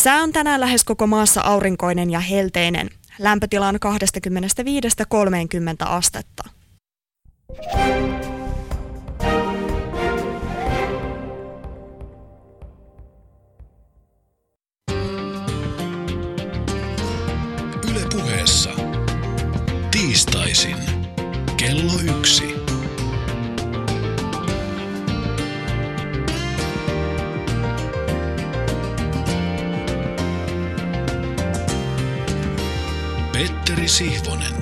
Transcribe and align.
Sää 0.00 0.22
on 0.22 0.32
tänään 0.32 0.60
lähes 0.60 0.84
koko 0.84 1.06
maassa 1.06 1.40
aurinkoinen 1.40 2.10
ja 2.10 2.20
helteinen. 2.20 2.90
Lämpötila 3.18 3.68
on 3.68 3.74
25-30 3.74 3.78
astetta. 5.80 6.44
Sihvonen. 34.00 34.54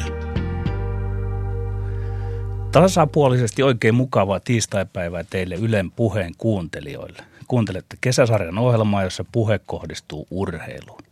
Tasapuolisesti 2.73 3.62
oikein 3.62 3.95
mukavaa 3.95 4.41
tiistaipäivää 4.41 5.24
teille 5.30 5.55
Ylen 5.55 5.91
puheen 5.91 6.33
kuuntelijoille. 6.38 7.23
Kuuntelette 7.48 7.97
kesäsarjan 8.01 8.59
ohjelmaa, 8.59 9.02
jossa 9.02 9.24
puhe 9.33 9.61
kohdistuu 9.66 10.27
urheiluun. 10.30 11.02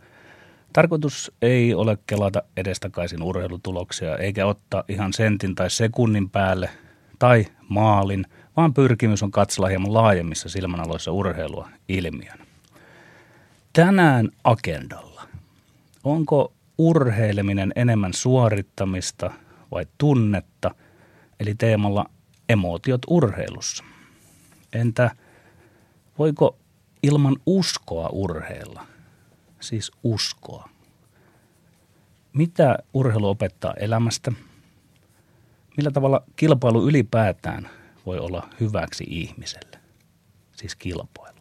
Tarkoitus 0.73 1.33
ei 1.43 1.75
ole 1.75 1.99
kelata 2.07 2.43
edestakaisin 2.57 3.23
urheilutuloksia 3.23 4.17
eikä 4.17 4.47
ottaa 4.47 4.85
ihan 4.89 5.13
sentin 5.13 5.55
tai 5.55 5.71
sekunnin 5.71 6.31
päälle 6.31 6.71
tai 7.19 7.47
maalin, 7.69 8.27
vaan 8.57 8.75
pyrkimys 8.75 9.23
on 9.23 9.31
katsella 9.31 9.69
hieman 9.69 9.95
laajemmissa 9.95 10.49
silmänaloissa 10.49 11.13
urheilua 11.13 11.69
ilmiön. 11.89 12.39
Tänään 13.73 14.29
agendalla. 14.45 15.23
Onko 16.05 16.53
urheileminen 16.79 17.73
enemmän 17.77 18.15
suorittamista 18.15 19.31
vai 19.71 19.87
tunnetta, 19.99 20.75
eli 21.41 21.55
teemalla 21.55 22.11
emootiot 22.49 23.03
urheilussa. 23.09 23.85
Entä 24.73 25.11
voiko 26.19 26.59
ilman 27.03 27.37
uskoa 27.47 28.09
urheilla? 28.13 28.87
Siis 29.61 29.93
uskoa. 30.03 30.69
Mitä 32.33 32.79
urheilu 32.95 33.29
opettaa 33.29 33.75
elämästä? 33.75 34.33
Millä 35.77 35.91
tavalla 35.91 36.23
kilpailu 36.37 36.89
ylipäätään 36.89 37.71
voi 38.07 38.19
olla 38.19 38.49
hyväksi 38.61 39.05
ihmiselle? 39.09 39.79
Siis 40.53 40.77
kilpailu. 40.77 41.37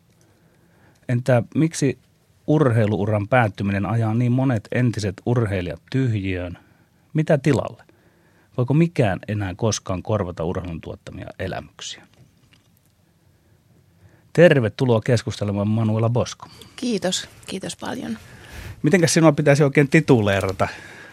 Entä 1.09 1.43
miksi 1.55 1.99
urheiluuran 2.47 3.27
päättyminen 3.27 3.85
ajaa 3.85 4.13
niin 4.13 4.31
monet 4.31 4.67
entiset 4.71 5.21
urheilijat 5.25 5.81
tyhjiöön? 5.91 6.57
Mitä 7.13 7.37
tilalle? 7.37 7.83
Voiko 8.57 8.73
mikään 8.73 9.19
enää 9.27 9.55
koskaan 9.55 10.03
korvata 10.03 10.43
urheilun 10.43 10.81
tuottamia 10.81 11.27
elämyksiä? 11.39 12.03
Tervetuloa 14.33 15.01
keskustelemaan 15.01 15.67
Manuela 15.67 16.09
Bosko. 16.09 16.47
Kiitos, 16.75 17.29
kiitos 17.47 17.75
paljon. 17.75 18.17
Mitenkäs 18.83 19.13
sinua 19.13 19.31
pitäisi 19.31 19.63
oikein 19.63 19.89
tituleerata 19.89 20.67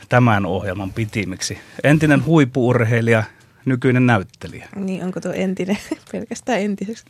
tämän 0.08 0.46
ohjelman 0.46 0.92
pitimiksi? 0.92 1.58
Entinen 1.84 2.24
huippuurheilija, 2.24 3.24
nykyinen 3.64 4.06
näyttelijä. 4.06 4.68
Niin, 4.76 5.04
onko 5.04 5.20
tuo 5.20 5.32
entinen, 5.32 5.78
pelkästään 6.12 6.60
entiseksi. 6.60 7.04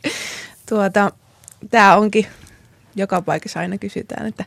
Tuota, 0.69 1.11
tämä 1.71 1.95
onkin, 1.95 2.25
joka 2.95 3.21
paikassa 3.21 3.59
aina 3.59 3.77
kysytään, 3.77 4.27
että 4.27 4.45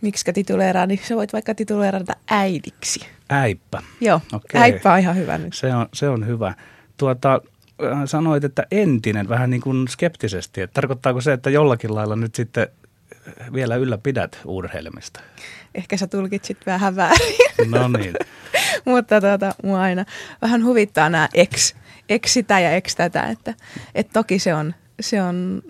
miksi 0.00 0.32
tituleeraa, 0.32 0.86
niin 0.86 1.00
sä 1.02 1.16
voit 1.16 1.32
vaikka 1.32 1.54
tituleerata 1.54 2.12
äidiksi. 2.30 3.06
Äippä. 3.30 3.82
Joo, 4.00 4.20
Okei. 4.32 4.60
äippä 4.60 4.92
on 4.92 4.98
ihan 4.98 5.16
hyvä 5.16 5.38
nyt. 5.38 5.54
Se 5.54 5.74
on, 5.74 5.86
se 5.94 6.08
on 6.08 6.26
hyvä. 6.26 6.54
Tuota, 6.96 7.40
äh, 7.84 8.02
sanoit, 8.04 8.44
että 8.44 8.66
entinen 8.70 9.28
vähän 9.28 9.50
niin 9.50 9.60
kuin 9.60 9.88
skeptisesti. 9.88 10.60
Että 10.60 10.74
tarkoittaako 10.74 11.20
se, 11.20 11.32
että 11.32 11.50
jollakin 11.50 11.94
lailla 11.94 12.16
nyt 12.16 12.34
sitten 12.34 12.68
vielä 13.52 13.76
ylläpidät 13.76 14.40
urheilemista? 14.44 15.20
Ehkä 15.74 15.96
sä 15.96 16.06
tulkitsit 16.06 16.58
vähän 16.66 16.96
väärin, 16.96 17.36
No 17.70 17.88
niin. 17.88 18.14
mutta 18.84 19.20
tuota, 19.20 19.54
mua 19.62 19.80
aina 19.80 20.04
vähän 20.42 20.64
huvittaa 20.64 21.10
nämä 21.10 21.28
ex, 21.34 21.74
ex 22.08 22.32
sitä 22.32 22.60
ja 22.60 22.72
ex 22.72 22.96
tätä, 22.96 23.22
että, 23.22 23.54
että 23.94 24.12
toki 24.12 24.38
se 24.38 24.54
on, 24.54 24.74
se 25.00 25.22
on 25.22 25.62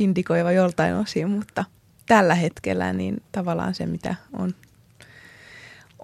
indikoiva 0.00 0.52
joltain 0.52 0.94
osin, 0.94 1.30
mutta 1.30 1.64
tällä 2.06 2.34
hetkellä 2.34 2.92
niin 2.92 3.22
tavallaan 3.32 3.74
se, 3.74 3.86
mitä 3.86 4.14
on, 4.32 4.54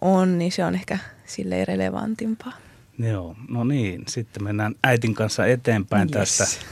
on 0.01 0.39
niin 0.39 0.53
se 0.53 0.65
on 0.65 0.75
ehkä 0.75 0.99
silleen 1.25 1.69
relevantimpaa. 1.69 2.53
Joo, 2.99 3.37
no 3.49 3.65
niin. 3.65 4.03
Sitten 4.09 4.45
mennään 4.45 4.75
äitin 4.85 5.15
kanssa 5.15 5.47
eteenpäin 5.47 6.09
Yes. 6.17 6.39
tästä. 6.39 6.67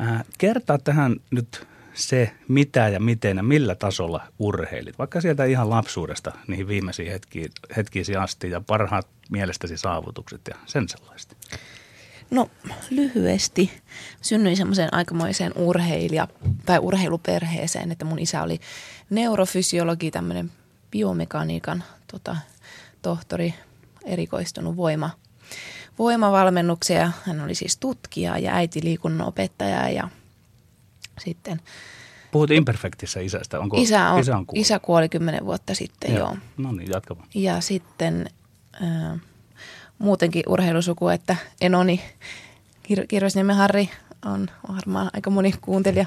Äh, 0.00 0.24
kertaa 0.38 0.78
tähän 0.78 1.16
nyt 1.30 1.66
se, 1.94 2.32
mitä 2.48 2.88
ja 2.88 3.00
miten 3.00 3.36
ja 3.36 3.42
millä 3.42 3.74
tasolla 3.74 4.26
urheilit. 4.38 4.98
Vaikka 4.98 5.20
sieltä 5.20 5.44
ihan 5.44 5.70
lapsuudesta 5.70 6.32
niihin 6.48 6.68
viimeisiin 6.68 7.12
hetkiin, 7.12 7.50
hetkiisi 7.76 8.16
asti 8.16 8.50
ja 8.50 8.60
parhaat 8.60 9.06
mielestäsi 9.30 9.76
saavutukset 9.76 10.40
ja 10.48 10.54
sen 10.66 10.88
sellaista. 10.88 11.36
No 12.30 12.50
lyhyesti. 12.90 13.70
Synnyin 14.20 14.56
semmoiseen 14.56 14.94
aikamoiseen 14.94 15.52
urheilija- 15.56 16.28
tai 16.66 16.78
urheiluperheeseen, 16.78 17.92
että 17.92 18.04
mun 18.04 18.18
isä 18.18 18.42
oli 18.42 18.60
neurofysiologi, 19.10 20.10
tämmöinen 20.10 20.50
biomekaniikan 20.90 21.84
tota, 22.12 22.36
tohtori, 23.02 23.54
erikoistunut 24.04 24.76
voima, 24.76 25.10
voimavalmennuksia. 25.98 27.12
Hän 27.26 27.40
oli 27.40 27.54
siis 27.54 27.76
tutkija 27.76 28.38
ja 28.38 28.54
äiti 28.54 28.80
liikunnan 28.84 29.28
opettaja 29.28 29.88
ja 29.88 30.08
sitten 31.24 31.60
Puhut 32.30 32.50
Imperfectissä 32.50 33.20
isästä. 33.20 33.60
Onko, 33.60 33.76
isä, 33.80 34.10
on, 34.10 34.20
isä 34.20 34.36
on 34.36 34.46
kuollut? 34.46 34.66
isä 34.66 34.78
kuoli 34.78 35.08
kymmenen 35.08 35.46
vuotta 35.46 35.74
sitten, 35.74 36.14
joo. 36.14 36.18
joo. 36.18 36.36
No 36.56 36.72
niin, 36.72 36.90
jatka 36.92 37.16
vaan. 37.16 37.28
Ja 37.34 37.60
sitten 37.60 38.30
äh, 38.82 39.20
muutenkin 40.00 40.42
urheilusuku, 40.46 41.08
että 41.08 41.36
Enoni, 41.60 42.00
Kir- 42.88 43.06
Kirvesniemen 43.08 43.56
Harri 43.56 43.90
on 44.24 44.48
varmaan 44.68 45.10
aika 45.12 45.30
moni 45.30 45.54
kuuntelija 45.60 46.06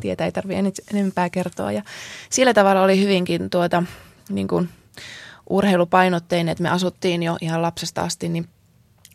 tietää, 0.00 0.24
ei 0.24 0.32
tarvitse 0.32 0.82
enempää 0.94 1.30
kertoa. 1.30 1.72
Ja 1.72 1.82
sillä 2.30 2.54
tavalla 2.54 2.82
oli 2.82 3.00
hyvinkin 3.00 3.50
tuota, 3.50 3.82
niin 4.28 4.48
kuin 4.48 4.68
urheilupainotteinen, 5.50 6.52
että 6.52 6.62
me 6.62 6.70
asuttiin 6.70 7.22
jo 7.22 7.36
ihan 7.40 7.62
lapsesta 7.62 8.02
asti 8.02 8.28
niin 8.28 8.48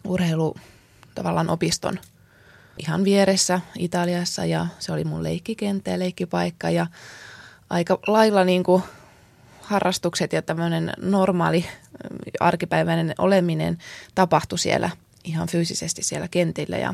urheilu 0.03 0.55
tavallaan 1.15 1.49
opiston 1.49 1.99
ihan 2.77 3.03
vieressä 3.03 3.61
Italiassa 3.77 4.45
ja 4.45 4.67
se 4.79 4.91
oli 4.91 5.03
mun 5.03 5.23
leikkikenttä 5.23 5.91
ja 5.91 5.99
leikkipaikka 5.99 6.69
ja 6.69 6.87
aika 7.69 7.99
lailla 8.07 8.43
niin 8.43 8.63
kuin 8.63 8.83
harrastukset 9.61 10.33
ja 10.33 10.41
tämmöinen 10.41 10.93
normaali 11.01 11.65
arkipäiväinen 12.39 13.15
oleminen 13.17 13.77
tapahtui 14.15 14.59
siellä 14.59 14.89
ihan 15.23 15.47
fyysisesti 15.47 16.03
siellä 16.03 16.27
kentillä. 16.27 16.77
Ja 16.77 16.93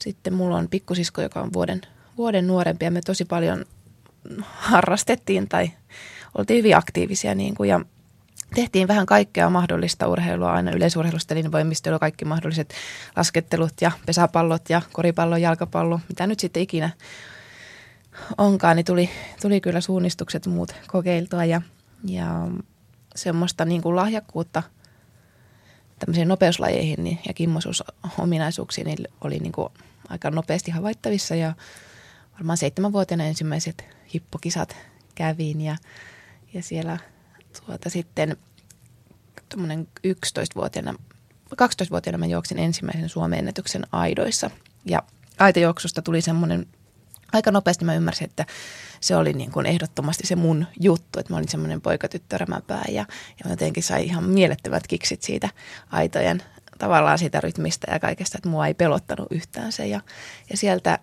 sitten 0.00 0.34
mulla 0.34 0.56
on 0.56 0.68
pikkusisko, 0.68 1.22
joka 1.22 1.40
on 1.40 1.52
vuoden, 1.52 1.80
vuoden 2.16 2.46
nuorempi 2.46 2.84
ja 2.84 2.90
me 2.90 3.00
tosi 3.00 3.24
paljon 3.24 3.64
harrastettiin 4.42 5.48
tai 5.48 5.70
oltiin 6.38 6.58
hyvin 6.58 6.76
aktiivisia 6.76 7.34
niin 7.34 7.54
kuin, 7.54 7.70
ja 7.70 7.80
tehtiin 8.54 8.88
vähän 8.88 9.06
kaikkea 9.06 9.50
mahdollista 9.50 10.08
urheilua, 10.08 10.52
aina 10.52 10.70
yleisurheilusta, 10.70 11.34
voimistelu, 11.52 11.98
kaikki 11.98 12.24
mahdolliset 12.24 12.74
laskettelut 13.16 13.72
ja 13.80 13.90
pesäpallot 14.06 14.70
ja 14.70 14.82
koripallo, 14.92 15.36
jalkapallo, 15.36 16.00
mitä 16.08 16.26
nyt 16.26 16.40
sitten 16.40 16.62
ikinä 16.62 16.90
onkaan, 18.38 18.76
niin 18.76 18.84
tuli, 18.84 19.10
tuli 19.42 19.60
kyllä 19.60 19.80
suunnistukset 19.80 20.46
muut 20.46 20.74
kokeiltua 20.86 21.44
ja, 21.44 21.62
ja 22.04 22.48
semmoista 23.16 23.64
niin 23.64 23.82
kuin 23.82 23.96
lahjakkuutta 23.96 24.62
tämmöisiin 25.98 26.28
nopeuslajeihin 26.28 27.04
niin, 27.04 27.18
ja 27.28 27.34
kimmoisuusominaisuuksiin 27.34 28.86
niin 28.86 29.08
oli 29.20 29.38
niin 29.38 29.52
kuin 29.52 29.68
aika 30.08 30.30
nopeasti 30.30 30.70
havaittavissa. 30.70 31.34
Ja 31.34 31.52
varmaan 32.32 32.58
seitsemänvuotiaana 32.58 33.24
ensimmäiset 33.24 33.84
hippokisat 34.14 34.76
kävin 35.14 35.60
ja, 35.60 35.76
ja 36.54 36.62
siellä 36.62 36.98
tuota 37.66 37.90
sitten 37.90 38.36
tuommoinen 39.48 39.88
11-vuotiaana, 40.06 40.94
12-vuotiaana 41.54 42.18
mä 42.18 42.26
juoksin 42.26 42.58
ensimmäisen 42.58 43.08
Suomen 43.08 43.38
ennätyksen 43.38 43.86
aidoissa. 43.92 44.50
Ja 44.84 45.02
aitajuoksusta 45.38 46.02
tuli 46.02 46.20
semmoinen 46.20 46.66
aika 47.32 47.50
nopeasti 47.50 47.84
mä 47.84 47.94
ymmärsin, 47.94 48.24
että 48.24 48.46
se 49.00 49.16
oli 49.16 49.32
niin 49.32 49.50
kuin 49.50 49.66
ehdottomasti 49.66 50.26
se 50.26 50.36
mun 50.36 50.66
juttu, 50.80 51.20
että 51.20 51.32
mä 51.32 51.36
olin 51.36 51.48
semmoinen 51.48 51.80
poikatyttörämäpää 51.80 52.84
ja, 52.88 53.06
ja 53.44 53.50
jotenkin 53.50 53.82
sai 53.82 54.04
ihan 54.04 54.24
mielettömät 54.24 54.86
kiksit 54.86 55.22
siitä 55.22 55.48
aitojen 55.92 56.42
tavallaan 56.78 57.18
siitä 57.18 57.40
rytmistä 57.40 57.92
ja 57.92 58.00
kaikesta, 58.00 58.38
että 58.38 58.48
mua 58.48 58.66
ei 58.66 58.74
pelottanut 58.74 59.26
yhtään 59.30 59.72
se 59.72 59.86
ja, 59.86 60.00
ja 60.50 60.56
sieltä 60.56 60.98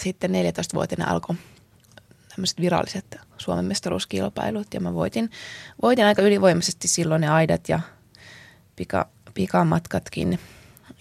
sitten 0.00 0.30
14-vuotiaana 0.30 1.12
alkoi 1.12 1.36
tämmöiset 2.28 2.60
viralliset 2.60 3.16
Suomen 3.38 3.64
mestaruuskilpailut 3.64 4.74
ja 4.74 4.80
mä 4.80 4.94
voitin, 4.94 5.30
voitin 5.82 6.04
aika 6.04 6.22
ylivoimaisesti 6.22 6.88
silloin 6.88 7.20
ne 7.20 7.28
aidat 7.28 7.68
ja 7.68 7.80
pika, 8.76 9.08
pikamatkatkin. 9.34 10.38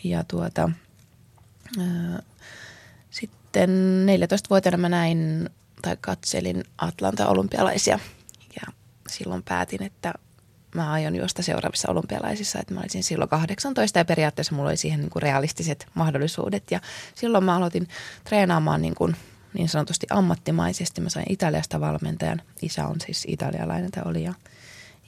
Ja 0.03 0.23
tuota, 0.23 0.69
sitten 3.53 4.05
14-vuotiaana 4.07 4.77
mä 4.77 4.89
näin 4.89 5.49
tai 5.81 5.97
katselin 6.01 6.63
Atlanta-olympialaisia 6.77 7.99
ja 8.55 8.73
silloin 9.09 9.43
päätin, 9.43 9.83
että 9.83 10.13
mä 10.75 10.91
aion 10.91 11.15
juosta 11.15 11.43
seuraavissa 11.43 11.91
olympialaisissa, 11.91 12.59
että 12.59 12.73
mä 12.73 12.79
olisin 12.79 13.03
silloin 13.03 13.29
18 13.29 13.99
ja 13.99 14.05
periaatteessa 14.05 14.55
mulla 14.55 14.69
oli 14.69 14.77
siihen 14.77 14.99
niin 14.99 15.09
kuin 15.09 15.23
realistiset 15.23 15.87
mahdollisuudet. 15.93 16.71
Ja 16.71 16.79
silloin 17.15 17.43
mä 17.43 17.55
aloitin 17.55 17.87
treenaamaan 18.23 18.81
niin, 18.81 18.95
kuin 18.95 19.15
niin 19.53 19.69
sanotusti 19.69 20.07
ammattimaisesti. 20.09 21.01
Mä 21.01 21.09
sain 21.09 21.25
Italiasta 21.29 21.79
valmentajan, 21.79 22.41
isä 22.61 22.87
on 22.87 23.01
siis 23.05 23.25
italialainen 23.27 23.91
tai 23.91 24.03
oli. 24.05 24.23
Ja, 24.23 24.33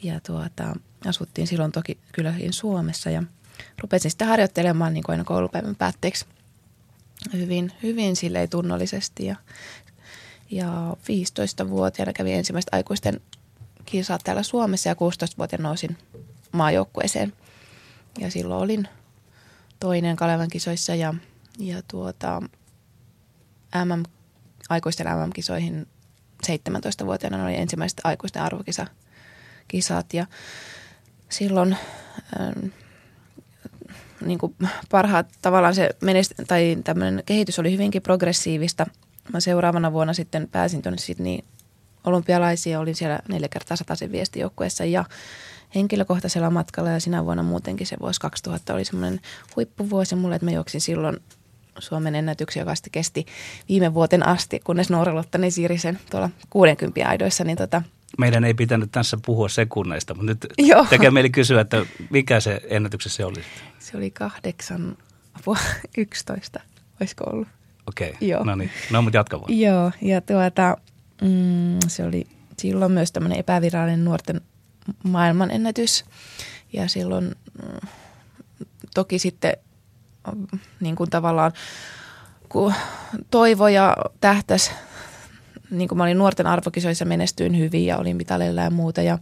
ja 0.04 0.20
tuota, 0.20 0.76
asuttiin 1.08 1.48
silloin 1.48 1.72
toki 1.72 1.98
kylläkin 2.12 2.54
Suomessa. 2.54 3.10
Ja 3.10 3.24
rupesin 3.82 4.12
sitten 4.12 4.28
harjoittelemaan 4.28 4.94
niin 4.94 5.04
kuin 5.04 5.14
aina 5.14 5.24
koulupäivän 5.24 5.76
päätteeksi 5.76 6.26
hyvin, 7.34 7.72
hyvin 7.84 8.16
silleen 8.16 8.50
tunnollisesti 8.50 9.26
ja, 9.26 9.36
ja 10.52 10.98
15-vuotiaana 11.02 12.14
kävin 12.14 12.34
ensimmäiset 12.34 12.74
aikuisten 12.74 13.22
kisat 13.86 14.22
täällä 14.24 14.44
Suomessa 14.44 14.90
ja 14.90 14.94
16-vuotiaana 14.96 15.68
nousin 15.70 15.98
maajoukkueeseen. 16.52 17.34
Ja 18.20 18.32
silloin 18.32 18.64
olin 18.64 18.88
toinen 19.80 20.16
Kalevan 20.16 20.50
kisoissa 20.50 20.96
ja, 20.96 21.14
ja 21.60 21.82
tuota, 21.88 22.42
MM, 23.86 24.04
aikuisten 24.70 25.08
MM-kisoihin 25.08 25.88
17-vuotiaana 26.48 27.44
oli 27.44 27.56
ensimmäiset 27.56 28.02
aikuisten 28.04 28.42
arvokisat 28.42 30.14
ja 30.14 30.28
silloin 31.30 31.78
ähm, 32.40 32.68
niin 34.22 34.40
kuin 34.40 34.56
parhaat 34.92 35.28
tavallaan 35.42 35.76
se 35.76 35.90
menest- 36.02 36.46
tai 36.48 36.78
tämmöinen 36.84 37.24
kehitys 37.26 37.60
oli 37.60 37.72
hyvinkin 37.72 38.02
progressiivista. 38.02 38.86
Mä 39.34 39.40
seuraavana 39.40 39.92
vuonna 39.94 40.14
sitten 40.14 40.48
pääsin 40.52 40.82
tuonne 40.82 40.98
Sydney 40.98 41.38
olympialaisia, 42.04 42.80
olin 42.80 42.96
siellä 42.96 43.20
neljä 43.30 43.48
kertaa 43.48 43.78
sataisen 43.78 44.12
viestijoukkueessa 44.12 44.86
ja 44.86 45.06
henkilökohtaisella 45.76 46.50
matkalla 46.50 46.90
ja 46.90 47.00
sinä 47.00 47.26
vuonna 47.26 47.44
muutenkin 47.44 47.88
se 47.88 47.98
vuosi 48.02 48.22
2000 48.22 48.74
oli 48.74 48.86
semmoinen 48.86 49.20
huippuvuosi 49.56 50.16
mulle, 50.16 50.36
että 50.36 50.46
mä 50.46 50.52
juoksin 50.52 50.82
silloin 50.82 51.20
Suomen 51.80 52.16
ennätyksiä, 52.16 52.62
joka 52.62 52.76
sitten 52.76 52.92
kesti 52.92 53.26
viime 53.70 53.94
vuoten 53.94 54.28
asti, 54.28 54.60
kunnes 54.64 54.90
Noora-Lottanen 54.90 55.52
siirri 55.52 55.78
sen 55.78 56.00
tuolla 56.12 56.30
60 56.50 57.10
aidoissa, 57.10 57.44
niin 57.44 57.58
tota, 57.58 57.82
Meidän 58.18 58.44
ei 58.44 58.54
pitänyt 58.54 58.92
tässä 58.92 59.18
puhua 59.26 59.50
sekunneista, 59.50 60.14
mutta 60.14 60.26
nyt 60.26 60.46
Joo. 60.70 60.86
tekee 60.90 61.12
mieli 61.12 61.30
kysyä, 61.30 61.62
että 61.62 61.86
mikä 62.10 62.40
se 62.40 62.62
ennätyksessä 62.70 63.28
oli. 63.28 63.42
se 63.80 63.98
oli 63.98 64.12
kahdeksan, 64.12 64.98
apua, 65.34 65.58
11, 65.98 66.60
olisiko 67.00 67.24
ollut? 67.30 67.48
Okei, 67.88 68.10
okay. 68.10 68.28
Joo. 68.28 68.44
no 68.44 68.56
niin. 68.56 68.72
No, 68.92 69.02
mutta 69.02 69.18
jatka 69.18 69.40
vaan. 69.40 69.60
Joo, 69.60 69.92
ja 70.02 70.22
tuota, 70.22 70.78
mm, 71.22 71.80
se 71.88 72.04
oli 72.04 72.28
silloin 72.60 72.92
myös 72.92 73.12
tämmöinen 73.12 73.40
epävirallinen 73.40 74.06
nuorten 74.06 74.42
maailmanennätys. 75.04 76.06
Ja 76.74 76.88
silloin 76.88 77.36
mm, 77.64 77.88
toki 78.94 79.20
sitten 79.20 79.54
mm, 80.36 80.60
niin 80.80 80.96
kuin 80.96 81.10
tavallaan 81.10 81.52
kun 82.50 82.74
toivo 83.32 83.68
ja 83.68 83.98
tähtäs, 84.22 84.72
niin 85.72 85.88
kuin 85.88 85.98
mä 85.98 86.04
olin 86.04 86.18
nuorten 86.18 86.48
arvokisoissa 86.48 87.06
menestyin 87.06 87.58
hyvin 87.60 87.86
ja 87.86 87.98
olin 87.98 88.16
mitaleilla 88.16 88.62
ja 88.62 88.70
muuta. 88.70 89.02
Ja 89.02 89.20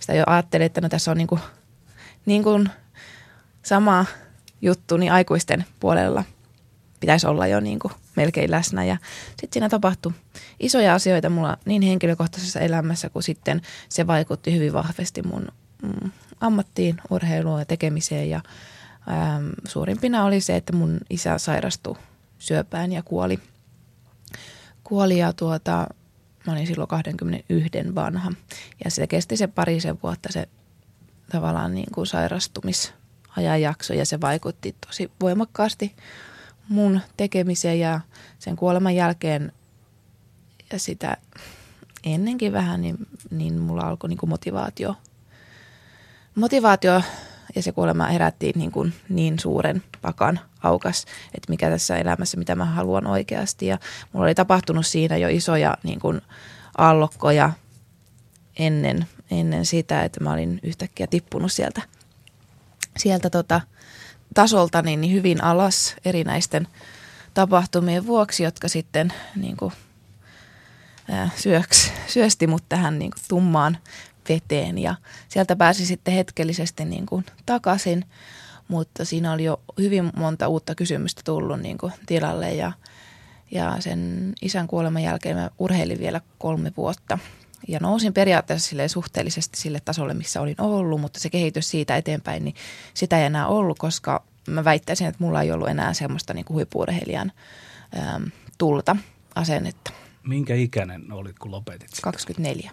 sitä 0.00 0.14
jo 0.14 0.24
ajattelin, 0.26 0.66
että 0.66 0.80
no 0.80 0.88
tässä 0.88 1.10
on 1.10 1.16
niin 1.16 1.26
kuin, 1.26 1.40
niin 2.26 2.42
kuin 2.42 2.68
sama 3.62 4.06
juttu 4.62 4.96
niin 4.96 5.12
aikuisten 5.12 5.64
puolella 5.80 6.24
pitäisi 7.00 7.26
olla 7.26 7.46
jo 7.46 7.60
niin 7.60 7.78
kuin 7.78 7.92
melkein 8.16 8.50
läsnä. 8.50 8.84
Ja 8.84 8.96
sitten 9.28 9.48
siinä 9.52 9.68
tapahtui 9.68 10.12
isoja 10.60 10.94
asioita 10.94 11.30
mulla 11.30 11.56
niin 11.64 11.82
henkilökohtaisessa 11.82 12.60
elämässä 12.60 13.10
kuin 13.10 13.22
sitten 13.22 13.62
se 13.88 14.06
vaikutti 14.06 14.54
hyvin 14.54 14.72
vahvasti 14.72 15.22
mun 15.22 15.48
mm, 15.82 16.10
ammattiin, 16.40 16.96
urheiluun 17.10 17.58
ja 17.58 17.64
tekemiseen. 17.64 18.30
Ja 18.30 18.40
äm, 19.36 19.50
suurimpina 19.68 20.24
oli 20.24 20.40
se, 20.40 20.56
että 20.56 20.72
mun 20.72 20.98
isä 21.10 21.38
sairastui 21.38 21.96
syöpään 22.38 22.92
ja 22.92 23.02
kuoli. 23.02 23.38
Kuoli 24.88 25.18
ja 25.18 25.32
tuota, 25.32 25.86
mä 26.46 26.52
olin 26.52 26.66
silloin 26.66 26.88
21 26.88 27.94
vanha. 27.94 28.32
Ja 28.84 28.90
se 28.90 29.06
kesti 29.06 29.36
se 29.36 29.46
parisen 29.46 29.98
vuotta 30.02 30.32
se 30.32 30.48
tavallaan 31.30 31.74
niin 31.74 31.92
kuin 31.94 32.06
sairastumisajanjakso 32.06 33.94
ja 33.94 34.06
se 34.06 34.20
vaikutti 34.20 34.76
tosi 34.86 35.10
voimakkaasti 35.20 35.96
mun 36.68 37.00
tekemiseen 37.16 37.80
ja 37.80 38.00
sen 38.38 38.56
kuoleman 38.56 38.94
jälkeen 38.94 39.52
ja 40.72 40.78
sitä 40.78 41.16
ennenkin 42.04 42.52
vähän, 42.52 42.80
niin, 42.80 42.96
niin 43.30 43.60
mulla 43.60 43.82
alkoi 43.82 44.08
niin 44.08 44.18
kuin 44.18 44.30
motivaatio. 44.30 44.94
Motivaatio 46.34 47.02
ja 47.58 47.62
se 47.62 47.72
kuolema 47.72 48.06
herätti 48.06 48.52
niin, 48.56 48.72
kuin 48.72 48.92
niin 49.08 49.38
suuren 49.38 49.82
pakan 50.02 50.40
aukas, 50.62 51.04
että 51.34 51.50
mikä 51.50 51.70
tässä 51.70 51.96
elämässä, 51.96 52.36
mitä 52.36 52.54
mä 52.54 52.64
haluan 52.64 53.06
oikeasti. 53.06 53.66
Ja 53.66 53.78
mulla 54.12 54.26
oli 54.26 54.34
tapahtunut 54.34 54.86
siinä 54.86 55.16
jo 55.16 55.28
isoja 55.28 55.76
niin 55.82 56.00
kuin 56.00 56.20
allokkoja 56.78 57.52
ennen, 58.58 59.06
ennen 59.30 59.66
sitä, 59.66 60.04
että 60.04 60.24
mä 60.24 60.32
olin 60.32 60.60
yhtäkkiä 60.62 61.06
tippunut 61.06 61.52
sieltä, 61.52 61.82
sieltä 62.96 63.30
tota, 63.30 63.60
tasolta 64.34 64.82
niin 64.82 65.12
hyvin 65.12 65.44
alas 65.44 65.96
erinäisten 66.04 66.68
tapahtumien 67.34 68.06
vuoksi, 68.06 68.42
jotka 68.42 68.68
sitten 68.68 69.12
niin 69.36 69.56
kuin, 69.56 69.72
ää, 71.10 71.30
syöks, 71.36 71.92
syösti 72.06 72.46
mut 72.46 72.64
tähän 72.68 72.98
niin 72.98 73.10
kuin, 73.10 73.22
tummaan 73.28 73.78
veteen 74.28 74.78
ja 74.78 74.94
sieltä 75.28 75.56
pääsi 75.56 75.86
sitten 75.86 76.14
hetkellisesti 76.14 76.84
niin 76.84 77.06
kuin, 77.06 77.24
takaisin, 77.46 78.04
mutta 78.68 79.04
siinä 79.04 79.32
oli 79.32 79.44
jo 79.44 79.60
hyvin 79.78 80.10
monta 80.16 80.48
uutta 80.48 80.74
kysymystä 80.74 81.22
tullut 81.24 81.60
niin 81.60 81.78
kuin, 81.78 81.92
tilalle 82.06 82.54
ja, 82.54 82.72
ja 83.50 83.76
sen 83.80 84.32
isän 84.42 84.66
kuoleman 84.66 85.02
jälkeen 85.02 85.36
mä 85.36 85.50
urheilin 85.58 85.98
vielä 85.98 86.20
kolme 86.38 86.72
vuotta 86.76 87.18
ja 87.68 87.78
nousin 87.80 88.12
periaatteessa 88.12 88.68
sille 88.68 88.88
suhteellisesti 88.88 89.60
sille 89.60 89.80
tasolle, 89.84 90.14
missä 90.14 90.40
olin 90.40 90.60
ollut, 90.60 91.00
mutta 91.00 91.20
se 91.20 91.30
kehitys 91.30 91.70
siitä 91.70 91.96
eteenpäin, 91.96 92.44
niin 92.44 92.54
sitä 92.94 93.18
ei 93.18 93.24
enää 93.24 93.46
ollut, 93.46 93.78
koska 93.78 94.24
mä 94.48 94.64
väittäisin, 94.64 95.06
että 95.06 95.24
mulla 95.24 95.42
ei 95.42 95.52
ollut 95.52 95.68
enää 95.68 95.94
semmoista 95.94 96.34
niin 96.34 96.46
huippuurheilijan 96.48 97.32
äm, 98.14 98.30
tulta 98.58 98.96
asennetta. 99.34 99.92
Minkä 100.22 100.54
ikäinen 100.54 101.12
olit, 101.12 101.38
kun 101.38 101.50
lopetit? 101.50 101.90
sitä? 101.90 102.02
24. 102.02 102.70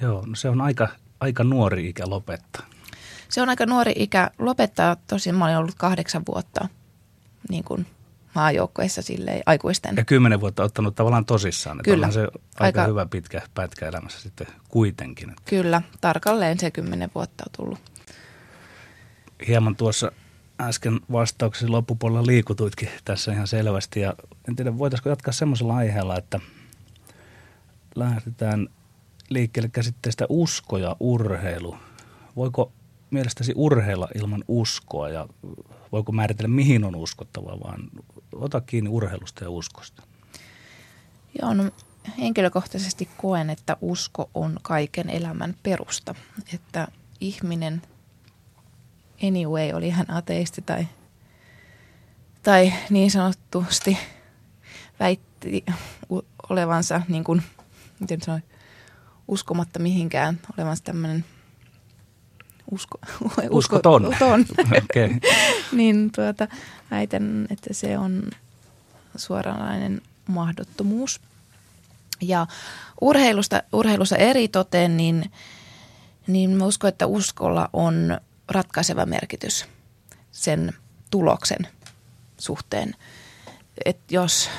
Joo, 0.00 0.24
no 0.26 0.34
se 0.36 0.48
on 0.48 0.60
aika, 0.60 0.88
aika 1.20 1.44
nuori 1.44 1.88
ikä 1.88 2.04
lopettaa. 2.06 2.66
Se 3.28 3.42
on 3.42 3.48
aika 3.48 3.66
nuori 3.66 3.92
ikä 3.96 4.30
lopettaa. 4.38 4.96
Tosin 5.06 5.34
mä 5.34 5.44
olin 5.44 5.56
ollut 5.56 5.74
kahdeksan 5.74 6.22
vuotta 6.28 6.68
niin 7.50 7.64
kuin 7.64 7.86
maajoukkoissa 8.34 9.02
silleen 9.02 9.42
aikuisten. 9.46 9.96
Ja 9.96 10.04
kymmenen 10.04 10.40
vuotta 10.40 10.62
ottanut 10.62 10.94
tavallaan 10.94 11.24
tosissaan. 11.24 11.76
Että 11.80 11.90
Kyllä. 11.90 12.06
onhan 12.06 12.12
se 12.12 12.20
aika, 12.20 12.80
Aika- 12.80 12.86
hyvä 12.86 13.06
pitkä 13.06 13.42
pätkä 13.54 13.86
elämässä 13.88 14.20
sitten 14.20 14.46
kuitenkin. 14.68 15.30
Että 15.30 15.42
Kyllä, 15.44 15.82
tarkalleen 16.00 16.58
se 16.58 16.70
kymmenen 16.70 17.10
vuotta 17.14 17.44
on 17.46 17.52
tullut. 17.56 17.78
hieman 19.48 19.76
tuossa 19.76 20.12
äsken 20.60 21.00
vastauksesi 21.12 21.68
loppupuolella 21.68 22.26
liikutuitkin 22.26 22.88
tässä 23.04 23.32
ihan 23.32 23.46
selvästi. 23.46 24.00
Ja 24.00 24.14
en 24.48 24.56
tiedä, 24.56 24.78
voitaisiko 24.78 25.08
jatkaa 25.08 25.32
semmoisella 25.32 25.76
aiheella, 25.76 26.18
että 26.18 26.40
lähdetään 27.94 28.68
liikkeelle 29.28 29.68
käsitteestä 29.68 30.26
usko 30.28 30.78
ja 30.78 30.96
urheilu. 31.00 31.76
Voiko 32.36 32.72
mielestäsi 33.10 33.52
urheilla 33.56 34.08
ilman 34.14 34.44
uskoa 34.48 35.08
ja 35.08 35.28
voiko 35.92 36.12
määritellä, 36.12 36.48
mihin 36.48 36.84
on 36.84 36.96
uskottava, 36.96 37.60
vaan 37.60 37.90
ota 38.32 38.60
kiinni 38.60 38.90
urheilusta 38.90 39.44
ja 39.44 39.50
uskosta. 39.50 40.02
Joo, 41.42 41.54
no 41.54 41.70
henkilökohtaisesti 42.18 43.08
koen, 43.16 43.50
että 43.50 43.76
usko 43.80 44.30
on 44.34 44.58
kaiken 44.62 45.10
elämän 45.10 45.54
perusta. 45.62 46.14
Että 46.54 46.88
ihminen 47.20 47.82
anyway 49.22 49.72
oli 49.72 49.90
hän 49.90 50.10
ateisti 50.10 50.62
tai, 50.62 50.86
tai 52.42 52.72
niin 52.90 53.10
sanottusti 53.10 53.98
väitti 55.00 55.64
olevansa 56.50 57.02
niin 57.08 57.24
kuin, 57.24 57.42
miten 58.00 58.20
sanoin, 58.20 58.42
uskomatta 59.28 59.78
mihinkään, 59.78 60.40
olevansa 60.58 60.84
tämmöinen 60.84 61.24
usko, 62.70 62.98
Uskoton. 63.50 64.06
uskoton. 64.06 64.46
Okei. 64.84 65.10
niin 65.72 66.12
tuota, 66.12 66.48
väitän, 66.90 67.46
että 67.50 67.74
se 67.74 67.98
on 67.98 68.22
suoranainen 69.16 70.02
mahdottomuus. 70.26 71.20
Ja 72.20 72.46
urheilusta, 73.00 73.62
urheilussa 73.72 74.16
eri 74.16 74.48
toteen, 74.48 74.96
niin, 74.96 75.32
niin 76.26 76.50
mä 76.50 76.64
uskon, 76.64 76.88
että 76.88 77.06
uskolla 77.06 77.70
on 77.72 78.20
ratkaiseva 78.48 79.06
merkitys 79.06 79.66
sen 80.32 80.72
tuloksen 81.10 81.68
suhteen. 82.38 82.94
Et 83.84 83.98
jos 84.10 84.50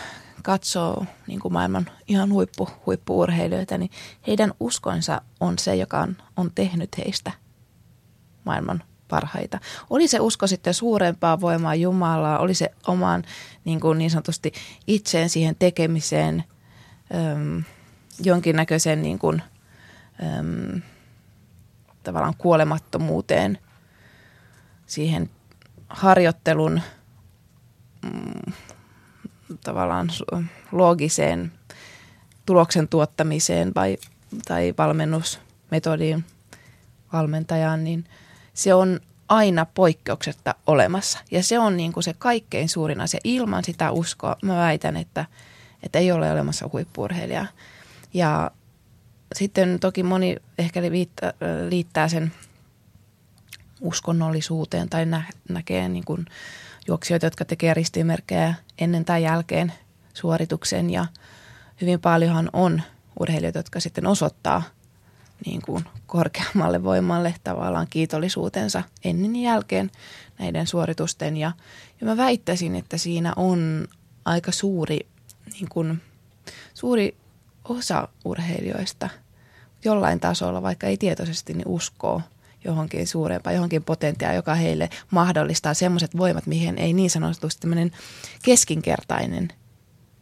katsoo 0.44 1.06
niin 1.28 1.40
kuin 1.40 1.54
maailman 1.54 1.86
ihan 2.08 2.32
huippu, 2.34 2.70
huippuurheilijoita, 2.86 3.78
niin 3.78 3.92
heidän 4.28 4.54
uskonsa 4.60 5.22
on 5.40 5.60
se, 5.60 5.76
joka 5.76 6.00
on, 6.00 6.18
on 6.38 6.52
tehnyt 6.56 6.98
heistä 6.98 7.32
maailman 8.46 8.84
parhaita. 9.08 9.60
Oli 9.90 10.08
se 10.08 10.20
usko 10.20 10.48
sitten 10.48 10.74
suurempaa 10.74 11.42
voimaa 11.42 11.76
Jumalaa, 11.76 12.40
oli 12.40 12.54
se 12.54 12.72
omaan 12.88 13.24
niin, 13.66 13.80
kuin 13.80 13.98
niin 13.98 14.12
sanotusti 14.12 14.54
itseen 14.88 15.30
siihen 15.30 15.56
tekemiseen, 15.60 16.44
äm, 17.16 17.64
jonkinnäköiseen 18.24 19.02
niin 19.02 19.20
kuin, 19.20 19.42
äm, 20.40 20.82
tavallaan 22.04 22.36
kuolemattomuuteen, 22.38 23.58
siihen 24.86 25.30
harjoittelun 25.90 26.82
mm, 28.02 28.54
tavallaan 29.64 30.10
loogiseen 30.72 31.52
tuloksen 32.46 32.88
tuottamiseen 32.88 33.72
vai, 33.76 33.98
tai 34.48 34.74
valmennusmetodiin 34.78 36.26
valmentajaan, 37.14 37.84
niin 37.84 38.06
se 38.54 38.74
on 38.74 39.00
aina 39.30 39.66
poikkeuksetta 39.66 40.56
olemassa. 40.68 41.20
Ja 41.32 41.44
se 41.44 41.60
on 41.60 41.78
niin 41.78 41.94
kuin 41.94 42.04
se 42.04 42.14
kaikkein 42.14 42.70
suurin 42.70 43.02
asia. 43.02 43.20
Ilman 43.24 43.64
sitä 43.64 43.92
uskoa 43.92 44.36
mä 44.42 44.56
väitän, 44.56 44.98
että, 44.98 45.26
että 45.84 46.00
ei 46.00 46.12
ole 46.12 46.32
olemassa 46.32 46.70
huippurheilijaa. 46.74 47.48
Ja 48.14 48.52
sitten 49.36 49.80
toki 49.80 50.04
moni 50.04 50.36
ehkä 50.58 50.82
liittää, 50.82 51.34
liittää 51.70 52.08
sen 52.08 52.32
uskonnollisuuteen 53.82 54.90
tai 54.90 55.06
nä- 55.06 55.32
näkee 55.50 55.90
niin 55.90 56.06
kuin 56.06 56.26
juoksijoita, 56.90 57.26
jotka 57.26 57.46
tekee 57.46 57.74
ristimerkkejä 57.74 58.54
ennen 58.78 59.06
tai 59.06 59.24
jälkeen 59.24 59.74
suorituksen 60.14 60.90
ja 60.90 61.06
hyvin 61.82 62.00
paljonhan 62.00 62.50
on 62.54 62.82
urheilijoita, 63.20 63.60
jotka 63.60 63.80
sitten 63.80 64.08
osoittaa 64.08 64.64
niin 65.46 65.62
kuin 65.62 65.86
korkeammalle 66.08 66.84
voimalle 66.84 67.36
tavallaan 67.44 67.88
kiitollisuutensa 67.90 68.84
ennen 69.04 69.36
ja 69.36 69.52
jälkeen 69.52 69.92
näiden 70.40 70.68
suoritusten. 70.68 71.38
Ja, 71.38 71.52
ja 72.02 72.08
mä 72.08 72.18
väittäisin, 72.18 72.76
että 72.76 72.98
siinä 72.98 73.34
on 73.36 73.88
aika 74.26 74.52
suuri, 74.52 75.00
niin 75.54 75.70
kuin, 75.70 76.02
suuri 76.74 77.16
osa 77.64 78.08
urheilijoista 78.26 79.10
jollain 79.86 80.20
tasolla, 80.20 80.62
vaikka 80.62 80.88
ei 80.88 80.98
tietoisesti, 80.98 81.54
niin 81.54 81.68
uskoo– 81.68 82.22
johonkin 82.64 83.08
suurempaan, 83.08 83.56
johonkin 83.56 83.84
potentiaan, 83.84 84.36
joka 84.36 84.56
heille 84.56 84.90
mahdollistaa 85.12 85.74
semmoiset 85.74 86.18
voimat, 86.18 86.46
mihin 86.46 86.78
ei 86.78 86.94
niin 86.94 87.10
sanotusti 87.10 87.62
tämmöinen 87.62 87.92
keskinkertainen 88.44 89.48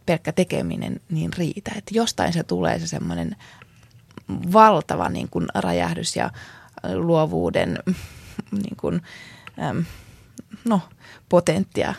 pelkkä 0.06 0.32
tekeminen 0.32 1.02
niin 1.10 1.34
riitä. 1.34 1.72
Että 1.78 1.92
jostain 1.94 2.34
se 2.34 2.44
tulee 2.44 2.80
se 2.80 2.88
semmoinen 2.88 3.36
valtava 4.54 5.10
niin 5.10 5.30
kuin 5.30 5.46
räjähdys 5.56 6.16
ja 6.16 6.30
luovuuden 6.96 7.80
niin 8.64 8.78
kuin, 8.78 9.02
äm, 9.70 9.86
no, 10.66 10.82
potenttia. 11.30 11.94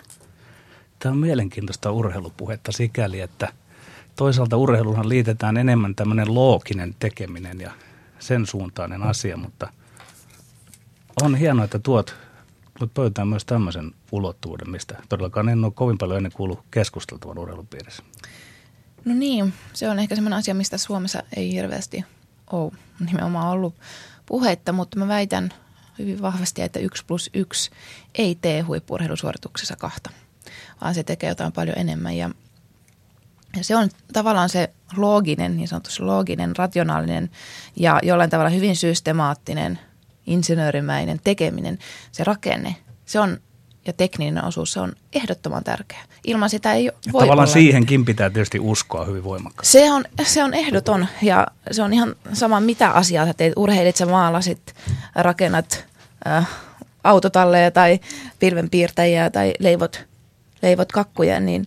Tämä 0.98 1.12
on 1.12 1.18
mielenkiintoista 1.18 1.92
urheilupuhetta 1.92 2.72
sikäli, 2.72 3.20
että 3.20 3.52
toisaalta 4.16 4.56
urheiluhan 4.56 5.08
liitetään 5.08 5.56
enemmän 5.56 5.94
tämmöinen 5.94 6.34
looginen 6.34 6.94
tekeminen 6.98 7.60
ja 7.60 7.72
sen 8.18 8.46
suuntainen 8.46 9.02
asia, 9.02 9.36
mutta 9.36 9.72
on 11.22 11.34
hienoa, 11.34 11.64
että 11.64 11.78
tuot, 11.78 12.14
tuot 12.78 12.94
pöytään 12.94 13.28
myös 13.28 13.44
tämmöisen 13.44 13.92
ulottuvuuden, 14.12 14.70
mistä 14.70 14.96
todellakaan 15.08 15.48
en 15.48 15.64
ole 15.64 15.72
kovin 15.72 15.98
paljon 15.98 16.16
ennen 16.16 16.32
kuullut 16.32 16.60
keskusteltavan 16.70 17.38
urheilupiirissä. 17.38 18.02
No 19.04 19.14
niin, 19.14 19.52
se 19.72 19.88
on 19.88 19.98
ehkä 19.98 20.14
semmoinen 20.14 20.38
asia, 20.38 20.54
mistä 20.54 20.78
Suomessa 20.78 21.22
ei 21.36 21.52
hirveästi 21.52 22.04
ole 22.52 22.72
nimenomaan 23.06 23.48
ollut 23.48 23.74
puhetta, 24.26 24.72
mutta 24.72 24.98
mä 24.98 25.08
väitän 25.08 25.52
hyvin 25.98 26.22
vahvasti, 26.22 26.62
että 26.62 26.78
1 26.78 27.04
plus 27.06 27.30
1 27.34 27.70
ei 28.14 28.34
tee 28.34 28.60
huippurheilusuorituksessa 28.60 29.76
kahta, 29.76 30.10
vaan 30.80 30.94
se 30.94 31.02
tekee 31.02 31.28
jotain 31.28 31.52
paljon 31.52 31.78
enemmän 31.78 32.16
ja 32.16 32.30
ja 33.56 33.64
se 33.64 33.76
on 33.76 33.88
tavallaan 34.12 34.48
se 34.48 34.70
looginen, 34.96 35.56
niin 35.56 35.68
sanotusti 35.68 36.02
looginen, 36.02 36.56
rationaalinen 36.56 37.30
ja 37.76 38.00
jollain 38.02 38.30
tavalla 38.30 38.50
hyvin 38.50 38.76
systemaattinen 38.76 39.78
insinöörimäinen 40.28 41.20
tekeminen, 41.24 41.78
se 42.12 42.24
rakenne, 42.24 42.76
se 43.06 43.20
on 43.20 43.38
ja 43.86 43.92
tekninen 43.92 44.44
osuus, 44.44 44.72
se 44.72 44.80
on 44.80 44.92
ehdottoman 45.12 45.64
tärkeä. 45.64 45.98
Ilman 46.24 46.50
sitä 46.50 46.72
ei 46.72 46.90
voi 47.12 47.20
Tavallaan 47.20 47.38
olla 47.38 47.46
siihenkin 47.46 48.04
pitää 48.04 48.30
tietysti 48.30 48.58
uskoa 48.60 49.04
hyvin 49.04 49.24
voimakkaasti. 49.24 49.72
Se 49.72 49.92
on, 49.92 50.04
se 50.22 50.44
on 50.44 50.54
ehdoton 50.54 51.06
ja 51.22 51.46
se 51.70 51.82
on 51.82 51.92
ihan 51.92 52.16
sama 52.32 52.60
mitä 52.60 52.90
asiaa 52.90 53.26
sä 53.26 53.34
teet. 53.34 53.52
Urheilit 53.56 53.96
sä 53.96 54.06
maalasit, 54.06 54.74
rakennat 55.14 55.84
äh, 56.26 56.48
autotalleja 57.04 57.70
tai 57.70 58.00
pilvenpiirtäjiä 58.38 59.30
tai 59.30 59.54
leivot, 59.58 60.06
leivot 60.62 60.92
kakkuja, 60.92 61.40
niin 61.40 61.66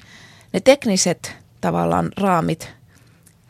ne 0.54 0.60
tekniset 0.60 1.36
tavallaan 1.62 2.10
raamit 2.18 2.70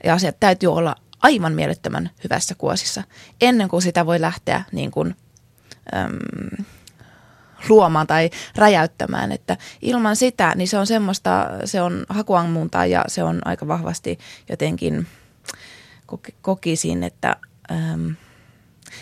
ja 0.04 0.14
asiat 0.14 0.36
täytyy 0.40 0.74
olla 0.74 0.96
aivan 1.22 1.54
mielettömän 1.54 2.10
hyvässä 2.24 2.56
kuosissa 2.56 3.04
ennen 3.42 3.70
kuin 3.70 3.82
sitä 3.82 4.06
voi 4.06 4.22
lähteä 4.22 4.64
niin 4.72 4.92
kuin, 4.92 5.16
äm, 5.96 6.66
luomaan 7.70 8.08
tai 8.08 8.30
räjäyttämään. 8.56 9.32
Että 9.32 9.58
ilman 9.82 10.16
sitä, 10.16 10.54
niin 10.56 10.68
se 10.68 10.78
on 10.78 10.88
semmoista, 10.88 11.50
se 11.66 11.82
on 11.82 12.06
hakuammuntaa 12.10 12.86
ja 12.86 13.06
se 13.08 13.24
on 13.24 13.42
aika 13.46 13.68
vahvasti 13.68 14.20
jotenkin 14.50 15.08
kokisin, 16.42 17.04
että 17.04 17.36
äm, 17.72 18.16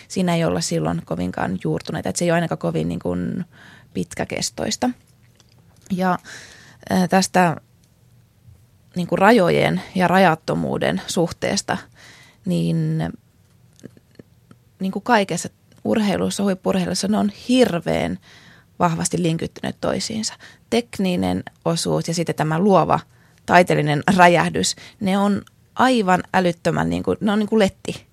siinä 0.08 0.34
ei 0.34 0.44
olla 0.44 0.60
silloin 0.60 1.02
kovinkaan 1.04 1.58
juurtuneita. 1.64 2.08
Että 2.08 2.18
se 2.18 2.24
ei 2.24 2.30
ole 2.30 2.34
ainakaan 2.34 2.58
kovin 2.58 2.88
niin 2.88 3.00
kuin 3.00 3.44
pitkäkestoista. 3.94 4.90
Ja 5.90 6.18
ää, 6.90 7.08
tästä 7.08 7.56
niin 8.96 9.06
kuin 9.06 9.18
rajojen 9.18 9.82
ja 9.94 10.08
rajattomuuden 10.08 11.02
suhteesta– 11.06 11.78
niin, 12.50 12.98
niin 14.80 14.92
kuin 14.92 15.02
kaikessa 15.02 15.48
urheilussa, 15.84 16.42
huippurheilussa, 16.42 17.08
ne 17.08 17.18
on 17.18 17.30
hirveän 17.48 18.18
vahvasti 18.78 19.22
linkittyneet 19.22 19.76
toisiinsa. 19.80 20.34
Tekninen 20.70 21.42
osuus 21.64 22.08
ja 22.08 22.14
sitten 22.14 22.34
tämä 22.34 22.58
luova 22.58 23.00
taiteellinen 23.46 24.02
räjähdys, 24.16 24.76
ne 25.00 25.18
on 25.18 25.42
aivan 25.74 26.22
älyttömän, 26.34 26.90
niin 26.90 27.02
kuin, 27.02 27.16
ne 27.20 27.32
on 27.32 27.38
niin 27.38 27.48
kuin 27.48 27.58
letti. 27.58 28.06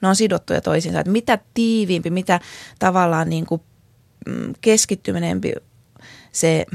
Ne 0.00 0.08
on 0.08 0.16
sidottuja 0.16 0.60
toisiinsa. 0.60 1.00
Että 1.00 1.12
mitä 1.12 1.38
tiiviimpi, 1.54 2.10
mitä 2.10 2.40
tavallaan 2.78 3.28
niin 3.28 3.46
kuin 3.46 3.62
mm, 4.26 4.54
keskittyneempi 4.60 5.52
se, 6.32 6.66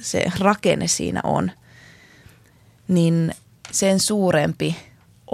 se 0.00 0.24
rakenne 0.38 0.86
siinä 0.86 1.20
on, 1.24 1.50
niin 2.88 3.32
sen 3.70 4.00
suurempi 4.00 4.76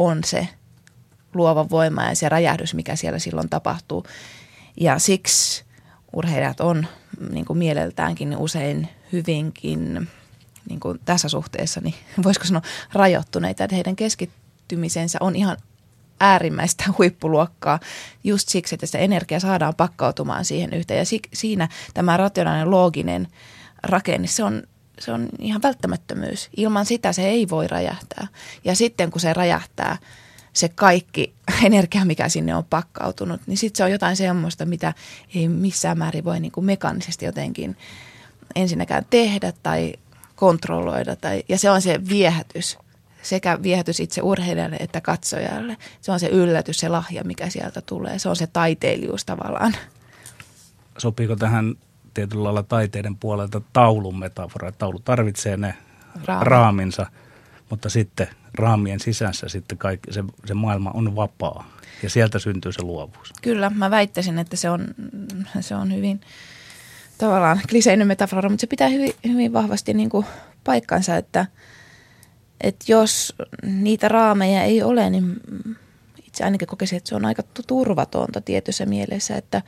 on 0.01 0.25
se 0.25 0.49
luova 1.35 1.71
voima 1.71 2.05
ja 2.05 2.15
se 2.15 2.29
räjähdys, 2.29 2.75
mikä 2.75 2.97
siellä 2.97 3.19
silloin 3.19 3.49
tapahtuu. 3.49 4.07
Ja 4.81 4.99
siksi 4.99 5.65
urheilijat 6.13 6.61
on 6.61 6.87
niin 7.31 7.45
kuin 7.45 7.59
mieleltäänkin 7.59 8.37
usein 8.37 8.89
hyvinkin 9.13 10.09
niin 10.69 10.81
kuin 10.81 11.01
tässä 11.05 11.29
suhteessa, 11.29 11.81
niin 11.81 11.95
voisiko 12.25 12.47
sanoa 12.47 12.63
rajoittuneita, 12.93 13.65
että 13.65 13.77
heidän 13.77 13.97
keskittymisensä 13.97 15.19
on 15.21 15.37
ihan 15.37 15.57
äärimmäistä 16.21 16.85
huippuluokkaa 16.99 17.81
just 18.25 18.49
siksi, 18.49 18.75
että 18.75 18.87
sitä 18.87 18.99
energiaa 18.99 19.41
saadaan 19.41 19.75
pakkautumaan 19.77 20.45
siihen 20.45 20.73
yhteen. 20.75 20.99
Ja 20.99 21.05
siinä 21.33 21.69
tämä 21.95 22.17
rationaalinen 22.17 22.71
looginen 22.71 23.29
rakenne, 23.83 24.27
se 24.27 24.45
on 24.45 24.63
se 25.01 25.13
on 25.13 25.29
ihan 25.39 25.63
välttämättömyys. 25.63 26.51
Ilman 26.57 26.87
sitä 26.87 27.13
se 27.13 27.29
ei 27.29 27.49
voi 27.49 27.69
räjähtää. 27.69 28.27
Ja 28.65 28.75
sitten 28.75 29.11
kun 29.11 29.21
se 29.21 29.33
räjähtää, 29.33 29.97
se 30.53 30.69
kaikki 30.69 31.35
energia, 31.65 32.05
mikä 32.05 32.29
sinne 32.29 32.55
on 32.55 32.65
pakkautunut, 32.65 33.41
niin 33.47 33.59
sitten 33.59 33.77
se 33.77 33.85
on 33.85 33.91
jotain 33.91 34.17
semmoista, 34.17 34.67
mitä 34.67 34.95
ei 35.35 35.49
missään 35.49 35.99
määrin 35.99 36.25
voi 36.25 36.41
niin 36.41 36.53
kuin 36.53 36.65
mekaanisesti 36.65 37.25
jotenkin 37.25 37.77
ensinnäkään 38.55 39.07
tehdä 39.11 39.53
tai 39.63 39.93
kontrolloida. 40.37 41.17
Tai, 41.17 41.43
ja 41.49 41.59
se 41.59 41.71
on 41.71 41.83
se 41.83 42.01
viehätys, 42.09 42.79
sekä 43.23 43.63
viehätys 43.63 44.01
itse 44.01 44.23
urheilijalle 44.23 44.77
että 44.77 45.01
katsojalle. 45.01 45.77
Se 46.01 46.13
on 46.13 46.21
se 46.21 46.29
yllätys, 46.29 46.77
se 46.77 46.89
lahja, 46.89 47.25
mikä 47.25 47.51
sieltä 47.51 47.81
tulee. 47.81 48.19
Se 48.19 48.29
on 48.29 48.37
se 48.37 48.47
taiteilijuus 48.47 49.25
tavallaan. 49.25 49.77
Sopiiko 50.99 51.37
tähän 51.37 51.75
tietyllä 52.15 52.45
lailla 52.45 52.63
taiteiden 52.63 53.17
puolelta 53.17 53.61
taulun 53.73 54.19
metafora. 54.19 54.73
Taulu 54.73 54.99
tarvitsee 54.99 55.57
ne 55.57 55.75
Raami. 56.25 56.45
raaminsa, 56.45 57.07
mutta 57.71 57.89
sitten 57.89 58.29
raamien 58.55 59.01
sisässä 59.01 59.49
sitten 59.49 59.79
kaikki, 59.79 60.13
se, 60.13 60.25
se 60.47 60.55
maailma 60.55 60.91
on 60.95 61.17
vapaa 61.17 61.71
ja 62.03 62.11
sieltä 62.11 62.39
syntyy 62.39 62.73
se 62.73 62.83
luovuus. 62.83 63.33
Kyllä, 63.43 63.71
mä 63.71 63.91
väittäisin, 63.91 64.39
että 64.39 64.57
se 64.57 64.71
on, 64.71 64.87
se 65.61 65.75
on 65.75 65.95
hyvin 65.95 66.21
tavallaan 67.19 67.61
kliseinen 67.69 68.07
metafora, 68.07 68.49
mutta 68.49 68.61
se 68.61 68.67
pitää 68.67 68.89
hyvin, 68.89 69.13
hyvin 69.29 69.53
vahvasti 69.53 69.95
niin 69.95 70.11
kuin 70.11 70.27
paikkansa, 70.65 71.17
että, 71.17 71.47
että 72.61 72.93
jos 72.93 73.35
niitä 73.63 74.09
raameja 74.09 74.63
ei 74.63 74.83
ole, 74.83 75.11
niin 75.11 75.37
itse 76.41 76.45
ainakin 76.45 76.69
kokisin, 76.69 76.97
että 76.97 77.09
se 77.09 77.15
on 77.15 77.25
aika 77.25 77.43
turvatonta 77.67 78.41
tietyssä 78.41 78.87
mielessä, 78.87 79.37
että, 79.37 79.63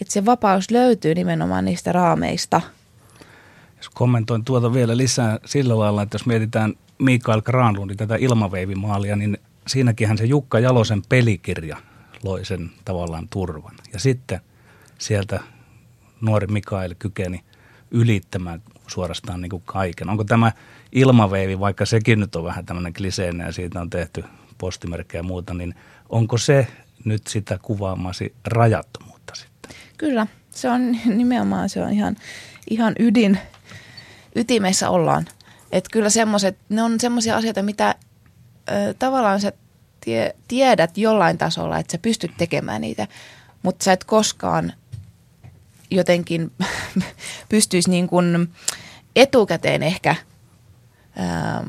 että 0.00 0.12
se 0.12 0.24
vapaus 0.24 0.70
löytyy 0.70 1.14
nimenomaan 1.14 1.64
niistä 1.64 1.92
raameista. 1.92 2.60
Jos 3.76 3.88
kommentoin 3.88 4.44
tuota 4.44 4.72
vielä 4.72 4.96
lisää 4.96 5.38
sillä 5.44 5.78
lailla, 5.78 6.02
että 6.02 6.14
jos 6.14 6.26
mietitään 6.26 6.74
Mikael 6.98 7.42
Granlundin 7.42 7.96
tätä 7.96 8.16
ilmaveivimaalia, 8.16 9.16
niin 9.16 9.38
siinäkinhän 9.66 10.18
se 10.18 10.24
Jukka 10.24 10.58
Jalosen 10.58 11.02
pelikirja 11.08 11.76
loi 12.22 12.44
sen 12.44 12.70
tavallaan 12.84 13.28
turvan. 13.30 13.74
Ja 13.92 13.98
sitten 13.98 14.40
sieltä 14.98 15.40
nuori 16.20 16.46
Mikael 16.46 16.94
kykeni 16.98 17.44
ylittämään 17.90 18.62
suorastaan 18.86 19.40
niin 19.40 19.50
kuin 19.50 19.62
kaiken. 19.66 20.10
Onko 20.10 20.24
tämä 20.24 20.52
ilmaveivi, 20.92 21.60
vaikka 21.60 21.86
sekin 21.86 22.20
nyt 22.20 22.36
on 22.36 22.44
vähän 22.44 22.66
tämmöinen 22.66 22.92
kliseinen 22.92 23.46
ja 23.46 23.52
siitä 23.52 23.80
on 23.80 23.90
tehty 23.90 24.24
postimerkkejä 24.58 25.18
ja 25.18 25.22
muuta, 25.22 25.54
niin 25.54 25.74
onko 26.14 26.38
se 26.38 26.66
nyt 27.04 27.26
sitä 27.26 27.58
kuvaamasi 27.62 28.34
rajattomuutta 28.44 29.34
sitten? 29.34 29.70
Kyllä, 29.98 30.26
se 30.50 30.70
on 30.70 30.98
nimenomaan 31.18 31.68
se 31.68 31.82
on 31.82 31.92
ihan, 31.92 32.16
ihan 32.70 32.94
ydin, 32.98 33.38
ytimessä 34.36 34.90
ollaan. 34.90 35.26
Että 35.72 35.90
kyllä 35.92 36.10
semmoiset, 36.10 36.58
ne 36.68 36.82
on 36.82 37.00
semmoisia 37.00 37.36
asioita, 37.36 37.62
mitä 37.62 37.94
ö, 38.70 38.94
tavallaan 38.98 39.40
sä 39.40 39.52
tie, 40.00 40.34
tiedät 40.48 40.98
jollain 40.98 41.38
tasolla, 41.38 41.78
että 41.78 41.92
sä 41.92 41.98
pystyt 41.98 42.32
tekemään 42.38 42.80
niitä, 42.80 43.08
mutta 43.62 43.84
sä 43.84 43.92
et 43.92 44.04
koskaan 44.04 44.72
jotenkin 45.90 46.52
pystyisi 47.48 47.90
niin 47.90 48.08
kuin 48.08 48.52
etukäteen 49.16 49.82
ehkä 49.82 50.16
ähm, 51.20 51.68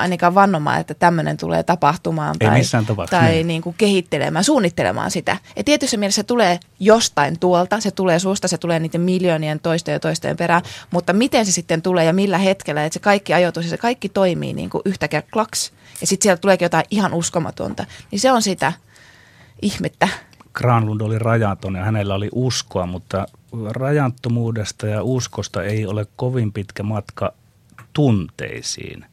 ainakaan 0.00 0.34
vannomaan, 0.34 0.80
että 0.80 0.94
tämmöinen 0.94 1.36
tulee 1.36 1.62
tapahtumaan 1.62 2.36
Ei 2.40 2.48
tai, 2.48 3.06
tai 3.10 3.30
niin. 3.30 3.46
niin 3.46 3.62
kuin 3.62 3.74
kehittelemään, 3.78 4.44
suunnittelemaan 4.44 5.10
sitä. 5.10 5.36
Ja 5.56 5.64
tietyssä 5.64 5.96
mielessä 5.96 6.22
se 6.22 6.26
tulee 6.26 6.60
jostain 6.80 7.38
tuolta, 7.38 7.80
se 7.80 7.90
tulee 7.90 8.18
suusta, 8.18 8.48
se 8.48 8.58
tulee 8.58 8.78
niiden 8.78 9.00
miljoonien 9.00 9.60
toisten 9.60 9.92
ja 9.92 10.00
toisten 10.00 10.36
perään, 10.36 10.62
mutta 10.90 11.12
miten 11.12 11.46
se 11.46 11.52
sitten 11.52 11.82
tulee 11.82 12.04
ja 12.04 12.12
millä 12.12 12.38
hetkellä, 12.38 12.84
että 12.84 12.94
se 12.94 13.00
kaikki 13.00 13.34
ajoitus 13.34 13.64
ja 13.64 13.70
se 13.70 13.78
kaikki 13.78 14.08
toimii 14.08 14.52
niin 14.52 14.70
kuin 14.70 14.82
yhtäkkiä 14.84 15.22
klaks 15.32 15.72
ja 16.00 16.06
sitten 16.06 16.22
sieltä 16.22 16.40
tuleekin 16.40 16.64
jotain 16.64 16.84
ihan 16.90 17.14
uskomatonta, 17.14 17.86
niin 18.10 18.20
se 18.20 18.32
on 18.32 18.42
sitä 18.42 18.72
ihmettä. 19.62 20.08
Granlund 20.52 21.00
oli 21.00 21.18
rajaton 21.18 21.74
ja 21.74 21.84
hänellä 21.84 22.14
oli 22.14 22.28
uskoa, 22.32 22.86
mutta 22.86 23.26
rajattomuudesta 23.70 24.86
ja 24.86 25.02
uskosta 25.02 25.62
ei 25.62 25.86
ole 25.86 26.06
kovin 26.16 26.52
pitkä 26.52 26.82
matka 26.82 27.32
tunteisiin. 27.92 29.04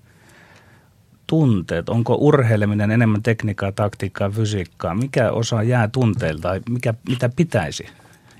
Tunteet, 1.27 1.89
onko 1.89 2.15
urheileminen 2.15 2.91
enemmän 2.91 3.24
tekniikkaa, 3.24 3.72
taktiikkaa, 3.72 4.29
fysiikkaa? 4.29 4.96
Mikä 4.96 5.32
osa 5.32 5.63
jää 5.63 5.88
tunteilta 5.88 6.41
tai 6.41 6.62
mikä, 6.70 6.94
mitä 7.10 7.29
pitäisi 7.36 7.88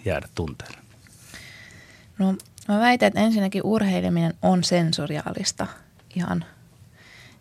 jäädä 0.06 0.28
tunteille? 0.36 0.78
No 2.20 2.36
mä 2.68 2.80
väitän, 2.80 3.08
että 3.08 3.20
ensinnäkin 3.20 3.62
urheileminen 3.64 4.34
on 4.42 4.64
sensoriaalista 4.64 5.68
ihan 6.16 6.46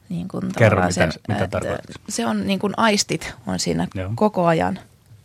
niin 0.08 0.28
kuin 0.28 0.52
Kerro, 0.58 0.80
mitä, 0.80 0.92
sen, 0.92 1.12
mitä 1.28 1.44
että 1.44 1.60
tarkoitat? 1.60 1.96
Se 2.08 2.26
on 2.26 2.46
niin 2.46 2.58
kuin 2.58 2.74
aistit 2.76 3.34
on 3.46 3.58
siinä 3.58 3.88
Joo. 3.94 4.12
koko 4.14 4.46
ajan 4.46 4.78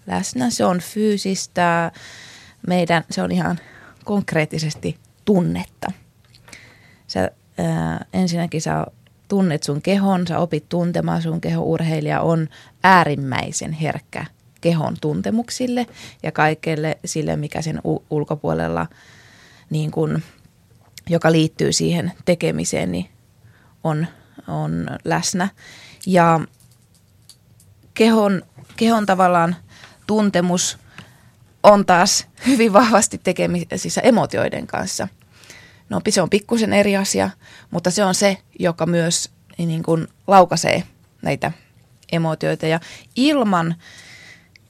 läsnä. 0.08 0.50
Se 0.50 0.66
on 0.66 0.80
fyysistä, 0.80 1.92
meidän, 2.68 3.04
se 3.10 3.22
on 3.22 3.32
ihan 3.32 3.60
konkreettisesti 4.06 4.98
tunnetta. 5.26 5.92
Sä, 7.08 7.32
ää, 7.58 8.06
ensinnäkin 8.14 8.62
sä 8.62 8.86
tunnet 9.30 9.64
sun 9.64 9.82
kehon, 9.82 10.28
sä 10.28 10.40
opit 10.40 10.70
tuntemaan 10.70 11.22
sun 11.22 11.42
keho. 11.42 11.64
Urheilija 11.64 12.22
on 12.22 12.48
äärimmäisen 12.84 13.72
herkkä 13.72 14.26
kehon 14.62 14.96
tuntemuksille 15.02 15.88
ja 16.24 16.32
kaikelle 16.32 16.98
sille, 17.06 17.36
mikä 17.36 17.62
sen 17.62 17.82
u- 17.86 18.04
ulkopuolella, 18.10 18.88
niin 19.70 19.92
kun, 19.92 20.22
joka 21.10 21.32
liittyy 21.32 21.74
siihen 21.74 22.12
tekemiseen, 22.26 22.92
niin 22.92 23.10
on, 23.84 24.08
on 24.48 24.88
läsnä. 25.06 25.50
Ja 26.06 26.40
kehon, 27.94 28.42
kehon 28.78 29.06
tavallaan 29.06 29.56
tuntemus 30.08 30.78
on 31.64 31.86
taas 31.86 32.28
hyvin 32.48 32.74
vahvasti 32.74 33.18
tekemisissä 33.24 34.02
emotioiden 34.02 34.68
kanssa. 34.68 35.08
No 35.90 36.02
se 36.10 36.22
on 36.22 36.30
pikkusen 36.30 36.74
eri 36.74 36.98
asia, 36.98 37.30
mutta 37.72 37.92
se 37.92 38.04
on 38.06 38.16
se, 38.16 38.38
joka 38.60 38.86
myös 38.86 39.30
niin 39.58 39.84
kuin 39.84 40.08
laukaisee 40.28 40.84
näitä 41.22 41.52
emotioita. 42.12 42.68
Ja 42.68 42.80
ilman, 43.16 43.76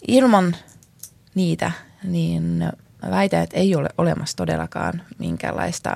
ilman 0.08 0.56
niitä, 1.36 1.72
niin 2.04 2.72
väitän, 3.10 3.44
että 3.44 3.58
ei 3.58 3.76
ole 3.76 3.90
olemassa 3.98 4.38
todellakaan 4.38 5.02
minkäänlaista 5.18 5.94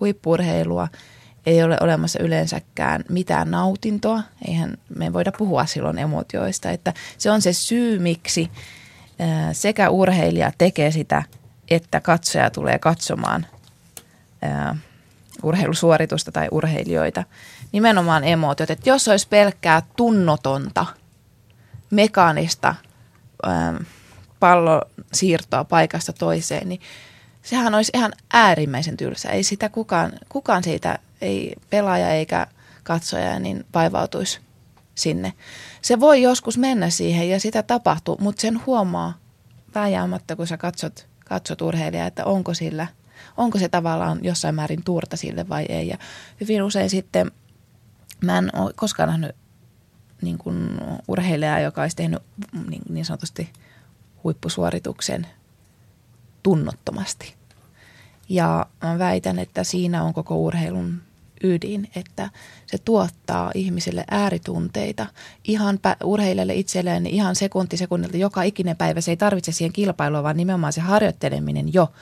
huippurheilua, 0.00 0.88
ei 1.46 1.62
ole 1.62 1.78
olemassa 1.80 2.22
yleensäkään 2.22 3.04
mitään 3.08 3.50
nautintoa. 3.50 4.22
Eihän 4.48 4.76
me 4.96 5.12
voida 5.12 5.32
puhua 5.38 5.66
silloin 5.66 5.98
emotioista, 5.98 6.70
että 6.70 6.94
se 7.18 7.30
on 7.30 7.42
se 7.42 7.52
syy, 7.52 7.98
miksi 7.98 8.50
sekä 9.52 9.90
urheilija 9.90 10.52
tekee 10.58 10.90
sitä, 10.90 11.22
että 11.70 12.00
katsoja 12.00 12.50
tulee 12.50 12.78
katsomaan 12.78 13.46
ää, 14.46 14.76
urheilusuoritusta 15.42 16.32
tai 16.32 16.48
urheilijoita. 16.50 17.24
Nimenomaan 17.72 18.24
emotiot. 18.24 18.70
Että 18.70 18.90
jos 18.90 19.08
olisi 19.08 19.28
pelkkää 19.28 19.82
tunnotonta, 19.96 20.86
mekaanista 21.90 22.74
ää, 23.42 23.74
pallon 24.40 24.82
siirtoa 25.12 25.64
paikasta 25.64 26.12
toiseen, 26.12 26.68
niin 26.68 26.80
sehän 27.42 27.74
olisi 27.74 27.92
ihan 27.94 28.12
äärimmäisen 28.32 28.96
tylsä. 28.96 29.30
Ei 29.30 29.42
sitä 29.42 29.68
kukaan, 29.68 30.12
kukaan 30.28 30.64
siitä, 30.64 30.98
ei 31.20 31.54
pelaaja 31.70 32.10
eikä 32.10 32.46
katsoja, 32.82 33.38
niin 33.38 33.66
vaivautuisi 33.74 34.40
sinne. 34.94 35.32
Se 35.82 36.00
voi 36.00 36.22
joskus 36.22 36.58
mennä 36.58 36.90
siihen 36.90 37.28
ja 37.30 37.40
sitä 37.40 37.62
tapahtuu, 37.62 38.16
mutta 38.20 38.40
sen 38.40 38.66
huomaa 38.66 39.14
vääjäämättä, 39.74 40.36
kun 40.36 40.46
sä 40.46 40.56
katsot, 40.56 41.06
katsot 41.24 41.62
urheilijaa, 41.62 42.06
että 42.06 42.24
onko 42.24 42.54
sillä, 42.54 42.86
onko 43.36 43.58
se 43.58 43.68
tavallaan 43.68 44.18
jossain 44.22 44.54
määrin 44.54 44.84
tuurta 44.84 45.16
sille 45.16 45.48
vai 45.48 45.66
ei. 45.68 45.88
Ja 45.88 45.98
hyvin 46.40 46.62
usein 46.62 46.90
sitten, 46.90 47.30
mä 48.20 48.38
en 48.38 48.50
ole 48.56 48.72
koskaan 48.76 49.08
nähnyt 49.08 49.36
niin 50.22 50.38
kuin 50.38 50.80
urheilijaa, 51.08 51.60
joka 51.60 51.82
olisi 51.82 51.96
tehnyt 51.96 52.22
niin, 52.68 52.82
niin 52.88 53.04
sanotusti 53.04 53.52
huippusuorituksen 54.24 55.26
tunnottomasti. 56.42 57.34
Ja 58.28 58.66
mä 58.82 58.98
väitän, 58.98 59.38
että 59.38 59.64
siinä 59.64 60.02
on 60.02 60.14
koko 60.14 60.36
urheilun 60.36 61.02
ydin, 61.42 61.88
että 61.96 62.30
se 62.66 62.78
tuottaa 62.78 63.50
ihmisille 63.54 64.04
ääritunteita. 64.10 65.06
Ihan 65.44 65.78
pä- 65.86 66.04
urheilijalle 66.04 66.54
itselleen 66.54 67.06
ihan 67.06 67.36
sekunti 67.36 67.76
sekunnilta 67.76 68.16
joka 68.16 68.42
ikinen 68.42 68.76
päivä. 68.76 69.00
Se 69.00 69.10
ei 69.10 69.16
tarvitse 69.16 69.52
siihen 69.52 69.72
kilpailua, 69.72 70.22
vaan 70.22 70.36
nimenomaan 70.36 70.72
se 70.72 70.80
harjoitteleminen 70.80 71.74
jo. 71.74 71.92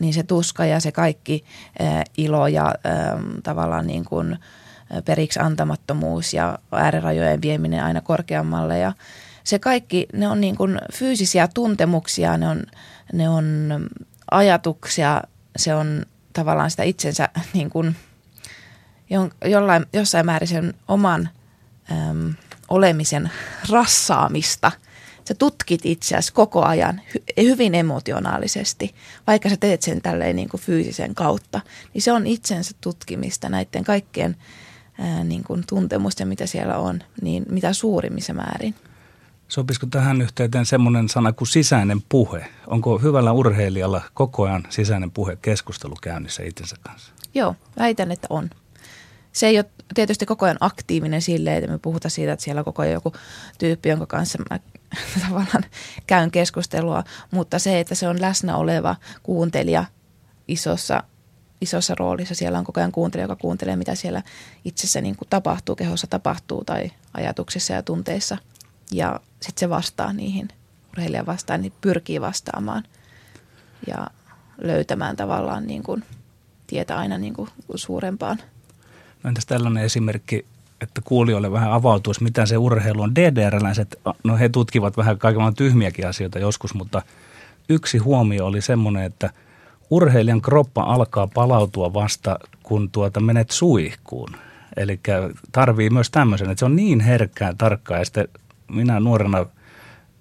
Niin 0.00 0.14
se 0.14 0.22
tuska 0.22 0.64
ja 0.64 0.80
se 0.80 0.92
kaikki 0.92 1.44
ilo 2.16 2.46
ja 2.46 2.74
tavallaan 3.42 3.86
niin 3.86 4.04
kuin 4.04 4.38
periksi 5.04 5.40
antamattomuus 5.40 6.34
ja 6.34 6.58
äärirajojen 6.72 7.42
vieminen 7.42 7.84
aina 7.84 8.00
korkeammalle 8.00 8.78
ja 8.78 8.92
se 9.44 9.58
kaikki, 9.58 10.06
ne 10.12 10.28
on 10.28 10.40
niin 10.40 10.56
kuin 10.56 10.78
fyysisiä 10.92 11.48
tuntemuksia, 11.48 12.36
ne 12.36 12.48
on, 12.48 12.62
ne 13.12 13.28
on 13.28 13.78
ajatuksia, 14.30 15.22
se 15.56 15.74
on 15.74 16.06
tavallaan 16.32 16.70
sitä 16.70 16.82
itsensä 16.82 17.28
niin 17.54 17.70
kuin 17.70 17.96
jollain, 19.44 19.86
jossain 19.92 20.26
määrin 20.26 20.48
sen 20.48 20.74
oman 20.88 21.28
äm, 21.92 22.34
olemisen 22.68 23.30
rassaamista. 23.70 24.72
Sä 25.24 25.34
tutkit 25.34 25.80
itseäsi 25.84 26.32
koko 26.32 26.62
ajan 26.62 27.00
hy- 27.14 27.42
hyvin 27.42 27.74
emotionaalisesti, 27.74 28.94
vaikka 29.26 29.48
sä 29.48 29.56
teet 29.56 29.82
sen 29.82 30.02
tälleen 30.02 30.36
niin 30.36 30.48
kuin 30.48 30.60
fyysisen 30.60 31.14
kautta. 31.14 31.60
Niin 31.94 32.02
se 32.02 32.12
on 32.12 32.26
itsensä 32.26 32.74
tutkimista 32.80 33.48
näiden 33.48 33.84
kaikkien 33.84 34.36
ää, 35.00 35.24
niin 35.24 35.44
kuin 35.44 35.64
tuntemusten, 35.68 36.28
mitä 36.28 36.46
siellä 36.46 36.78
on, 36.78 37.02
niin 37.22 37.44
mitä 37.50 37.72
suurimmissa 37.72 38.34
määrin. 38.34 38.74
Sopisiko 39.48 39.86
tähän 39.86 40.22
yhteyteen 40.22 40.66
semmoinen 40.66 41.08
sana 41.08 41.32
kuin 41.32 41.48
sisäinen 41.48 42.02
puhe? 42.08 42.46
Onko 42.66 42.98
hyvällä 42.98 43.32
urheilijalla 43.32 44.02
koko 44.14 44.42
ajan 44.42 44.66
sisäinen 44.68 45.10
puhe 45.10 45.36
keskustelu 45.42 45.94
käynnissä 46.02 46.42
itsensä 46.42 46.76
kanssa? 46.80 47.12
Joo, 47.34 47.54
väitän, 47.78 48.12
että 48.12 48.26
on. 48.30 48.50
se 49.32 49.46
ei 49.46 49.58
ole 49.58 49.64
tietysti 49.94 50.26
koko 50.26 50.44
ajan 50.46 50.56
aktiivinen 50.60 51.22
silleen, 51.22 51.56
että 51.56 51.70
me 51.70 51.78
puhutaan 51.78 52.10
siitä, 52.10 52.32
että 52.32 52.44
siellä 52.44 52.60
on 52.60 52.64
koko 52.64 52.82
ajan 52.82 52.94
joku 52.94 53.12
tyyppi, 53.58 53.88
jonka 53.88 54.06
kanssa 54.06 54.38
mä 54.50 54.58
tavallaan 55.28 55.64
käyn 56.06 56.30
keskustelua, 56.30 57.04
mutta 57.30 57.58
se, 57.58 57.80
että 57.80 57.94
se 57.94 58.08
on 58.08 58.20
läsnä 58.20 58.56
oleva 58.56 58.96
kuuntelija 59.22 59.84
isossa, 60.48 61.02
isossa 61.60 61.94
roolissa. 61.94 62.34
Siellä 62.34 62.58
on 62.58 62.64
koko 62.64 62.80
ajan 62.80 62.92
kuuntelija, 62.92 63.24
joka 63.24 63.36
kuuntelee, 63.36 63.76
mitä 63.76 63.94
siellä 63.94 64.22
itsessä 64.64 65.00
niin 65.00 65.16
kuin 65.16 65.28
tapahtuu, 65.28 65.76
kehossa 65.76 66.06
tapahtuu 66.06 66.64
tai 66.64 66.90
ajatuksissa 67.14 67.72
ja 67.72 67.82
tunteissa. 67.82 68.38
Ja 68.92 69.20
sitten 69.40 69.60
se 69.60 69.68
vastaa 69.68 70.12
niihin, 70.12 70.48
urheilija 70.92 71.26
vastaa, 71.26 71.58
niin 71.58 71.72
pyrkii 71.80 72.20
vastaamaan 72.20 72.84
ja 73.86 74.06
löytämään 74.58 75.16
tavallaan 75.16 75.66
niin 75.66 75.82
kuin 75.82 76.04
tietä 76.66 76.98
aina 76.98 77.18
niin 77.18 77.34
kuin 77.34 77.50
suurempaan. 77.74 78.38
No 79.22 79.28
entäs 79.28 79.46
tällainen 79.46 79.84
esimerkki, 79.84 80.46
että 80.80 81.00
kuulijoille 81.04 81.52
vähän 81.52 81.72
avautuisi, 81.72 82.22
mitä 82.22 82.46
se 82.46 82.56
urheilu 82.56 83.02
on. 83.02 83.14
DDR-läiset, 83.14 84.00
no 84.24 84.36
he 84.36 84.48
tutkivat 84.48 84.96
vähän 84.96 85.18
kaikenlaisia 85.18 85.56
tyhmiäkin 85.56 86.06
asioita 86.06 86.38
joskus, 86.38 86.74
mutta 86.74 87.02
yksi 87.68 87.98
huomio 87.98 88.46
oli 88.46 88.60
semmoinen, 88.60 89.02
että 89.02 89.30
urheilijan 89.90 90.40
kroppa 90.40 90.82
alkaa 90.82 91.26
palautua 91.26 91.94
vasta, 91.94 92.38
kun 92.62 92.90
tuota 92.90 93.20
menet 93.20 93.50
suihkuun. 93.50 94.30
Eli 94.76 95.00
tarvii 95.52 95.90
myös 95.90 96.10
tämmöisen, 96.10 96.50
että 96.50 96.58
se 96.58 96.64
on 96.64 96.76
niin 96.76 97.00
herkkää 97.00 97.54
tarkkaa. 97.58 97.98
Ja 97.98 98.04
sitten 98.04 98.28
minä 98.68 99.00
nuorena 99.00 99.46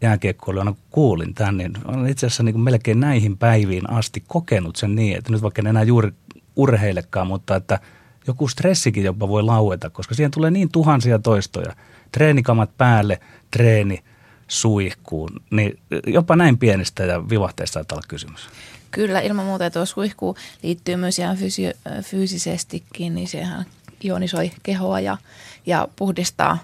jääkiekkoilijana 0.02 0.76
kuulin 0.92 1.34
tämän, 1.34 1.58
niin 1.58 1.74
olen 1.86 2.08
itse 2.08 2.28
asiassa 2.28 2.44
niin 2.44 2.60
melkein 2.60 3.00
näihin 3.00 3.38
päiviin 3.38 3.90
asti 3.90 4.24
kokenut 4.28 4.76
sen 4.76 4.96
niin, 4.96 5.18
että 5.18 5.32
nyt 5.32 5.42
vaikka 5.42 5.62
en 5.62 5.68
enää 5.68 5.84
juuri 5.84 6.12
urheilekaan, 6.56 7.28
mutta 7.28 7.56
että 7.56 7.80
joku 8.28 8.48
stressikin 8.48 9.04
jopa 9.04 9.28
voi 9.28 9.44
laueta, 9.44 9.90
koska 9.90 10.16
siihen 10.16 10.32
tulee 10.32 10.52
niin 10.52 10.72
tuhansia 10.72 11.20
toistoja. 11.20 11.76
Treenikamat 12.12 12.78
päälle, 12.78 13.20
treeni, 13.52 14.04
suihkuun, 14.48 15.30
niin 15.52 15.80
jopa 16.08 16.36
näin 16.36 16.58
pienestä 16.58 17.04
ja 17.04 17.30
vivahteesta 17.30 17.74
saattaa 17.74 17.96
olla 17.96 18.06
kysymys. 18.08 18.50
Kyllä, 18.92 19.20
ilman 19.20 19.46
muuta 19.46 19.70
tuo 19.70 19.86
suihku 19.86 20.36
liittyy 20.64 20.96
myös 20.96 21.20
ihan 21.20 21.38
fysi- 21.38 22.02
fyysisestikin, 22.04 23.16
niin 23.16 23.28
sehän 23.28 23.66
ionisoi 24.04 24.52
kehoa 24.64 25.00
ja, 25.00 25.18
ja 25.66 25.88
puhdistaa 25.96 26.58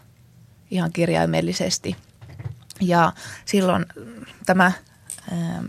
ihan 0.72 0.92
kirjaimellisesti. 0.92 1.96
Ja 2.82 3.14
silloin 3.46 3.86
tämä 4.46 4.72
ähm, 5.32 5.66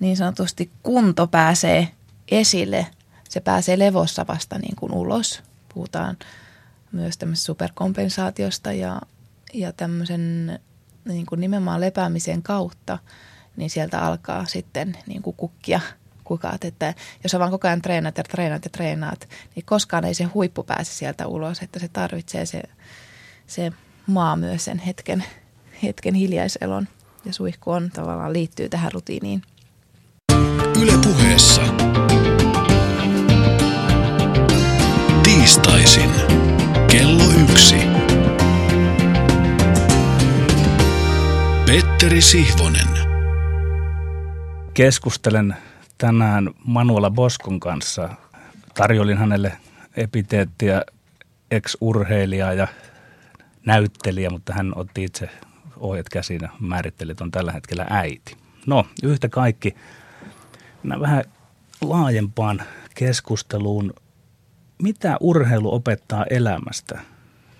niin 0.00 0.16
sanotusti 0.16 0.70
kunto 0.82 1.26
pääsee 1.26 1.88
esille, 2.30 2.86
se 3.34 3.40
pääsee 3.40 3.78
levossa 3.78 4.26
vasta 4.28 4.58
niin 4.58 4.76
kuin 4.76 4.92
ulos. 4.92 5.42
Puhutaan 5.74 6.16
myös 6.92 7.18
tämmöisestä 7.18 7.46
superkompensaatiosta 7.46 8.72
ja, 8.72 9.00
ja 9.54 9.72
tämmöisen 9.72 10.58
niin 11.04 11.26
kuin 11.26 11.40
nimenomaan 11.40 11.80
lepäämisen 11.80 12.42
kautta, 12.42 12.98
niin 13.56 13.70
sieltä 13.70 14.00
alkaa 14.00 14.46
sitten 14.46 14.96
niin 15.06 15.22
kuin 15.22 15.36
kukkia 15.36 15.80
kukat, 16.24 16.64
että 16.64 16.94
jos 17.22 17.30
sä 17.32 17.38
vaan 17.38 17.50
koko 17.50 17.68
ajan 17.68 17.82
treenaat 17.82 18.18
ja 18.18 18.24
treenaat 18.24 18.64
ja 18.64 18.70
treenaat, 18.70 19.28
niin 19.54 19.64
koskaan 19.66 20.04
ei 20.04 20.14
se 20.14 20.24
huippu 20.24 20.62
pääse 20.62 20.92
sieltä 20.92 21.26
ulos, 21.26 21.62
että 21.62 21.78
se 21.78 21.88
tarvitsee 21.88 22.46
se, 22.46 22.62
se 23.46 23.72
maa 24.06 24.36
myös 24.36 24.64
sen 24.64 24.78
hetken, 24.78 25.24
hetken 25.82 26.14
hiljaiselon 26.14 26.88
ja 27.24 27.32
suihku 27.32 27.70
on 27.70 27.90
tavallaan 27.90 28.32
liittyy 28.32 28.68
tähän 28.68 28.92
rutiiniin. 28.92 29.42
Yle 30.80 30.92
puheessa. 31.02 31.62
Tiistaisin. 35.84 36.10
Kello 36.90 37.24
yksi. 37.50 37.76
Petteri 41.66 42.20
Sihvonen. 42.20 42.88
Keskustelen 44.74 45.56
tänään 45.98 46.50
Manuela 46.66 47.10
Boskon 47.10 47.60
kanssa. 47.60 48.08
Tarjolin 48.74 49.18
hänelle 49.18 49.52
epiteettiä 49.96 50.82
ex-urheilija 51.50 52.52
ja 52.52 52.68
näyttelijä, 53.66 54.30
mutta 54.30 54.52
hän 54.54 54.72
otti 54.76 55.04
itse 55.04 55.28
ohjat 55.76 56.08
käsiin 56.08 56.40
ja 56.42 56.48
määritteli, 56.60 57.12
että 57.12 57.24
on 57.24 57.30
tällä 57.30 57.52
hetkellä 57.52 57.86
äiti. 57.90 58.36
No, 58.66 58.86
yhtä 59.02 59.28
kaikki 59.28 59.74
vähän 61.00 61.24
laajempaan 61.80 62.62
keskusteluun. 62.94 63.94
Mitä 64.82 65.16
urheilu 65.20 65.74
opettaa 65.74 66.24
elämästä? 66.30 67.00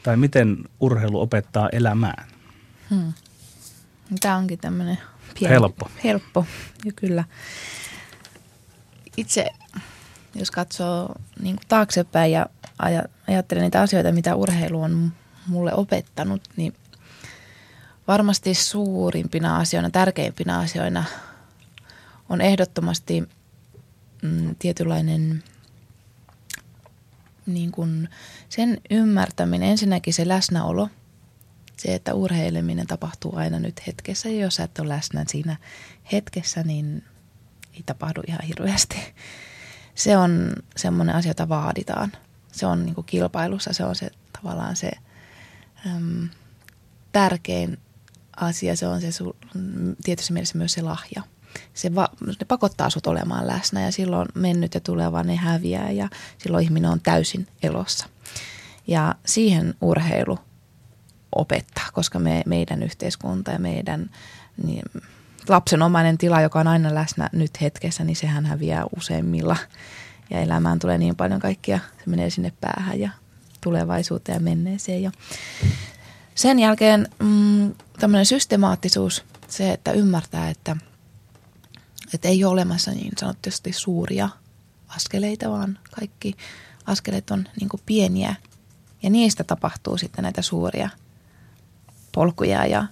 Tai 0.03 0.16
miten 0.16 0.57
urheilu 0.81 1.20
opettaa 1.20 1.68
elämään? 1.72 2.27
Hmm. 2.90 3.12
Tämä 4.20 4.37
onkin 4.37 4.59
tämmöinen 4.59 4.98
pieni, 5.38 5.55
helppo. 5.55 5.90
Helppo, 6.05 6.46
ja 6.85 6.92
kyllä. 6.96 7.24
Itse, 9.16 9.50
jos 10.35 10.50
katsoo 10.50 11.14
niin 11.40 11.57
kuin 11.57 11.68
taaksepäin 11.68 12.33
ja 12.33 12.46
ajattelen 13.29 13.62
niitä 13.62 13.81
asioita, 13.81 14.12
mitä 14.12 14.35
urheilu 14.35 14.83
on 14.83 15.12
mulle 15.46 15.74
opettanut, 15.74 16.42
niin 16.57 16.74
varmasti 18.09 18.55
suurimpina 18.55 19.57
asioina, 19.57 19.90
tärkeimpinä 19.90 20.59
asioina 20.59 21.05
on 22.29 22.40
ehdottomasti 22.40 23.29
mm, 24.22 24.55
tietynlainen 24.59 25.42
niin 27.46 27.72
kuin 27.72 28.09
sen 28.48 28.80
ymmärtäminen, 28.90 29.68
ensinnäkin 29.68 30.14
se 30.14 30.28
läsnäolo, 30.28 30.88
se, 31.76 31.94
että 31.94 32.14
urheileminen 32.14 32.87
tapahtuu 32.87 33.37
aina 33.37 33.59
nyt 33.59 33.87
hetkessä. 33.87 34.28
Ja 34.28 34.40
jos 34.40 34.54
sä 34.54 34.64
et 34.64 34.78
ole 34.78 34.88
läsnä 34.88 35.24
siinä 35.28 35.57
hetkessä, 36.12 36.62
niin 36.62 37.04
ei 37.74 37.83
tapahdu 37.87 38.22
ihan 38.26 38.40
hirveästi. 38.46 38.96
Se 39.94 40.16
on 40.16 40.52
semmoinen 40.76 41.14
asia, 41.14 41.30
jota 41.30 41.48
vaaditaan. 41.48 42.12
Se 42.52 42.66
on 42.66 42.87
niin 42.87 43.04
kilpailussa, 43.07 43.72
se 43.72 43.85
on 43.85 43.96
se 43.96 44.11
tavallaan 44.33 44.76
se 44.76 44.90
äm, 45.87 46.28
tärkein 47.12 47.78
asia, 48.37 48.76
se 48.76 48.87
on 48.87 49.00
se 49.00 49.12
su, 49.12 49.37
tietysti 50.04 50.33
mielessä 50.33 50.59
myös 50.59 50.72
se 50.72 50.83
lahja. 50.83 51.22
Se, 51.74 51.94
va, 51.94 52.08
ne 52.26 52.34
pakottaa 52.48 52.90
sut 52.90 53.06
olemaan 53.06 53.46
läsnä 53.46 53.82
ja 53.82 53.92
silloin 53.92 54.28
mennyt 54.34 54.74
ja 54.74 54.80
tuleva 54.80 55.22
ne 55.22 55.36
häviää 55.36 55.90
ja 55.90 56.08
silloin 56.38 56.64
ihminen 56.64 56.90
on 56.90 57.00
täysin 57.00 57.46
elossa. 57.62 58.06
Ja 58.86 59.14
siihen 59.26 59.74
urheilu 59.80 60.38
opettaa, 61.34 61.88
koska 61.92 62.18
me, 62.18 62.42
meidän 62.46 62.82
yhteiskunta 62.82 63.50
ja 63.50 63.58
meidän 63.58 64.10
niin, 64.64 64.82
lapsenomainen 65.48 66.18
tila, 66.18 66.40
joka 66.40 66.60
on 66.60 66.66
aina 66.66 66.94
läsnä 66.94 67.30
nyt 67.32 67.60
hetkessä, 67.60 68.04
niin 68.04 68.16
sehän 68.16 68.46
häviää 68.46 68.84
useimmilla. 68.96 69.56
Ja 70.30 70.40
elämään 70.40 70.78
tulee 70.78 70.98
niin 70.98 71.16
paljon 71.16 71.40
kaikkia, 71.40 71.78
se 71.78 72.10
menee 72.10 72.30
sinne 72.30 72.52
päähän 72.60 73.00
ja 73.00 73.10
tulevaisuuteen 73.60 74.36
ja 74.36 74.40
menneeseen. 74.40 75.02
Ja 75.02 75.10
sen 76.34 76.58
jälkeen 76.58 77.08
mm, 77.18 77.74
tämmöinen 78.00 78.26
systemaattisuus, 78.26 79.24
se, 79.48 79.72
että 79.72 79.92
ymmärtää, 79.92 80.50
että, 80.50 80.76
että 82.14 82.29
ei 82.29 82.44
ole 82.44 82.53
olemassa 82.53 82.90
niin 82.90 83.12
sanotusti 83.18 83.72
suuria 83.72 84.29
askeleita, 84.88 85.50
vaan 85.50 85.79
kaikki 85.90 86.35
askeleet 86.87 87.31
on 87.31 87.44
niin 87.61 87.70
pieniä 87.87 88.35
ja 89.03 89.11
niistä 89.11 89.44
tapahtuu 89.44 89.98
sitten 89.98 90.22
näitä 90.22 90.42
suuria 90.42 90.88
polkuja 92.12 92.66
ja 92.66 92.87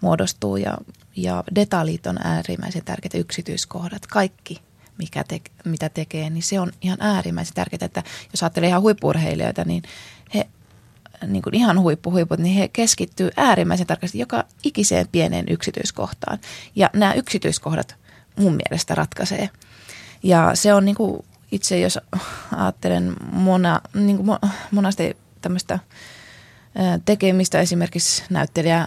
muodostuu 0.00 0.56
ja, 0.56 0.78
ja 1.16 1.44
detaljit 1.54 2.06
on 2.06 2.18
äärimmäisen 2.24 2.84
tärkeitä, 2.84 3.18
yksityiskohdat, 3.18 4.06
kaikki 4.06 4.60
mikä 4.98 5.24
te, 5.24 5.40
mitä 5.64 5.88
tekee, 5.88 6.30
niin 6.30 6.42
se 6.42 6.60
on 6.60 6.72
ihan 6.80 6.98
äärimmäisen 7.00 7.54
tärkeää, 7.54 7.84
että 7.84 8.02
jos 8.32 8.42
ajattelee 8.42 8.68
ihan 8.68 8.82
huippurheilijoita, 8.82 9.64
niin 9.64 9.82
he 10.34 10.48
niin 11.26 11.42
kuin 11.42 11.54
ihan 11.54 11.80
huippuhuiput, 11.80 12.38
niin 12.38 12.54
he 12.54 12.68
keskittyy 12.68 13.30
äärimmäisen 13.36 13.86
tarkasti 13.86 14.18
joka 14.18 14.44
ikiseen 14.64 15.08
pieneen 15.12 15.48
yksityiskohtaan. 15.48 16.38
Ja 16.76 16.90
nämä 16.92 17.12
yksityiskohdat 17.12 17.96
mun 18.38 18.56
mielestä 18.68 18.94
ratkaisee. 18.94 19.50
Ja 20.22 20.50
se 20.54 20.74
on 20.74 20.84
niin 20.84 20.94
kuin 20.94 21.24
itse, 21.52 21.80
jos 21.80 21.98
ajattelen 22.56 23.16
mona, 23.32 23.80
niin 23.94 24.16
kuin 24.16 24.38
monasti 24.70 25.16
tämmöistä 25.40 25.78
tekemistä 27.04 27.60
esimerkiksi 27.60 28.22
näyttelijä, 28.30 28.86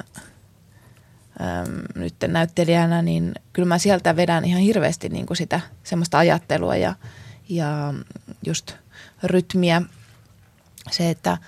nyt 1.95 2.15
näyttelijänä, 2.27 3.01
niin 3.01 3.31
kyllä 3.53 3.67
mä 3.67 3.77
sieltä 3.77 4.15
vedän 4.15 4.45
ihan 4.45 4.61
hirveästi 4.61 5.09
niin 5.09 5.25
sitä 5.33 5.59
semmoista 5.83 6.17
ajattelua 6.17 6.75
ja, 6.75 6.95
ja 7.49 7.93
just 8.45 8.73
rytmiä. 9.23 9.81
Se, 10.91 11.09
että– 11.09 11.37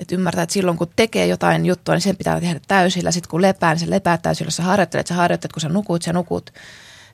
että 0.00 0.14
ymmärtää, 0.14 0.42
että 0.42 0.52
silloin 0.52 0.78
kun 0.78 0.90
tekee 0.96 1.26
jotain 1.26 1.66
juttua, 1.66 1.94
niin 1.94 2.02
sen 2.02 2.16
pitää 2.16 2.40
tehdä 2.40 2.60
täysillä. 2.68 3.10
Sitten 3.10 3.30
kun 3.30 3.42
lepää, 3.42 3.74
niin 3.74 3.80
se 3.80 3.90
lepää 3.90 4.18
täysillä. 4.18 4.50
Sä 4.50 4.62
harjoittelet, 4.62 5.06
sä 5.06 5.14
harjoittelet. 5.14 5.52
Kun 5.52 5.60
sä 5.60 5.68
nukut, 5.68 6.02
sä 6.02 6.12
nukut 6.12 6.50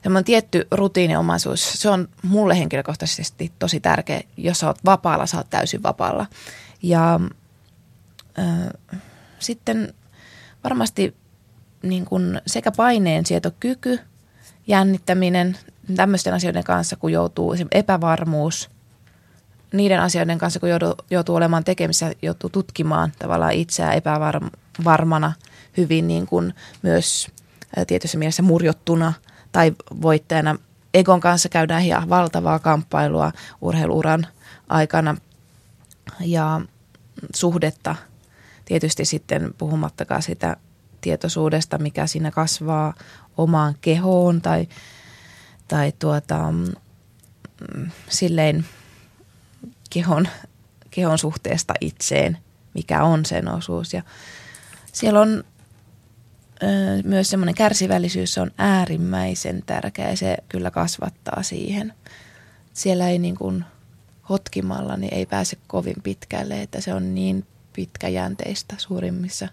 semmoinen 0.03 0.25
tietty 0.25 0.67
rutiiniomaisuus, 0.71 1.73
se 1.73 1.89
on 1.89 2.07
mulle 2.23 2.57
henkilökohtaisesti 2.57 3.51
tosi 3.59 3.79
tärkeä. 3.79 4.21
Jos 4.37 4.59
sä 4.59 4.67
oot 4.67 4.85
vapaalla, 4.85 5.25
sä 5.25 5.37
oot 5.37 5.49
täysin 5.49 5.83
vapaalla. 5.83 6.25
Ja 6.81 7.19
äh, 8.39 9.01
sitten 9.39 9.93
varmasti 10.63 11.15
niin 11.83 12.05
kun 12.05 12.41
sekä 12.47 12.71
paineensietokyky, 12.71 13.99
jännittäminen 14.67 15.57
tämmöisten 15.95 16.33
asioiden 16.33 16.63
kanssa, 16.63 16.95
kun 16.95 17.11
joutuu 17.11 17.55
epävarmuus, 17.71 18.69
niiden 19.73 19.99
asioiden 19.99 20.37
kanssa, 20.37 20.59
kun 20.59 20.69
joutuu, 20.69 20.95
joutuu 21.09 21.35
olemaan 21.35 21.63
tekemisissä, 21.63 22.11
joutuu 22.21 22.49
tutkimaan 22.49 23.11
tavallaan 23.19 23.53
itseään 23.53 23.95
epävarmana, 23.95 25.33
hyvin 25.77 26.07
niin 26.07 26.27
kuin 26.27 26.53
myös 26.81 27.27
tietyssä 27.87 28.17
mielessä 28.17 28.43
murjottuna 28.43 29.13
tai 29.51 29.71
voittajana. 30.01 30.55
Egon 30.93 31.19
kanssa 31.19 31.49
käydään 31.49 31.83
ihan 31.83 32.09
valtavaa 32.09 32.59
kamppailua 32.59 33.31
urheiluuran 33.61 34.27
aikana 34.69 35.17
ja 36.19 36.61
suhdetta 37.35 37.95
tietysti 38.65 39.05
sitten 39.05 39.53
puhumattakaan 39.57 40.21
sitä 40.21 40.57
tietoisuudesta, 41.01 41.77
mikä 41.77 42.07
siinä 42.07 42.31
kasvaa 42.31 42.93
omaan 43.37 43.75
kehoon 43.81 44.41
tai, 44.41 44.67
tai 45.67 45.93
tuota, 45.99 46.51
mm, 46.51 47.91
silleen 48.09 48.65
kehon, 49.89 50.27
kehon 50.91 51.17
suhteesta 51.17 51.73
itseen, 51.81 52.37
mikä 52.73 53.03
on 53.03 53.25
sen 53.25 53.47
osuus. 53.47 53.93
Ja 53.93 54.03
siellä 54.91 55.21
on 55.21 55.43
myös 57.03 57.29
semmoinen 57.29 57.55
kärsivällisyys 57.55 58.37
on 58.37 58.51
äärimmäisen 58.57 59.63
tärkeä 59.65 60.09
ja 60.09 60.17
se 60.17 60.37
kyllä 60.49 60.71
kasvattaa 60.71 61.43
siihen. 61.43 61.93
Siellä 62.73 63.09
ei 63.09 63.19
niin 63.19 63.37
kuin 63.37 63.65
hotkimalla 64.29 64.97
niin 64.97 65.13
ei 65.13 65.25
pääse 65.25 65.57
kovin 65.67 65.95
pitkälle, 66.03 66.61
että 66.61 66.81
se 66.81 66.93
on 66.93 67.15
niin 67.15 67.45
pitkäjänteistä 67.73 68.75
suurimmissa 68.77 69.47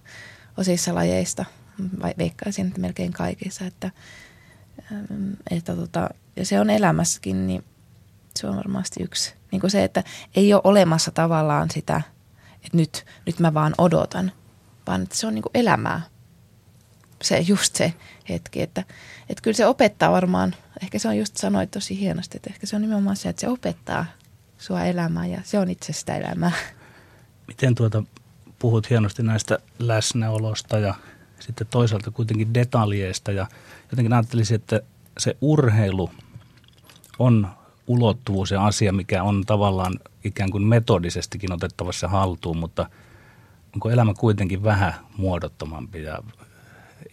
osissa 0.57 0.95
lajeista, 0.95 1.45
vai 2.03 2.15
veikkaisin, 2.19 2.67
että 2.67 2.81
melkein 2.81 3.13
kaikissa, 3.13 3.65
että, 3.65 3.91
että 5.51 5.77
tota, 5.77 6.11
ja 6.37 6.47
se 6.47 6.61
on 6.61 6.71
elämässäkin, 6.71 7.47
niin 7.47 7.65
se 8.37 8.47
on 8.47 8.57
varmasti 8.57 9.03
yksi. 9.03 9.35
Niin 9.53 9.61
kuin 9.61 9.71
se, 9.71 9.85
että 9.85 10.05
ei 10.37 10.55
ole 10.55 10.61
olemassa 10.65 11.11
tavallaan 11.11 11.71
sitä, 11.71 12.03
että 12.55 12.77
nyt, 12.77 13.07
nyt 13.27 13.39
mä 13.41 13.55
vaan 13.55 13.75
odotan, 13.79 14.33
vaan 14.87 15.03
että 15.03 15.17
se 15.17 15.27
on 15.27 15.35
niin 15.35 15.43
kuin 15.43 15.51
elämää. 15.55 16.01
Se 17.23 17.39
just 17.39 17.77
se 17.77 17.95
hetki, 18.29 18.63
että, 18.63 18.85
että 19.29 19.43
kyllä 19.43 19.57
se 19.57 19.67
opettaa 19.67 20.13
varmaan, 20.13 20.55
ehkä 20.83 20.99
se 20.99 21.09
on 21.09 21.19
just 21.19 21.37
sanoit 21.37 21.71
tosi 21.71 22.01
hienosti, 22.01 22.37
että 22.39 22.51
ehkä 22.51 22.67
se 22.67 22.77
on 22.77 22.83
nimenomaan 22.83 23.17
se, 23.17 23.29
että 23.29 23.41
se 23.41 23.49
opettaa 23.49 24.07
sua 24.59 24.85
elämää 24.85 25.27
ja 25.27 25.41
se 25.45 25.59
on 25.59 25.71
itse 25.71 25.93
sitä 25.93 26.17
elämää. 26.17 26.53
Miten 27.47 27.75
tuota 27.75 28.03
puhut 28.59 28.91
hienosti 28.91 29.23
näistä 29.23 29.59
läsnäolosta 29.79 30.79
ja 30.79 30.95
sitten 31.41 31.67
toisaalta 31.71 32.11
kuitenkin 32.11 32.55
detaljeista 32.55 33.33
ja 33.33 33.47
jotenkin 33.91 34.13
ajattelisin, 34.13 34.55
että 34.55 34.81
se 35.19 35.37
urheilu 35.41 36.11
on 37.19 37.49
ulottuvuus 37.87 38.51
ja 38.51 38.67
asia, 38.67 38.93
mikä 38.93 39.23
on 39.23 39.45
tavallaan 39.47 40.01
ikään 40.25 40.51
kuin 40.51 40.63
metodisestikin 40.63 41.53
otettavassa 41.53 42.09
haltuun, 42.09 42.57
mutta 42.57 42.91
onko 43.75 43.91
elämä 43.91 44.15
kuitenkin 44.15 44.63
vähän 44.63 44.95
muodottomampi 45.17 46.03
ja 46.03 46.19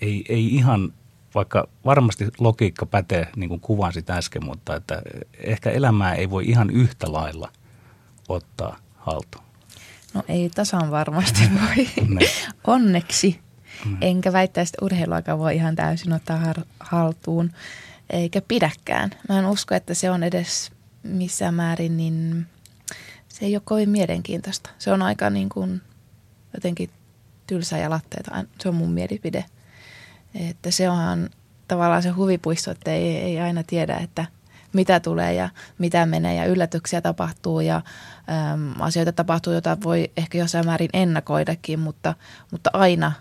ei, 0.02 0.26
ei 0.30 0.56
ihan, 0.56 0.94
vaikka 1.36 1.68
varmasti 1.86 2.28
logiikka 2.40 2.86
pätee, 2.86 3.28
niin 3.36 3.50
kuin 3.50 3.60
kuvasit 3.62 4.10
äsken, 4.10 4.46
mutta 4.46 4.76
että 4.76 5.02
ehkä 5.44 5.72
elämää 5.72 6.16
ei 6.16 6.30
voi 6.30 6.46
ihan 6.46 6.70
yhtä 6.70 7.12
lailla 7.12 7.52
ottaa 8.30 8.78
haltuun. 8.96 9.46
No 10.14 10.24
ei 10.28 10.50
tasan 10.50 10.92
varmasti 10.92 11.42
voi. 11.62 11.88
Onneksi. 12.68 13.40
Mm. 13.86 13.98
Enkä 14.02 14.34
väittäisi, 14.34 14.70
että 14.70 14.86
urheiluaika 14.86 15.38
voi 15.38 15.56
ihan 15.56 15.76
täysin 15.76 16.14
ottaa 16.14 16.38
har- 16.38 16.66
haltuun, 16.80 17.52
eikä 18.10 18.42
pidäkään. 18.42 19.10
Mä 19.30 19.40
en 19.40 19.46
usko, 19.46 19.76
että 19.76 19.94
se 19.94 20.12
on 20.12 20.24
edes 20.24 20.72
missään 21.04 21.54
määrin, 21.54 21.98
niin 21.98 22.46
se 23.28 23.46
ei 23.46 23.56
ole 23.56 23.62
kovin 23.66 23.90
mielenkiintoista. 23.90 24.70
Se 24.80 24.92
on 24.92 25.02
aika 25.02 25.30
niin 25.30 25.50
kuin 25.50 25.82
jotenkin 26.54 26.90
tylsä 27.48 27.78
ja 27.78 27.90
latteeta. 27.90 28.46
Se 28.62 28.70
on 28.70 28.76
mun 28.76 28.92
mielipide. 28.92 29.46
Että 30.36 30.72
se 30.72 30.90
onhan 30.90 31.30
tavallaan 31.68 32.04
se 32.04 32.10
huvipuisto, 32.10 32.72
että 32.72 32.92
ei, 32.92 33.18
ei 33.18 33.40
aina 33.40 33.64
tiedä, 33.64 33.98
että 33.98 34.26
mitä 34.74 35.00
tulee 35.00 35.34
ja 35.34 35.50
mitä 35.78 36.06
menee 36.06 36.36
ja 36.36 36.46
yllätyksiä 36.46 37.02
tapahtuu 37.02 37.60
ja 37.60 37.76
äm, 38.54 38.82
asioita 38.82 39.12
tapahtuu, 39.12 39.54
joita 39.54 39.78
voi 39.84 40.12
ehkä 40.18 40.38
jossain 40.38 40.66
määrin 40.66 40.90
ennakoidakin, 40.94 41.80
mutta, 41.80 42.14
mutta 42.52 42.70
aina 42.74 43.12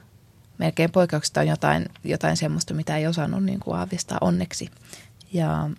melkein 0.59 0.93
poikkeuksista 0.93 1.41
on 1.41 1.47
jotain, 1.47 1.87
jotain 2.05 2.37
semmoista, 2.37 2.75
mitä 2.75 2.97
ei 2.97 3.07
osannut 3.07 3.45
niin 3.45 3.61
kuin 3.61 3.77
aavistaa 3.77 4.19
onneksi. 4.21 4.71
Ja 5.33 5.71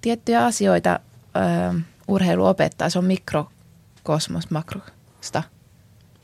tiettyjä 0.00 0.44
asioita 0.44 1.00
ö, 1.36 1.80
urheilu 2.08 2.46
opettaa, 2.46 2.90
se 2.90 2.98
on 2.98 3.04
mikrokosmos 3.04 4.50
makrosta. 4.50 5.42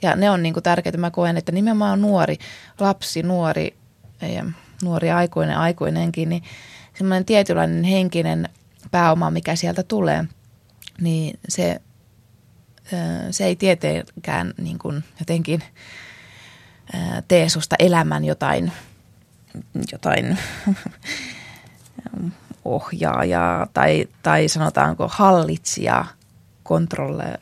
Ja 0.03 0.17
ne 0.17 0.31
on 0.31 0.43
niin 0.43 0.53
kuin 0.53 0.63
tärkeitä. 0.63 0.99
Mä 0.99 1.11
koen, 1.11 1.37
että 1.37 1.53
nimenomaan 1.53 2.01
nuori, 2.01 2.39
lapsi, 2.81 3.23
nuori, 3.23 3.77
nuori 4.83 5.11
aikuinen, 5.11 5.59
aikuinenkin, 5.59 6.29
niin 6.29 6.43
semmoinen 6.95 7.25
tietynlainen 7.25 7.85
henkinen 7.85 8.49
pääoma, 8.91 9.31
mikä 9.31 9.57
sieltä 9.57 9.83
tulee, 9.83 10.25
niin 11.01 11.39
se, 11.49 11.81
se 13.31 13.45
ei 13.45 13.57
tietenkään 13.57 14.55
niin 14.59 14.79
kuin 14.79 15.05
jotenkin 15.21 15.63
tee 17.29 17.49
susta 17.49 17.77
elämän 17.79 18.25
jotain, 18.25 18.73
jotain 19.93 20.39
ohjaajaa 22.65 23.67
tai, 23.75 24.09
tai 24.23 24.49
sanotaanko 24.49 25.09
hallitsija, 25.13 26.05
kontrolle, 26.63 27.41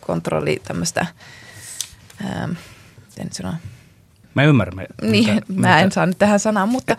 kontrolli 0.00 0.62
tämmöistä, 0.64 1.06
miten 3.10 3.32
sanoa, 3.32 3.56
Mä 4.36 4.42
ymmärrän. 4.42 4.76
Me, 4.76 4.86
niin, 5.02 5.34
mitä, 5.34 5.52
mä 5.52 5.80
en 5.80 5.92
saa 5.92 6.06
nyt 6.06 6.18
tähän 6.18 6.40
sanaan, 6.40 6.68
mutta 6.68 6.96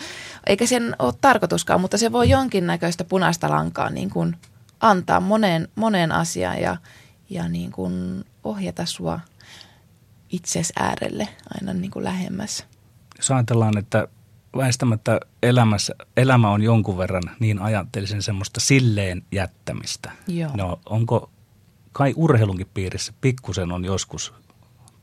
eikä 0.48 0.66
sen 0.66 0.96
ole 1.00 1.14
tarkoituskaan, 1.22 1.82
mutta 1.82 1.98
se 1.98 2.12
voi 2.12 2.30
jonkinnäköistä 2.30 3.04
punaista 3.04 3.50
lankaa 3.50 3.90
niin 3.90 4.10
kuin 4.10 4.36
antaa 4.80 5.20
moneen, 5.20 5.68
moneen 5.76 6.12
asiaan 6.12 6.62
ja, 6.62 6.78
ja 7.30 7.50
niin 7.50 7.72
kuin 7.72 8.26
ohjata 8.44 8.86
sua 8.86 9.20
itses 10.30 10.74
äärelle 10.80 11.28
aina 11.54 11.74
niin 11.74 11.92
kuin 11.92 12.04
lähemmäs. 12.04 12.66
Jos 13.18 13.32
ajatellaan, 13.32 13.78
että 13.78 14.08
väistämättä 14.58 15.20
elämässä, 15.44 15.96
elämä 16.18 16.50
on 16.50 16.62
jonkun 16.62 16.98
verran, 16.98 17.24
niin 17.40 17.60
ajattelisin 17.60 18.22
semmoista 18.22 18.60
silleen 18.60 19.24
jättämistä. 19.32 20.12
Joo. 20.28 20.52
No, 20.54 20.80
onko 20.86 21.30
kai 21.92 22.14
urheilunkin 22.16 22.70
piirissä 22.74 23.14
pikkusen 23.22 23.72
on 23.72 23.86
joskus 23.86 24.34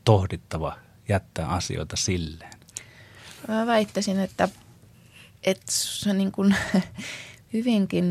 tohdittava 0.03 0.84
jättää 1.09 1.47
asioita 1.47 1.95
silleen? 1.95 2.53
Mä 3.47 3.65
väittäisin, 3.65 4.19
että, 4.19 4.49
että 5.43 6.13
niin 6.13 6.31
kuin 6.31 6.55
hyvinkin 7.53 8.05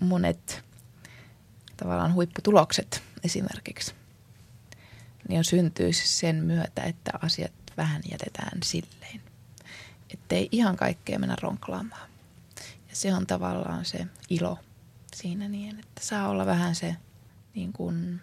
monet 0.00 0.64
tavallaan 1.76 2.14
huipputulokset 2.14 3.02
esimerkiksi, 3.24 3.94
niin 5.28 5.38
on 5.38 5.44
syntyy 5.44 5.92
sen 5.92 6.36
myötä, 6.36 6.82
että 6.82 7.12
asiat 7.22 7.52
vähän 7.76 8.02
jätetään 8.10 8.58
silleen. 8.64 9.20
Että 10.14 10.34
ei 10.34 10.48
ihan 10.52 10.76
kaikkea 10.76 11.18
mennä 11.18 11.36
ronklaamaan. 11.42 12.10
Ja 12.88 12.96
se 12.96 13.14
on 13.14 13.26
tavallaan 13.26 13.84
se 13.84 14.06
ilo 14.30 14.58
siinä 15.14 15.48
niin, 15.48 15.78
että 15.78 16.00
saa 16.04 16.28
olla 16.28 16.46
vähän 16.46 16.74
se, 16.74 16.96
niin 17.54 17.72
kuin, 17.72 18.20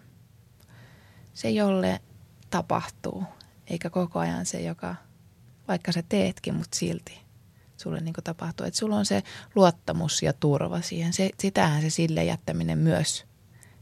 se 1.34 1.50
jolle 1.50 2.00
tapahtuu– 2.50 3.24
eikä 3.70 3.90
koko 3.90 4.18
ajan 4.18 4.46
se, 4.46 4.62
joka, 4.62 4.94
vaikka 5.68 5.92
sä 5.92 6.02
teetkin, 6.08 6.54
mutta 6.54 6.76
silti 6.76 7.20
sulle 7.76 8.00
niin 8.00 8.14
tapahtuu. 8.24 8.66
Että 8.66 8.78
sulla 8.78 8.96
on 8.96 9.06
se 9.06 9.22
luottamus 9.54 10.22
ja 10.22 10.32
turva 10.32 10.80
siihen. 10.80 11.12
Se, 11.12 11.30
sitähän 11.38 11.82
se 11.82 11.90
sille 11.90 12.24
jättäminen 12.24 12.78
myös 12.78 13.24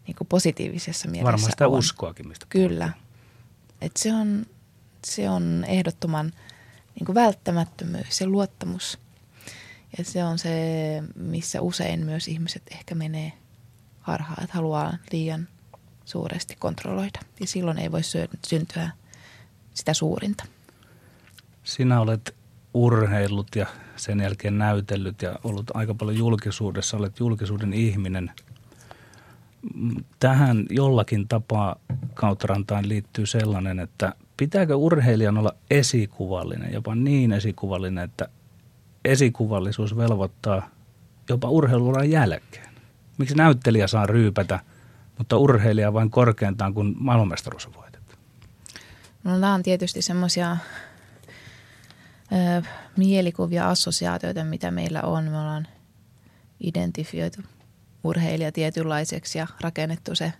niin 0.07 0.17
positiivisessa 0.29 1.09
mielessä 1.09 1.25
Varmaan 1.33 1.51
sitä 1.51 1.69
on. 1.69 1.79
uskoakin, 1.79 2.29
mistä 2.29 2.47
Kyllä. 2.49 2.93
että 3.81 4.03
se, 4.03 4.13
on, 4.13 4.47
se 5.07 5.31
on 5.31 5.65
ehdottoman 5.69 6.33
niin 7.01 7.15
välttämättömyys, 7.15 8.07
se 8.11 8.27
luottamus. 8.27 8.99
Ja 9.99 10.05
se 10.05 10.25
on 10.25 10.39
se, 10.39 10.51
missä 11.15 11.61
usein 11.61 12.05
myös 12.05 12.29
ihmiset 12.29 12.63
ehkä 12.71 12.95
menee 12.95 13.33
harhaan, 14.01 14.45
että 14.45 14.57
haluaa 14.57 14.99
liian 15.13 15.49
suuresti 16.05 16.57
kontrolloida. 16.59 17.21
Ja 17.41 17.47
silloin 17.47 17.79
ei 17.79 17.93
voi 17.93 18.01
syntyä 18.47 18.91
sitä 19.77 19.95
suurinta. 19.95 20.45
Sinä 21.65 22.01
olet 22.01 22.35
urheillut 22.75 23.57
ja 23.57 23.67
sen 23.97 24.21
jälkeen 24.21 24.59
näytellyt 24.59 25.23
ja 25.23 25.39
ollut 25.45 25.71
aika 25.75 25.95
paljon 25.95 26.19
julkisuudessa, 26.19 26.97
olet 26.97 27.21
julkisuuden 27.21 27.73
ihminen. 27.73 28.31
Tähän 30.21 30.67
jollakin 30.71 31.29
tapaa 31.29 31.77
Kautrantaan 32.15 32.89
liittyy 32.89 33.27
sellainen, 33.27 33.81
että 33.81 34.13
pitääkö 34.37 34.77
urheilijan 34.77 35.39
olla 35.39 35.53
esikuvallinen, 35.71 36.73
jopa 36.73 36.95
niin 36.95 37.33
esikuvallinen, 37.33 38.05
että 38.05 38.29
esikuvallisuus 39.05 39.97
velvoittaa 39.97 40.69
jopa 41.29 41.51
urheiluuran 41.51 42.11
jälkeen. 42.11 42.69
Miksi 43.19 43.35
näyttelijä 43.35 43.87
saa 43.87 44.07
ryypätä, 44.07 44.61
mutta 45.19 45.37
urheilija 45.37 45.93
vain 45.93 46.11
korkeintaan, 46.11 46.75
kun 46.75 46.97
maailmanmestaruus 46.99 47.67
voitettu? 47.67 47.86
No 49.27 49.39
nämä 49.39 49.55
on 49.55 49.63
tietysti 49.63 50.03
semmoisia 50.03 50.57
mielikuvia, 52.97 53.69
assosiaatioita, 53.69 54.45
mitä 54.45 54.71
meillä 54.71 55.03
on. 55.03 55.25
Me 55.25 55.39
ollaan 55.41 55.67
identifioitu 56.61 57.41
urheilija 58.05 58.53
tietynlaiseksi 58.53 59.39
ja 59.39 59.47
rakennettu 59.61 60.15
se 60.15 60.33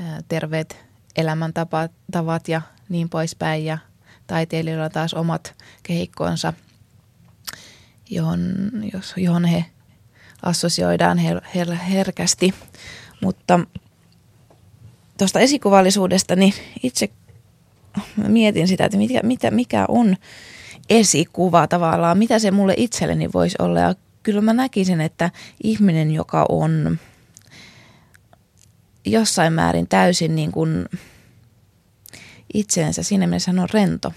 ö, 0.00 0.02
terveet 0.28 0.84
elämäntavat 1.16 2.48
ja 2.48 2.62
niin 2.88 3.08
poispäin. 3.08 3.64
Ja 3.64 3.78
taiteilijoilla 4.26 4.84
on 4.84 4.90
taas 4.90 5.14
omat 5.14 5.54
kehikkonsa, 5.82 6.52
johon, 8.10 8.40
jos, 8.92 9.14
johon 9.16 9.44
he 9.44 9.64
assosioidaan 10.42 11.18
her, 11.18 11.40
her, 11.54 11.74
herkästi. 11.74 12.54
Mutta 13.22 13.60
tuosta 15.18 15.40
esikuvallisuudesta, 15.40 16.36
niin 16.36 16.54
itse 16.82 17.10
mietin 18.28 18.68
sitä, 18.68 18.84
että 18.84 18.98
mikä, 18.98 19.20
mitä, 19.22 19.50
mikä 19.50 19.84
on 19.88 20.16
esikuva 20.90 21.66
tavallaan, 21.66 22.18
mitä 22.18 22.38
se 22.38 22.50
mulle 22.50 22.74
itselleni 22.76 23.32
voisi 23.34 23.56
olla. 23.58 23.80
Ja 23.80 23.94
kyllä 24.22 24.40
mä 24.40 24.52
näkisin, 24.52 25.00
että 25.00 25.30
ihminen, 25.62 26.10
joka 26.10 26.46
on 26.48 26.98
jossain 29.06 29.52
määrin 29.52 29.88
täysin 29.88 30.34
niin 30.34 30.52
kuin 30.52 30.86
itseensä, 32.54 33.02
siinä 33.02 33.26
mielessä 33.26 33.50
hän 33.50 33.58
on 33.58 33.68
rento, 33.72 34.12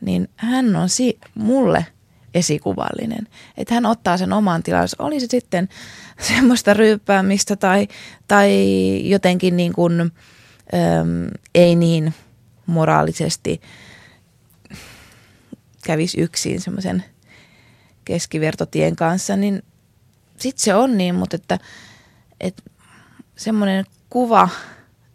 niin 0.00 0.28
hän 0.36 0.76
on 0.76 0.88
si- 0.88 1.18
mulle 1.34 1.86
esikuvallinen. 2.34 3.28
Että 3.56 3.74
hän 3.74 3.86
ottaa 3.86 4.16
sen 4.16 4.32
oman 4.32 4.62
tilansa. 4.62 4.96
Oli 4.98 5.20
se 5.20 5.26
sitten 5.30 5.68
semmoista 6.20 6.74
ryyppäämistä 6.74 7.56
tai, 7.56 7.88
tai 8.28 8.52
jotenkin 9.04 9.56
niin 9.56 9.72
kuin, 9.72 10.00
äm, 10.00 10.10
ei 11.54 11.76
niin 11.76 12.14
moraalisesti 12.70 13.60
kävisi 15.84 16.20
yksin 16.20 16.60
semmoisen 16.60 17.04
keskivertotien 18.04 18.96
kanssa, 18.96 19.36
niin 19.36 19.62
sitten 20.36 20.64
se 20.64 20.74
on 20.74 20.98
niin, 20.98 21.14
mutta 21.14 21.36
että, 21.36 21.58
että 22.40 22.62
semmoinen 23.36 23.84
kuva, 24.10 24.48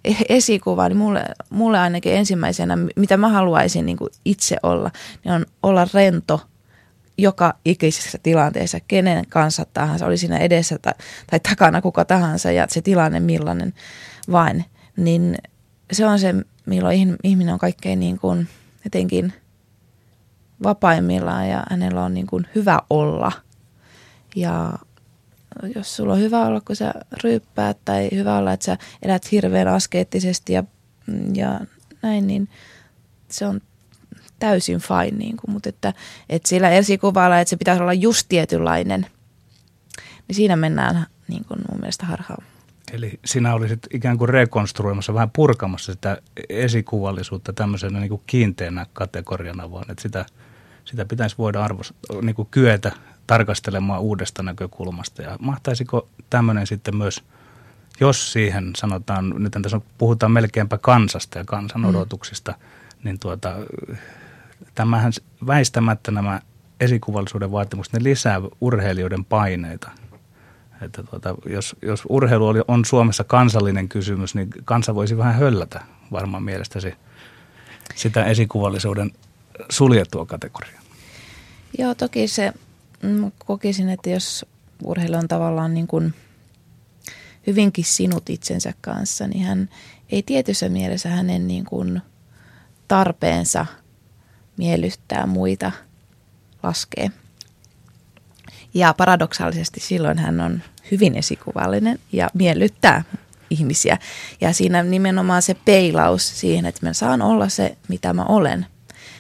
e- 0.06 0.26
esikuva, 0.36 0.90
niin 0.90 0.98
mulle, 0.98 1.26
mulle 1.50 1.80
ainakin 1.80 2.14
ensimmäisenä, 2.14 2.78
mitä 2.96 3.18
mä 3.18 3.30
haluaisin 3.30 3.86
niin 3.86 3.98
itse 4.26 4.58
olla, 4.64 4.92
niin 5.24 5.34
on 5.34 5.46
olla 5.64 5.88
rento 5.94 6.42
joka 7.18 7.54
ikisessä 7.66 8.18
tilanteessa, 8.24 8.80
kenen 8.88 9.26
kanssa 9.30 9.66
tahansa, 9.74 10.06
oli 10.06 10.18
siinä 10.18 10.38
edessä 10.38 10.80
tai, 10.82 10.94
tai 11.30 11.40
takana 11.40 11.82
kuka 11.82 12.06
tahansa 12.06 12.52
ja 12.52 12.68
se 12.70 12.82
tilanne 12.82 13.20
millainen 13.20 13.74
vain, 14.32 14.66
niin 14.98 15.36
se 15.92 16.06
on 16.06 16.20
se, 16.20 16.34
milloin 16.66 17.18
ihminen 17.24 17.54
on 17.54 17.60
kaikkein 17.60 18.00
niin 18.00 18.20
kuin 18.20 18.48
jotenkin 18.84 19.34
vapaimmillaan 20.64 21.50
ja 21.50 21.64
hänellä 21.70 22.04
on 22.04 22.14
niin 22.14 22.28
kuin 22.28 22.48
hyvä 22.56 22.82
olla. 22.90 23.32
Ja 24.36 24.74
jos 25.76 25.96
sulla 25.96 26.14
on 26.14 26.20
hyvä 26.20 26.46
olla, 26.46 26.62
kun 26.62 26.76
sä 26.76 26.94
ryyppäät 27.24 27.78
tai 27.86 28.10
hyvä 28.12 28.38
olla, 28.38 28.54
että 28.54 28.66
sä 28.66 28.78
elät 29.02 29.32
hirveän 29.32 29.68
askeettisesti 29.68 30.54
ja, 30.54 30.64
ja 31.34 31.60
näin, 32.02 32.28
niin 32.28 32.50
se 33.30 33.46
on 33.46 33.62
täysin 34.40 34.80
fine. 34.80 35.18
Niin 35.18 35.38
kuin, 35.38 35.52
mutta 35.52 35.70
että, 35.70 35.94
että 36.30 36.50
sillä 36.50 36.70
esikuvalla, 36.70 37.40
että 37.40 37.50
se 37.50 37.58
pitäisi 37.58 37.82
olla 37.82 37.94
just 37.94 38.26
tietynlainen, 38.30 39.06
niin 40.28 40.36
siinä 40.36 40.56
mennään 40.56 41.06
niin 41.28 41.46
kuin 41.46 41.60
mun 41.72 41.80
mielestä 41.80 42.06
harhaan. 42.06 42.55
Eli 42.92 43.20
sinä 43.26 43.54
olisit 43.54 43.88
ikään 43.94 44.18
kuin 44.18 44.30
rekonstruoimassa, 44.30 45.14
vähän 45.14 45.32
purkamassa 45.32 45.94
sitä 45.94 46.18
esikuvallisuutta 46.50 47.54
tämmöisenä 47.54 48.00
niin 48.00 48.10
kuin 48.10 48.22
kiinteänä 48.28 48.86
kategoriana, 48.94 49.72
vaan 49.72 49.86
että 49.92 50.02
sitä, 50.02 50.26
sitä 50.86 51.06
pitäisi 51.06 51.38
voida 51.38 51.64
arvos, 51.64 51.94
niin 52.22 52.36
kuin 52.36 52.48
kyetä 52.52 52.92
tarkastelemaan 53.28 54.02
uudesta 54.02 54.44
näkökulmasta. 54.44 55.22
Ja 55.22 55.38
mahtaisiko 55.40 56.08
tämmöinen 56.30 56.68
sitten 56.68 56.98
myös, 56.98 57.24
jos 58.00 58.34
siihen 58.34 58.72
sanotaan, 58.76 59.34
nyt 59.38 59.54
tässä 59.62 59.82
puhutaan 59.98 60.32
melkeinpä 60.32 60.78
kansasta 60.78 61.38
ja 61.38 61.44
kansan 61.46 61.86
odotuksista, 61.86 62.52
mm. 62.52 62.58
niin 63.04 63.20
tuota, 63.20 63.56
tämähän 64.76 65.12
väistämättä 65.48 66.12
nämä 66.12 66.42
esikuvallisuuden 66.80 67.52
vaatimukset, 67.52 67.94
ne 67.94 68.04
lisää 68.04 68.42
urheilijoiden 68.62 69.26
paineita– 69.26 69.92
että 70.86 71.04
tuota, 71.04 71.36
jos, 71.46 71.76
jos 71.82 72.04
urheilu 72.10 72.48
oli, 72.48 72.62
on 72.68 72.86
Suomessa 72.86 73.24
kansallinen 73.24 73.90
kysymys, 73.90 74.36
niin 74.36 74.50
kansa 74.66 74.96
voisi 74.96 75.18
vähän 75.18 75.36
höllätä 75.36 75.82
varmaan 76.12 76.44
mielestäsi 76.44 76.94
sitä 77.96 78.26
esikuvallisuuden 78.26 79.12
suljettua 79.70 80.26
kategoriaa. 80.26 80.82
Joo, 81.78 81.96
toki 81.96 82.28
se, 82.28 82.54
kokisin, 83.46 83.90
että 83.90 84.10
jos 84.10 84.46
urheilu 84.84 85.16
on 85.16 85.28
tavallaan 85.28 85.74
niin 85.74 85.88
kuin 85.88 86.14
hyvinkin 87.48 87.86
sinut 87.86 88.30
itsensä 88.30 88.74
kanssa, 88.82 89.28
niin 89.28 89.46
hän 89.46 89.70
ei 90.10 90.24
tietyssä 90.24 90.70
mielessä 90.70 91.10
hänen 91.10 91.48
niin 91.48 91.66
kuin 91.66 92.02
tarpeensa 92.88 93.66
miellyttää 94.58 95.28
muita 95.28 95.72
laskee– 96.64 97.12
ja 98.76 98.94
paradoksaalisesti 98.94 99.80
silloin 99.80 100.18
hän 100.18 100.42
on 100.42 100.62
hyvin 100.92 101.16
esikuvallinen 101.16 102.00
ja 102.12 102.30
miellyttää 102.34 103.04
ihmisiä. 103.50 103.98
Ja 104.42 104.54
siinä 104.54 104.84
nimenomaan 104.84 105.42
se 105.42 105.56
peilaus 105.66 106.40
siihen, 106.40 106.66
että 106.66 106.86
mä 106.86 106.94
saan 106.94 107.22
olla 107.22 107.50
se, 107.50 107.78
mitä 107.88 108.14
mä 108.14 108.24
olen, 108.24 108.66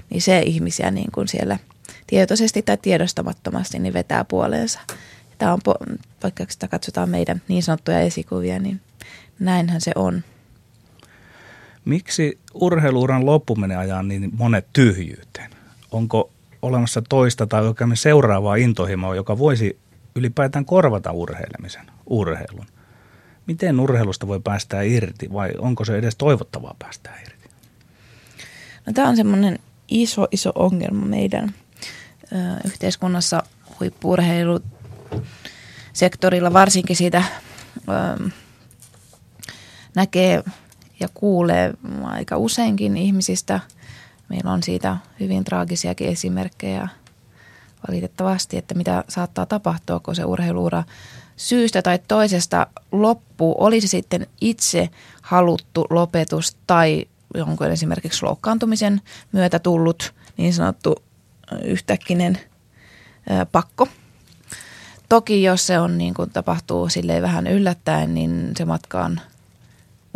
niin 0.09 0.21
se 0.21 0.39
ihmisiä 0.39 0.91
niin 0.91 1.11
kuin 1.11 1.27
siellä 1.27 1.59
tietoisesti 2.07 2.61
tai 2.61 2.77
tiedostamattomasti 2.77 3.79
niin 3.79 3.93
vetää 3.93 4.23
puoleensa. 4.23 4.79
Tämä 5.37 5.53
on, 5.53 5.59
vaikka 6.23 6.45
sitä 6.49 6.67
katsotaan 6.67 7.09
meidän 7.09 7.41
niin 7.47 7.63
sanottuja 7.63 7.99
esikuvia, 7.99 8.59
niin 8.59 8.81
näinhän 9.39 9.81
se 9.81 9.91
on. 9.95 10.23
Miksi 11.85 12.37
urheiluuran 12.53 13.25
loppuminen 13.25 13.77
ajaa 13.77 14.03
niin 14.03 14.29
monet 14.37 14.67
tyhjyyteen? 14.73 15.51
Onko 15.91 16.29
olemassa 16.61 17.01
toista 17.09 17.47
tai 17.47 17.67
oikein 17.67 17.97
seuraavaa 17.97 18.55
intohimoa, 18.55 19.15
joka 19.15 19.37
voisi 19.37 19.77
ylipäätään 20.15 20.65
korvata 20.65 21.11
urheilemisen, 21.11 21.85
urheilun. 22.05 22.65
Miten 23.47 23.79
urheilusta 23.79 24.27
voi 24.27 24.39
päästää 24.39 24.81
irti 24.81 25.33
vai 25.33 25.51
onko 25.57 25.85
se 25.85 25.97
edes 25.97 26.15
toivottavaa 26.15 26.75
päästää 26.79 27.19
irti? 27.21 27.49
No, 28.85 28.93
tämä 28.93 29.09
on 29.09 29.15
semmoinen 29.15 29.59
iso, 29.87 30.27
iso 30.31 30.51
ongelma 30.55 31.05
meidän 31.05 31.53
ö, 32.31 32.35
yhteiskunnassa 32.65 33.43
huippuurheilusektorilla, 33.79 36.53
varsinkin 36.53 36.95
siitä 36.95 37.23
ö, 37.77 37.81
näkee 39.95 40.43
ja 40.99 41.07
kuulee 41.13 41.73
aika 42.03 42.37
useinkin 42.37 42.97
ihmisistä– 42.97 43.59
Meillä 44.29 44.51
on 44.51 44.63
siitä 44.63 44.97
hyvin 45.19 45.43
traagisiakin 45.43 46.07
esimerkkejä 46.07 46.87
valitettavasti, 47.87 48.57
että 48.57 48.75
mitä 48.75 49.03
saattaa 49.09 49.45
tapahtua, 49.45 49.99
kun 49.99 50.15
se 50.15 50.25
urheiluura 50.25 50.83
syystä 51.35 51.81
tai 51.81 51.99
toisesta 52.07 52.67
loppuu. 52.91 53.55
Oli 53.59 53.81
se 53.81 53.87
sitten 53.87 54.27
itse 54.41 54.89
haluttu 55.21 55.87
lopetus 55.89 56.57
tai 56.67 57.05
jonkun 57.35 57.71
esimerkiksi 57.71 58.25
loukkaantumisen 58.25 59.01
myötä 59.31 59.59
tullut 59.59 60.13
niin 60.37 60.53
sanottu 60.53 60.95
yhtäkkinen 61.63 62.39
ää, 63.29 63.45
pakko. 63.45 63.87
Toki 65.09 65.43
jos 65.43 65.67
se 65.67 65.79
on 65.79 65.97
niin 65.97 66.13
kuin 66.13 66.29
tapahtuu 66.29 66.89
silleen 66.89 67.21
vähän 67.21 67.47
yllättäen, 67.47 68.13
niin 68.13 68.51
se 68.57 68.65
matka 68.65 69.05
on 69.05 69.19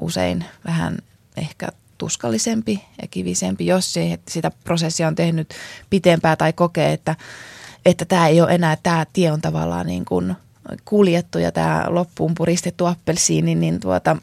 usein 0.01 0.45
vähän 0.65 0.97
ehkä 1.37 1.69
tuskallisempi 1.97 2.83
ja 3.01 3.07
kivisempi, 3.07 3.65
jos 3.65 3.93
se, 3.93 4.19
sitä 4.27 4.51
prosessia 4.63 5.07
on 5.07 5.15
tehnyt 5.15 5.53
pitempää 5.89 6.35
tai 6.35 6.53
kokee, 6.53 6.93
että, 6.93 7.15
että 7.85 8.05
tämä 8.05 8.27
ei 8.27 8.41
ole 8.41 8.55
enää, 8.55 8.77
tämä 8.83 9.05
tie 9.13 9.31
on 9.31 9.41
tavallaan 9.41 9.87
niin 9.87 10.05
kuin 10.05 10.35
kuljettu 10.85 11.39
ja 11.39 11.51
tämä 11.51 11.85
loppuun 11.87 12.35
puristettu 12.35 12.85
appelsiini, 12.85 13.55
niin 13.55 13.79
tuota, 13.79 14.17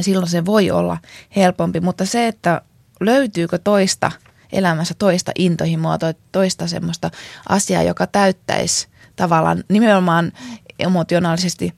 silloin 0.00 0.30
se 0.30 0.44
voi 0.44 0.70
olla 0.70 0.98
helpompi. 1.36 1.80
Mutta 1.80 2.06
se, 2.06 2.26
että 2.26 2.62
löytyykö 3.00 3.58
toista 3.58 4.12
elämässä 4.52 4.94
toista 4.98 5.32
intohimoa, 5.38 5.98
toista 6.32 6.66
semmoista 6.66 7.10
asiaa, 7.48 7.82
joka 7.82 8.06
täyttäisi 8.06 8.88
tavallaan 9.16 9.64
nimenomaan 9.68 10.32
emotionaalisesti, 10.78 11.74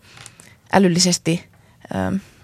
älyllisesti, 0.72 1.48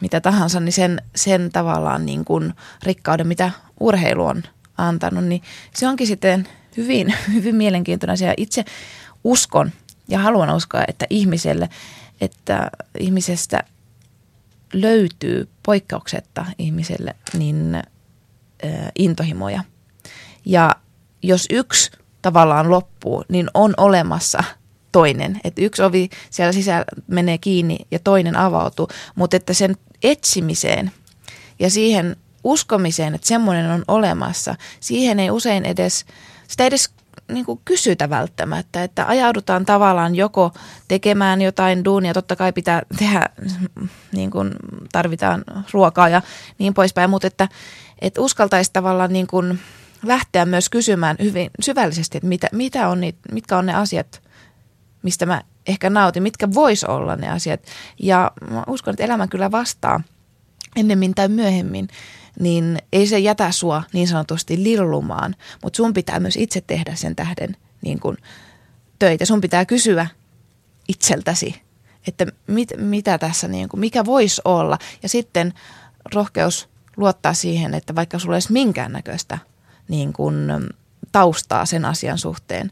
mitä 0.01 0.20
tahansa, 0.20 0.61
niin 0.61 0.72
sen, 0.72 1.03
sen 1.16 1.51
tavallaan 1.53 2.07
niin 2.07 2.24
kuin 2.24 2.55
rikkauden, 2.82 3.26
mitä 3.26 3.51
urheilu 3.80 4.26
on 4.26 4.43
antanut, 4.78 5.24
niin 5.24 5.43
se 5.74 5.88
onkin 5.88 6.07
sitten 6.07 6.49
hyvin, 6.76 7.14
hyvin 7.34 7.56
mielenkiintoinen 7.56 8.14
asia. 8.14 8.34
Itse 8.36 8.64
uskon 9.24 9.72
ja 10.08 10.18
haluan 10.18 10.56
uskoa, 10.56 10.84
että 10.88 11.06
ihmiselle, 11.10 11.68
että 12.20 12.70
ihmisestä 13.00 13.64
löytyy 14.72 15.48
poikkeuksetta 15.62 16.46
ihmiselle 16.58 17.14
niin 17.38 17.74
äh, 17.74 17.82
intohimoja. 18.98 19.64
Ja 20.44 20.76
jos 21.22 21.46
yksi 21.50 21.90
tavallaan 22.22 22.70
loppuu, 22.70 23.24
niin 23.28 23.50
on 23.54 23.74
olemassa 23.76 24.44
toinen. 24.92 25.40
Että 25.44 25.62
yksi 25.62 25.82
ovi 25.82 26.08
siellä 26.30 26.52
sisällä 26.52 26.84
menee 27.06 27.38
kiinni 27.38 27.78
ja 27.90 27.98
toinen 27.98 28.36
avautuu, 28.36 28.88
mutta 29.14 29.36
että 29.36 29.54
sen 29.54 29.76
etsimiseen 30.02 30.90
ja 31.58 31.70
siihen 31.70 32.16
uskomiseen, 32.44 33.14
että 33.14 33.26
semmoinen 33.26 33.70
on 33.70 33.84
olemassa, 33.88 34.54
siihen 34.80 35.20
ei 35.20 35.30
usein 35.30 35.64
edes, 35.64 36.04
sitä 36.51 36.64
edes 36.64 36.90
niin 37.28 37.44
kuin 37.44 37.61
kysytä 37.64 38.11
välttämättä, 38.11 38.84
että 38.84 39.07
ajaudutaan 39.07 39.66
tavallaan 39.66 40.14
joko 40.14 40.53
tekemään 40.88 41.42
jotain 41.42 41.84
duunia, 41.84 42.14
totta 42.14 42.36
kai 42.36 42.53
pitää 42.53 42.82
tehdä, 42.98 43.28
niin 44.12 44.30
kuin 44.30 44.51
tarvitaan 44.92 45.44
ruokaa 45.72 46.09
ja 46.09 46.22
niin 46.59 46.74
poispäin, 46.74 47.11
mutta 47.11 47.26
että, 47.26 47.48
että 48.01 48.20
uskaltaisi 48.20 48.70
tavallaan 48.72 49.12
niin 49.12 49.26
kuin 49.26 49.61
lähteä 50.03 50.44
myös 50.44 50.68
kysymään 50.68 51.16
hyvin 51.22 51.51
syvällisesti, 51.61 52.18
että 52.18 52.28
mitä, 52.28 52.48
mitä 52.53 52.88
on 52.88 53.01
niitä, 53.01 53.18
mitkä 53.32 53.59
on 53.59 53.66
ne 53.66 53.74
asiat, 53.74 54.22
mistä 55.03 55.26
mä 55.26 55.42
ehkä 55.66 55.90
nautin, 55.90 56.22
mitkä 56.22 56.55
vois 56.55 56.84
olla 56.84 57.16
ne 57.16 57.28
asiat. 57.28 57.61
Ja 58.03 58.30
mä 58.51 58.62
uskon, 58.66 58.94
että 58.94 59.05
elämä 59.05 59.26
kyllä 59.26 59.51
vastaa 59.51 60.01
ennemmin 60.76 61.14
tai 61.14 61.28
myöhemmin 61.28 61.88
niin 62.40 62.78
ei 62.92 63.06
se 63.06 63.18
jätä 63.18 63.52
sua 63.52 63.82
niin 63.92 64.08
sanotusti 64.08 64.62
lillumaan, 64.62 65.34
mutta 65.62 65.76
sun 65.76 65.94
pitää 65.94 66.20
myös 66.20 66.36
itse 66.36 66.60
tehdä 66.60 66.94
sen 66.94 67.16
tähden 67.16 67.56
niin 67.82 68.00
kuin 68.00 68.16
töitä. 68.98 69.26
Sun 69.26 69.40
pitää 69.40 69.64
kysyä 69.64 70.06
itseltäsi, 70.88 71.62
että 72.08 72.26
mit, 72.46 72.68
mitä 72.76 73.18
tässä, 73.18 73.48
niin 73.48 73.68
kuin, 73.68 73.80
mikä 73.80 74.04
voisi 74.04 74.42
olla. 74.44 74.78
Ja 75.02 75.08
sitten 75.08 75.52
rohkeus 76.14 76.68
luottaa 76.96 77.34
siihen, 77.34 77.74
että 77.74 77.94
vaikka 77.94 78.18
sulla 78.18 78.36
olisi 78.36 78.52
minkäännäköistä 78.52 79.38
niin 79.88 80.12
kuin, 80.12 80.34
taustaa 81.12 81.66
sen 81.66 81.84
asian 81.84 82.18
suhteen, 82.18 82.70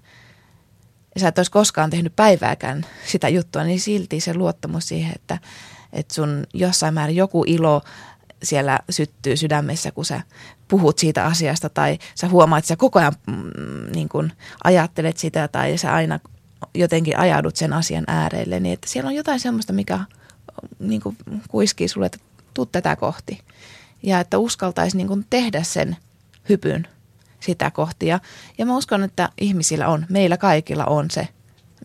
ja 1.14 1.20
sä 1.20 1.28
et 1.28 1.38
olisi 1.38 1.50
koskaan 1.50 1.90
tehnyt 1.90 2.16
päivääkään 2.16 2.86
sitä 3.06 3.28
juttua, 3.28 3.64
niin 3.64 3.80
silti 3.80 4.20
se 4.20 4.34
luottamus 4.34 4.88
siihen, 4.88 5.12
että, 5.14 5.38
että 5.92 6.14
sun 6.14 6.46
jossain 6.54 6.94
määrin 6.94 7.16
joku 7.16 7.44
ilo 7.46 7.82
siellä 8.42 8.78
syttyy 8.90 9.36
sydämessä, 9.36 9.90
kun 9.90 10.04
sä 10.04 10.20
puhut 10.68 10.98
siitä 10.98 11.24
asiasta 11.24 11.68
tai 11.68 11.98
sä 12.14 12.28
huomaat, 12.28 12.58
että 12.58 12.68
sä 12.68 12.76
koko 12.76 12.98
ajan 12.98 13.12
mm, 13.26 13.92
niin 13.94 14.08
kun 14.08 14.32
ajattelet 14.64 15.16
sitä 15.16 15.48
tai 15.48 15.78
sä 15.78 15.94
aina 15.94 16.20
jotenkin 16.74 17.18
ajaudut 17.18 17.56
sen 17.56 17.72
asian 17.72 18.04
äärelle, 18.06 18.60
niin 18.60 18.72
että 18.72 18.88
siellä 18.88 19.08
on 19.08 19.14
jotain 19.14 19.40
semmoista, 19.40 19.72
mikä 19.72 20.00
niin 20.78 21.00
kuin 21.00 21.16
kuiskii 21.48 21.88
sulle, 21.88 22.06
että 22.06 22.18
tuu 22.54 22.66
tätä 22.66 22.96
kohti. 22.96 23.40
Ja 24.02 24.20
että 24.20 24.38
uskaltaisi 24.38 24.96
niin 24.96 25.08
kuin 25.08 25.26
tehdä 25.30 25.62
sen 25.62 25.96
hypyn 26.48 26.88
sitä 27.40 27.70
kohti. 27.70 28.06
Ja, 28.06 28.20
ja 28.58 28.66
mä 28.66 28.76
uskon, 28.76 29.02
että 29.02 29.28
ihmisillä 29.40 29.88
on, 29.88 30.06
meillä 30.08 30.36
kaikilla 30.36 30.84
on 30.84 31.10
se 31.10 31.28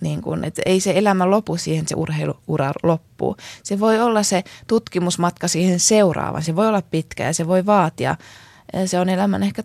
niin 0.03 0.21
kuin, 0.21 0.43
että 0.43 0.61
ei 0.65 0.79
se 0.79 0.93
elämä 0.95 1.29
lopu 1.29 1.57
siihen, 1.57 1.87
se 1.87 1.95
urheiluura 1.95 2.71
loppuu. 2.83 3.37
Se 3.63 3.79
voi 3.79 3.99
olla 3.99 4.23
se 4.23 4.43
tutkimusmatka 4.67 5.47
siihen 5.47 5.79
seuraavaan. 5.79 6.43
Se 6.43 6.55
voi 6.55 6.67
olla 6.67 6.81
pitkä 6.81 7.23
ja 7.23 7.33
se 7.33 7.47
voi 7.47 7.65
vaatia. 7.65 8.15
Se 8.85 8.99
on 8.99 9.09
elämän 9.09 9.43
ehkä 9.43 9.63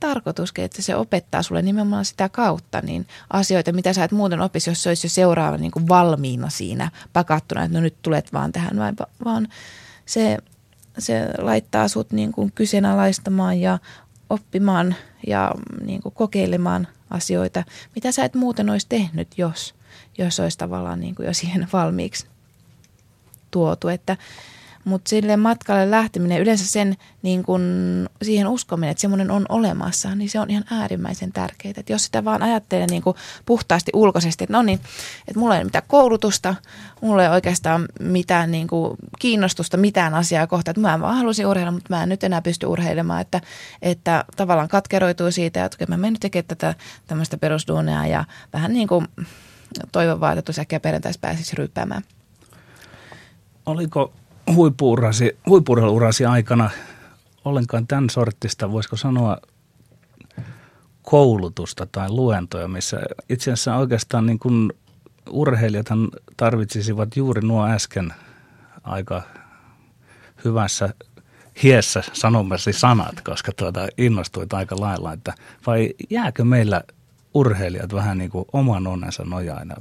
tarkoituskin, 0.00 0.64
että 0.64 0.82
se 0.82 0.96
opettaa 0.96 1.42
sulle 1.42 1.62
nimenomaan 1.62 2.04
sitä 2.04 2.28
kautta 2.28 2.80
niin 2.80 3.06
asioita, 3.30 3.72
mitä 3.72 3.92
sä 3.92 4.04
et 4.04 4.12
muuten 4.12 4.40
opisi, 4.40 4.70
jos 4.70 4.82
se 4.82 4.88
olisi 4.88 5.06
jo 5.06 5.10
seuraava 5.10 5.56
niin 5.56 5.70
kuin 5.70 5.88
valmiina 5.88 6.50
siinä 6.50 6.90
pakattuna, 7.12 7.62
että 7.62 7.78
no 7.78 7.80
nyt 7.80 7.96
tulet 8.02 8.32
vaan 8.32 8.52
tähän, 8.52 8.76
vaan 9.24 9.48
se, 10.06 10.38
se 10.98 11.28
laittaa 11.38 11.88
sut 11.88 12.12
niin 12.12 12.32
kuin 12.32 12.52
kyseenalaistamaan 12.54 13.60
ja 13.60 13.78
oppimaan 14.30 14.94
ja 15.26 15.54
niin 15.84 16.02
kuin 16.02 16.14
kokeilemaan 16.14 16.88
asioita, 17.12 17.64
mitä 17.94 18.12
sä 18.12 18.24
et 18.24 18.34
muuten 18.34 18.70
olisi 18.70 18.86
tehnyt, 18.88 19.28
jos, 19.38 19.74
jos 20.18 20.40
olisi 20.40 20.58
tavallaan 20.58 21.00
niin 21.00 21.14
kuin 21.14 21.26
jo 21.26 21.34
siihen 21.34 21.68
valmiiksi 21.72 22.26
tuotu. 23.50 23.88
Että, 23.88 24.16
mutta 24.84 25.08
sille 25.08 25.36
matkalle 25.36 25.90
lähteminen, 25.90 26.40
yleensä 26.40 26.66
sen 26.66 26.96
niin 27.22 27.42
kun, 27.42 27.62
siihen 28.22 28.46
uskominen, 28.46 28.90
että 28.90 29.00
semmoinen 29.00 29.30
on 29.30 29.46
olemassa, 29.48 30.14
niin 30.14 30.30
se 30.30 30.40
on 30.40 30.50
ihan 30.50 30.64
äärimmäisen 30.70 31.32
tärkeää. 31.32 31.74
Että 31.76 31.92
jos 31.92 32.04
sitä 32.04 32.24
vaan 32.24 32.42
ajattelee 32.42 32.86
niin 32.86 33.02
puhtaasti 33.46 33.90
ulkoisesti, 33.94 34.44
että 34.44 34.52
no 34.52 34.62
niin, 34.62 34.80
että 35.28 35.38
mulla 35.38 35.54
ei 35.54 35.58
ole 35.58 35.64
mitään 35.64 35.84
koulutusta, 35.88 36.54
mulla 37.00 37.22
ei 37.22 37.28
oikeastaan 37.28 37.88
mitään 38.00 38.50
niin 38.50 38.68
kiinnostusta 39.18 39.76
mitään 39.76 40.14
asiaa 40.14 40.46
kohta, 40.46 40.70
että 40.70 40.80
mä 40.80 41.00
vaan 41.00 41.16
halusin 41.16 41.46
urheilla, 41.46 41.72
mutta 41.72 41.94
mä 41.94 42.02
en 42.02 42.08
nyt 42.08 42.24
enää 42.24 42.42
pysty 42.42 42.66
urheilemaan, 42.66 43.20
että, 43.20 43.40
että 43.82 44.24
tavallaan 44.36 44.68
katkeroituu 44.68 45.30
siitä, 45.30 45.64
että 45.64 45.86
mä 45.88 45.96
menen 45.96 46.20
tekemään 46.20 46.46
tätä 46.48 46.74
tämmöistä 47.06 47.38
perusduunia 47.38 48.06
ja 48.06 48.24
vähän 48.52 48.72
niin 48.72 48.88
kuin 48.88 49.08
toivon 49.92 50.20
vaan, 50.20 50.38
että 50.38 50.46
tosiaan 50.46 50.82
perjantaisi 50.82 51.18
pääsisi 51.18 51.56
ryppäämään. 51.56 52.02
Oliko 53.66 54.12
huippurheiluurasi 54.54 56.24
aikana 56.24 56.70
ollenkaan 57.44 57.86
tämän 57.86 58.10
sortista, 58.10 58.72
voisiko 58.72 58.96
sanoa, 58.96 59.38
koulutusta 61.02 61.86
tai 61.92 62.10
luentoja, 62.10 62.68
missä 62.68 63.00
itse 63.28 63.52
asiassa 63.52 63.76
oikeastaan 63.76 64.26
niin 64.26 64.38
kuin 64.38 64.72
urheilijathan 65.30 66.08
tarvitsisivat 66.36 67.16
juuri 67.16 67.40
nuo 67.40 67.66
äsken 67.66 68.14
aika 68.82 69.22
hyvässä 70.44 70.94
hiessä 71.62 72.02
sanomasi 72.12 72.72
sanat, 72.72 73.20
koska 73.20 73.52
tuota 73.52 73.88
innostuit 73.98 74.52
aika 74.52 74.76
lailla, 74.80 75.12
että 75.12 75.34
vai 75.66 75.94
jääkö 76.10 76.44
meillä 76.44 76.82
urheilijat 77.34 77.94
vähän 77.94 78.18
niin 78.18 78.30
kuin 78.30 78.44
oman 78.52 78.86
onnensa 78.86 79.24
nojaina? 79.24 79.74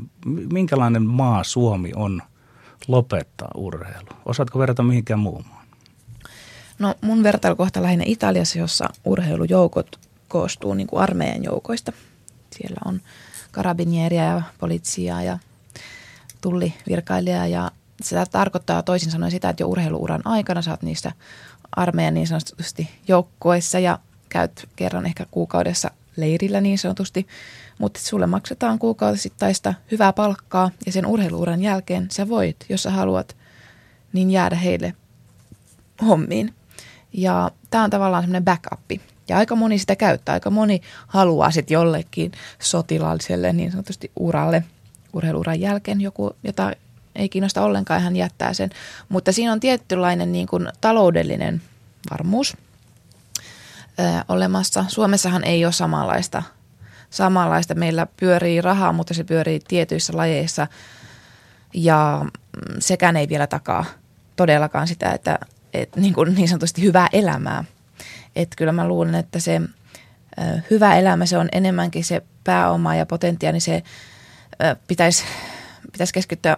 Minkälainen 0.54 1.04
maa 1.04 1.44
Suomi 1.44 1.92
on 1.96 2.22
lopettaa 2.88 3.52
urheilu? 3.56 4.10
Osaatko 4.26 4.60
verrata 4.60 4.84
mihinkään 4.84 5.20
muuhun 5.20 5.46
No 6.82 6.96
mun 7.02 7.24
vertailukohta 7.24 7.82
lähinnä 7.82 8.04
Italiassa, 8.08 8.60
jossa 8.60 8.90
urheilujoukot 9.06 10.00
koostuu 10.28 10.74
niin 10.74 10.88
kuin 10.88 11.02
armeijan 11.02 11.44
joukoista. 11.44 11.92
Siellä 12.56 12.78
on 12.86 13.02
karabinieria 13.52 14.24
ja 14.24 14.42
poliitsia 14.60 15.22
ja 15.22 15.40
tullivirkailija 16.42 17.48
ja 17.48 17.72
sitä 18.04 18.26
tarkoittaa 18.32 18.84
toisin 18.84 19.12
sanoen 19.12 19.32
sitä, 19.32 19.50
että 19.50 19.64
jo 19.64 19.68
urheiluuran 19.68 20.22
aikana 20.26 20.62
saat 20.62 20.82
niistä 20.82 21.12
armeijan 21.76 22.14
niin 22.14 22.28
sanotusti 22.28 22.90
joukkoissa 23.08 23.80
ja 23.80 24.00
käyt 24.30 24.70
kerran 24.76 25.06
ehkä 25.06 25.26
kuukaudessa 25.32 25.92
leirillä 26.16 26.62
niin 26.62 26.78
sanotusti, 26.78 27.28
mutta 27.78 28.00
sulle 28.00 28.28
maksetaan 28.28 28.80
kuukausisittaista 28.80 29.74
hyvää 29.92 30.14
palkkaa 30.14 30.72
ja 30.86 30.92
sen 30.92 31.06
urheiluuran 31.06 31.62
jälkeen 31.62 32.08
sä 32.12 32.30
voit, 32.30 32.58
jos 32.70 32.84
sä 32.84 32.92
haluat, 32.92 33.38
niin 34.14 34.32
jäädä 34.32 34.56
heille 34.56 34.94
hommiin. 36.06 36.54
Ja 37.14 37.52
tämä 37.70 37.84
on 37.84 37.90
tavallaan 37.90 38.24
semmoinen 38.24 38.46
backup. 38.46 39.02
Ja 39.28 39.38
aika 39.38 39.56
moni 39.56 39.80
sitä 39.80 39.96
käyttää, 39.96 40.34
aika 40.34 40.50
moni 40.50 40.82
haluaa 41.08 41.52
sitten 41.52 41.74
jollekin 41.74 42.32
sotilaalliselle 42.60 43.54
niin 43.54 43.72
sanotusti 43.72 44.12
uralle, 44.20 44.64
urheiluuran 45.14 45.60
jälkeen 45.60 46.02
joku, 46.02 46.36
jota 46.44 46.72
ei 47.16 47.30
kiinnosta 47.30 47.62
ollenkaan, 47.64 48.02
hän 48.02 48.16
jättää 48.16 48.54
sen. 48.54 48.70
Mutta 49.10 49.32
siinä 49.32 49.52
on 49.52 49.60
tietynlainen 49.60 50.32
niin 50.32 50.48
kuin 50.48 50.68
taloudellinen 50.82 51.62
varmuus 52.12 52.58
olemassa. 54.28 54.86
Suomessahan 54.88 55.44
ei 55.44 55.66
ole 55.66 55.74
samanlaista, 55.74 56.44
samanlaista. 57.10 57.76
Meillä 57.76 58.08
pyörii 58.18 58.62
rahaa, 58.62 58.94
mutta 58.94 59.14
se 59.14 59.24
pyörii 59.24 59.60
tietyissä 59.68 60.18
lajeissa 60.18 60.68
ja 61.74 62.22
mm, 62.24 62.76
sekään 62.80 63.18
ei 63.18 63.30
vielä 63.30 63.48
takaa 63.48 63.86
todellakaan 64.36 64.88
sitä, 64.88 65.12
että, 65.12 65.40
että 65.74 66.00
niin, 66.00 66.14
kuin 66.14 66.36
niin 66.36 66.48
sanotusti 66.48 66.82
hyvää 66.82 67.10
elämää. 67.14 67.64
Että 68.36 68.56
kyllä 68.58 68.72
mä 68.72 68.88
luulen, 68.88 69.16
että 69.16 69.40
se 69.40 69.62
ö, 69.62 70.62
hyvä 70.72 70.96
elämä, 70.96 71.26
se 71.26 71.38
on 71.38 71.50
enemmänkin 71.52 72.04
se 72.04 72.22
pääoma 72.44 72.96
ja 72.96 73.06
potentiaali, 73.06 73.54
niin 73.54 73.62
se 73.62 73.84
pitäisi 74.88 75.24
pitäisi 75.92 76.14
keskittyä 76.14 76.58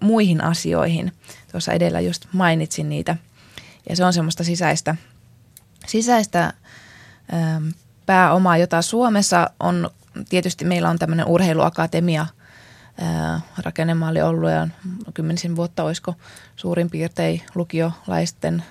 muihin 0.00 0.44
asioihin. 0.44 1.12
Tuossa 1.52 1.72
edellä 1.72 2.00
just 2.00 2.26
mainitsin 2.32 2.88
niitä. 2.88 3.16
Ja 3.88 3.96
se 3.96 4.04
on 4.04 4.12
semmoista 4.12 4.44
sisäistä, 4.44 4.96
sisäistä 5.88 6.52
ähm, 7.34 7.68
pääomaa, 8.06 8.56
jota 8.56 8.82
Suomessa 8.82 9.50
on, 9.60 9.90
tietysti 10.28 10.64
meillä 10.64 10.90
on 10.90 10.98
tämmöinen 10.98 11.26
urheiluakatemia 11.26 12.26
ää, 13.00 13.40
rakennemalli 13.58 14.22
ollut 14.22 14.50
ja 14.50 14.68
kymmenisen 15.14 15.56
vuotta 15.56 15.84
olisiko 15.84 16.14
suurin 16.56 16.90
piirtein 16.90 17.42
lukiolaisten 17.54 18.62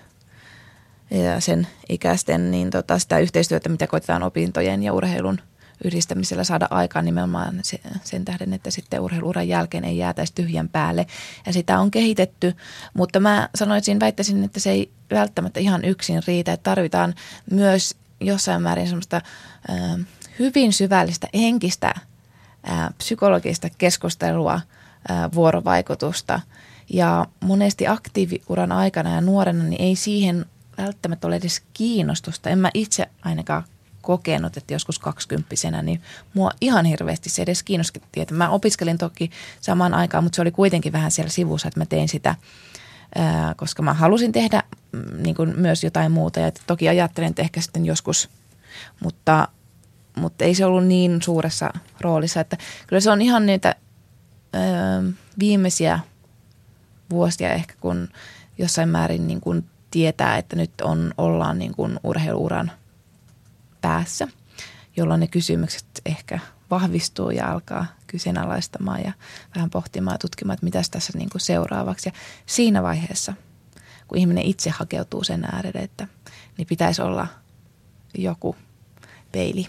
ja 1.12 1.42
sen 1.42 1.68
ikäisten, 1.90 2.52
niin 2.52 2.70
tota, 2.70 3.00
sitä 3.00 3.20
yhteistyötä, 3.20 3.70
mitä 3.70 3.88
koitetaan 3.88 4.24
opintojen 4.24 4.84
ja 4.84 4.94
urheilun 4.94 5.40
yhdistämisellä 5.84 6.44
saada 6.44 6.68
aikaan 6.70 7.06
nimenomaan 7.06 7.60
sen 8.04 8.26
tähden, 8.26 8.54
että 8.54 8.72
sitten 8.72 9.02
urheiluuran 9.02 9.48
jälkeen 9.48 9.84
ei 9.84 9.98
jäätäisi 9.98 10.34
tyhjän 10.36 10.70
päälle. 10.70 11.08
Ja 11.46 11.54
sitä 11.54 11.80
on 11.80 11.92
kehitetty, 11.92 12.56
mutta 12.94 13.20
mä 13.20 13.50
sanoisin, 13.56 14.00
väittäisin, 14.00 14.44
että 14.44 14.60
se 14.60 14.72
ei 14.72 14.92
välttämättä 15.12 15.60
ihan 15.60 15.86
yksin 15.86 16.22
riitä. 16.28 16.54
Että 16.54 16.70
tarvitaan 16.70 17.16
myös 17.52 17.96
jossain 18.20 18.62
määrin 18.62 18.88
semmoista 18.88 19.22
äh, 19.70 20.06
hyvin 20.40 20.74
syvällistä 20.74 21.28
henkistä 21.34 21.94
äh, 22.70 22.90
psykologista 22.98 23.70
keskustelua, 23.78 24.54
äh, 24.54 25.32
vuorovaikutusta. 25.34 26.40
Ja 26.90 27.26
monesti 27.40 27.88
aktiiviuran 27.88 28.72
aikana 28.72 29.16
ja 29.16 29.22
nuorena 29.22 29.64
niin 29.64 29.82
ei 29.82 29.96
siihen 29.96 30.46
välttämättä 30.78 31.28
ole 31.28 31.36
edes 31.36 31.62
kiinnostusta. 31.74 32.50
En 32.50 32.60
mä 32.60 32.72
itse 32.74 33.10
ainakaan 33.22 33.64
kokenut, 34.08 34.58
että 34.58 34.74
joskus 34.74 35.00
kaksikymppisenä, 35.00 35.82
niin 35.82 36.02
mua 36.34 36.52
ihan 36.62 36.86
hirveästi 36.86 37.30
se 37.30 37.42
edes 37.42 37.64
kiinnosti. 37.64 38.02
Että 38.18 38.34
mä 38.34 38.50
opiskelin 38.50 38.98
toki 38.98 39.32
samaan 39.62 39.94
aikaan, 39.94 40.24
mutta 40.24 40.36
se 40.36 40.42
oli 40.42 40.52
kuitenkin 40.52 40.94
vähän 40.94 41.12
siellä 41.12 41.30
sivussa, 41.30 41.68
että 41.68 41.80
mä 41.80 41.86
tein 41.86 42.10
sitä, 42.10 42.36
koska 43.56 43.84
mä 43.84 43.94
halusin 43.94 44.32
tehdä 44.32 44.64
mm, 44.92 45.24
niin 45.24 45.36
kuin 45.36 45.54
myös 45.60 45.84
jotain 45.84 46.12
muuta. 46.12 46.40
Ja 46.40 46.52
toki 46.68 46.90
ajattelin, 46.90 47.30
että 47.30 47.42
ehkä 47.42 47.62
sitten 47.62 47.86
joskus, 47.86 48.30
mutta, 49.00 49.48
mutta 50.16 50.46
ei 50.46 50.56
se 50.56 50.66
ollut 50.66 50.86
niin 50.86 51.22
suuressa 51.22 51.74
roolissa. 52.02 52.40
Että 52.40 52.58
kyllä 52.88 53.00
se 53.00 53.12
on 53.12 53.22
ihan 53.22 53.46
niitä 53.46 53.76
viimeisiä 55.40 56.00
vuosia 57.10 57.54
ehkä, 57.54 57.74
kun 57.82 58.08
jossain 58.58 58.90
määrin 58.90 59.28
niin 59.28 59.42
kuin 59.42 59.66
tietää, 59.92 60.38
että 60.38 60.56
nyt 60.56 60.82
on, 60.82 61.14
ollaan 61.18 61.60
niin 61.60 61.76
kuin 61.76 62.00
urheiluuran– 62.04 62.72
päässä, 63.82 64.28
jolloin 64.98 65.20
ne 65.20 65.28
kysymykset 65.28 65.86
ehkä 66.06 66.40
vahvistuu 66.72 67.30
ja 67.30 67.52
alkaa 67.52 67.86
kyseenalaistamaan 68.08 69.04
ja 69.04 69.12
vähän 69.56 69.70
pohtimaan 69.70 70.14
ja 70.14 70.20
tutkimaan, 70.20 70.54
että 70.54 70.66
mitä 70.66 70.82
tässä 70.92 71.18
niin 71.18 71.30
kuin 71.30 71.42
seuraavaksi. 71.42 72.10
Ja 72.10 72.14
siinä 72.46 72.84
vaiheessa, 72.84 73.34
kun 74.08 74.18
ihminen 74.18 74.44
itse 74.44 74.70
hakeutuu 74.70 75.24
sen 75.24 75.46
äärelle, 75.52 75.80
että 75.80 76.08
niin 76.58 76.68
pitäisi 76.68 77.02
olla 77.02 77.28
joku 78.18 78.56
peili. 79.32 79.68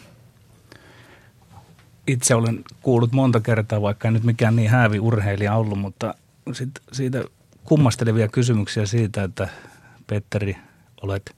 Itse 2.07 2.35
olen 2.35 2.65
kuullut 2.83 3.13
monta 3.13 3.41
kertaa, 3.41 3.83
vaikka 3.83 4.09
en 4.09 4.15
nyt 4.15 4.25
mikään 4.25 4.57
niin 4.57 4.71
häävi 4.71 5.01
urheilija 5.01 5.55
ollut, 5.55 5.79
mutta 5.79 6.15
sit 6.53 6.71
siitä 6.93 7.25
kummastelevia 7.65 8.29
kysymyksiä 8.29 8.87
siitä, 8.87 9.23
että 9.23 9.49
Petteri, 10.07 10.57
olet 11.03 11.37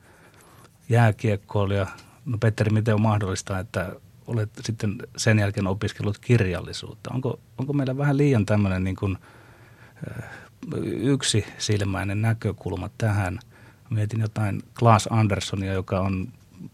jääkiekkoilija, 0.89 1.87
No 2.25 2.39
Petteri, 2.39 2.71
miten 2.71 2.95
on 2.95 3.03
mahdollista, 3.03 3.59
että 3.59 3.93
olet 4.27 4.51
sitten 4.65 4.97
sen 5.17 5.39
jälkeen 5.39 5.67
opiskellut 5.67 6.19
kirjallisuutta? 6.19 7.11
Onko, 7.15 7.41
onko 7.59 7.73
meillä 7.73 7.97
vähän 7.99 8.17
liian 8.17 8.47
tämmöinen 8.47 8.85
niin 8.85 8.97
kuin, 8.97 9.19
yksi 10.85 11.45
silmäinen 11.59 12.23
näkökulma 12.23 12.91
tähän? 12.99 13.39
Mietin 13.91 14.21
jotain 14.21 14.63
Klaas 14.79 15.09
Anderssonia, 15.11 15.73
joka 15.73 16.01
on 16.01 16.29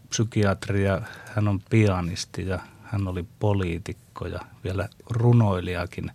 psykiatri 0.09 0.83
ja 0.83 1.01
hän 1.35 1.47
on 1.47 1.59
pianisti 1.69 2.47
ja 2.47 2.59
hän 2.83 3.07
oli 3.07 3.25
poliitikko 3.39 4.27
ja 4.27 4.39
vielä 4.63 4.89
runoilijakin. 5.09 6.11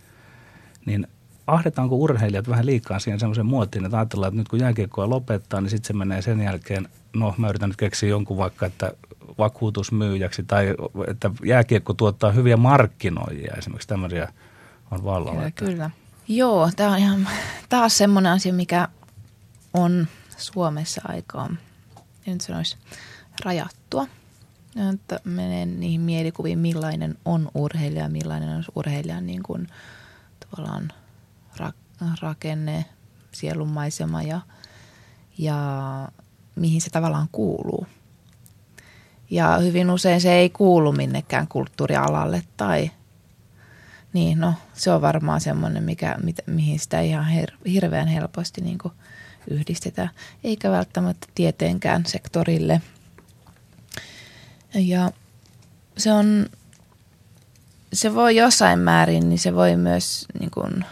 Niin 0.86 1.06
ahdetaanko 1.46 1.96
urheilijat 1.96 2.48
vähän 2.48 2.66
liikaa 2.66 2.98
siihen 2.98 3.20
semmoisen 3.20 3.46
muotiin, 3.46 3.84
että 3.84 3.96
ajatellaan, 3.96 4.28
että 4.28 4.38
nyt 4.38 4.48
kun 4.48 4.60
jääkiekkoa 4.60 5.10
lopettaa, 5.10 5.60
niin 5.60 5.70
sitten 5.70 5.86
se 5.86 5.92
menee 5.92 6.22
sen 6.22 6.40
jälkeen, 6.40 6.88
no 7.16 7.34
mä 7.38 7.48
yritän 7.48 7.68
nyt 7.68 7.76
keksiä 7.76 8.08
jonkun 8.08 8.36
vaikka, 8.36 8.66
että 8.66 8.92
vakuutusmyyjäksi 9.38 10.42
tai 10.42 10.74
että 11.08 11.30
jääkiekko 11.44 11.94
tuottaa 11.94 12.32
hyviä 12.32 12.56
markkinoijia. 12.56 13.54
Esimerkiksi 13.58 13.88
tämmöisiä 13.88 14.32
on 14.90 15.04
vallalla. 15.04 15.50
Kyllä, 15.50 15.72
kyllä. 15.72 15.90
Joo, 16.28 16.70
tämä 16.76 16.92
on 16.92 16.98
ihan 16.98 17.28
taas 17.68 17.98
semmoinen 17.98 18.32
asia, 18.32 18.52
mikä 18.52 18.88
on 19.74 20.06
Suomessa 20.36 21.02
aika, 21.04 21.50
en 22.26 22.40
sanoisi, 22.40 22.76
rajattua. 23.44 24.06
Että 24.94 25.20
menen 25.24 25.80
niihin 25.80 26.00
mielikuviin, 26.00 26.58
millainen 26.58 27.18
on 27.24 27.50
urheilija, 27.54 28.08
millainen 28.08 28.56
on 28.56 28.64
urheilijan 28.74 29.26
niin 29.26 29.42
kuin, 29.42 29.66
tavallaan 30.40 30.92
rakenne, 32.20 32.84
sielunmaisema 33.32 34.22
ja, 34.22 34.40
ja 35.38 36.08
mihin 36.56 36.80
se 36.80 36.90
tavallaan 36.90 37.28
kuuluu– 37.32 37.86
ja 39.32 39.58
hyvin 39.58 39.90
usein 39.90 40.20
se 40.20 40.32
ei 40.32 40.50
kuulu 40.50 40.92
minnekään 40.92 41.48
kulttuurialalle 41.48 42.42
tai 42.56 42.90
niin, 44.12 44.40
no 44.40 44.54
se 44.74 44.90
on 44.90 45.00
varmaan 45.00 45.40
semmoinen, 45.40 45.82
mikä, 45.82 46.16
mit, 46.22 46.36
mihin 46.46 46.78
sitä 46.78 47.00
ihan 47.00 47.24
her, 47.24 47.50
hirveän 47.66 48.08
helposti 48.08 48.60
niin 48.60 48.78
kuin 48.78 48.94
yhdistetään, 49.50 50.10
eikä 50.44 50.70
välttämättä 50.70 51.26
tieteenkään 51.34 52.06
sektorille. 52.06 52.82
Ja 54.74 55.10
se 55.96 56.12
on, 56.12 56.46
se 57.92 58.14
voi 58.14 58.36
jossain 58.36 58.78
määrin, 58.78 59.28
niin 59.28 59.38
se 59.38 59.54
voi 59.54 59.76
myös 59.76 60.26
niin 60.40 60.50
kuin 60.50 60.84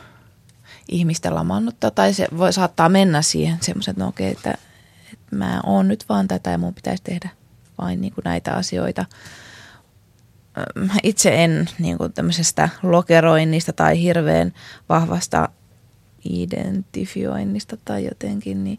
ihmistä 0.89 1.35
lamannuttaa 1.35 1.91
tai 1.91 2.15
se 2.15 2.29
voi 2.37 2.53
saattaa 2.53 2.89
mennä 2.89 3.23
siihen 3.23 3.59
semmoisen, 3.61 3.93
että 3.93 4.05
no 4.05 4.09
okei, 4.09 4.31
että, 4.31 4.55
että 5.31 5.37
mä 5.37 5.61
oon 5.67 5.89
nyt 5.89 6.05
vaan 6.09 6.29
tätä 6.29 6.51
ja 6.51 6.59
mun 6.59 6.75
pitäisi 6.75 7.03
tehdä 7.03 7.29
vain 7.79 8.01
niin 8.01 8.13
kuin 8.13 8.23
näitä 8.25 8.53
asioita. 8.53 9.05
Itse 11.03 11.45
en 11.45 11.69
niin 11.79 11.99
kuin 11.99 12.13
tämmöisestä 12.13 12.69
lokeroinnista 12.83 13.73
tai 13.73 14.03
hirveän 14.03 14.53
vahvasta 14.89 15.49
identifioinnista 16.25 17.77
tai 17.85 18.05
jotenkin, 18.05 18.65
niin 18.65 18.79